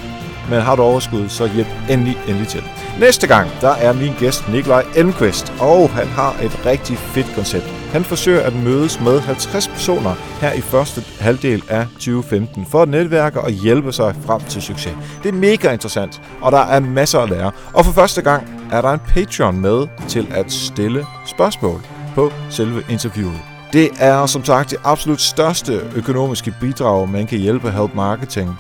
men 0.49 0.61
har 0.61 0.75
du 0.75 0.81
overskud, 0.81 1.29
så 1.29 1.49
hjælp 1.55 1.67
endelig, 1.89 2.17
endelig 2.27 2.47
til. 2.47 2.63
Næste 2.99 3.27
gang, 3.27 3.49
der 3.61 3.69
er 3.71 3.93
min 3.93 4.11
gæst 4.19 4.49
Nikolaj 4.49 4.85
Elmqvist, 4.95 5.53
og 5.59 5.89
han 5.89 6.07
har 6.07 6.35
et 6.43 6.65
rigtig 6.65 6.97
fedt 6.97 7.35
koncept. 7.35 7.78
Han 7.91 8.03
forsøger 8.03 8.41
at 8.41 8.55
mødes 8.55 8.99
med 8.99 9.19
50 9.19 9.67
personer 9.67 10.15
her 10.41 10.53
i 10.53 10.61
første 10.61 11.01
halvdel 11.19 11.63
af 11.69 11.87
2015 11.93 12.65
for 12.65 12.81
at 12.81 12.89
netværke 12.89 13.41
og 13.41 13.51
hjælpe 13.51 13.91
sig 13.91 14.15
frem 14.25 14.41
til 14.41 14.61
succes. 14.61 14.93
Det 15.23 15.29
er 15.29 15.33
mega 15.33 15.71
interessant, 15.71 16.21
og 16.41 16.51
der 16.51 16.57
er 16.59 16.79
masser 16.79 17.19
at 17.19 17.29
lære. 17.29 17.51
Og 17.73 17.85
for 17.85 17.91
første 17.91 18.21
gang 18.21 18.67
er 18.71 18.81
der 18.81 18.89
en 18.89 18.99
Patreon 18.99 19.61
med 19.61 19.87
til 20.07 20.27
at 20.31 20.51
stille 20.51 21.05
spørgsmål 21.27 21.81
på 22.15 22.31
selve 22.49 22.83
interviewet. 22.89 23.39
Det 23.73 23.89
er 23.99 24.25
som 24.25 24.45
sagt 24.45 24.69
det 24.69 24.79
absolut 24.83 25.21
største 25.21 25.81
økonomiske 25.95 26.53
bidrag, 26.61 27.09
man 27.09 27.27
kan 27.27 27.39
hjælpe 27.39 27.71
Help 27.71 27.95
Marketing 27.95 28.55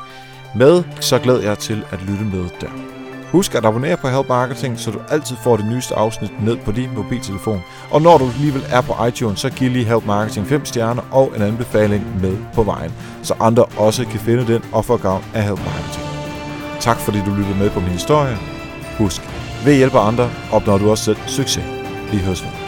med, 0.55 0.83
så 0.99 1.19
glæder 1.19 1.41
jeg 1.41 1.57
til 1.57 1.83
at 1.91 1.99
lytte 2.01 2.23
med 2.23 2.45
der. 2.61 2.98
Husk 3.31 3.55
at 3.55 3.65
abonnere 3.65 3.97
på 3.97 4.07
Help 4.07 4.27
Marketing, 4.29 4.79
så 4.79 4.91
du 4.91 4.99
altid 5.09 5.35
får 5.43 5.57
det 5.57 5.65
nyeste 5.65 5.95
afsnit 5.95 6.43
ned 6.43 6.57
på 6.57 6.71
din 6.71 6.89
mobiltelefon. 6.95 7.63
Og 7.91 8.01
når 8.01 8.17
du 8.17 8.25
alligevel 8.25 8.65
er 8.69 8.81
på 8.81 9.05
iTunes, 9.05 9.39
så 9.39 9.49
giv 9.49 9.69
lige 9.69 9.85
Help 9.85 10.05
Marketing 10.05 10.47
5 10.47 10.65
stjerner 10.65 11.01
og 11.11 11.33
en 11.35 11.41
anbefaling 11.41 12.21
med 12.21 12.37
på 12.53 12.63
vejen, 12.63 12.91
så 13.23 13.33
andre 13.39 13.65
også 13.77 14.05
kan 14.05 14.19
finde 14.19 14.47
den 14.47 14.63
og 14.71 14.85
få 14.85 14.97
gavn 14.97 15.23
af 15.33 15.43
Help 15.43 15.59
Marketing. 15.59 16.05
Tak 16.79 16.97
fordi 16.97 17.17
du 17.25 17.35
lyttede 17.35 17.57
med 17.57 17.69
på 17.69 17.79
min 17.79 17.89
historie. 17.89 18.37
Husk, 18.97 19.21
ved 19.65 19.75
hjælpe 19.75 19.99
andre 19.99 20.29
opnår 20.51 20.77
du 20.77 20.91
også 20.91 21.03
selv 21.03 21.17
succes. 21.27 21.63
Vi 22.11 22.17
høres 22.17 22.43
ved. 22.43 22.58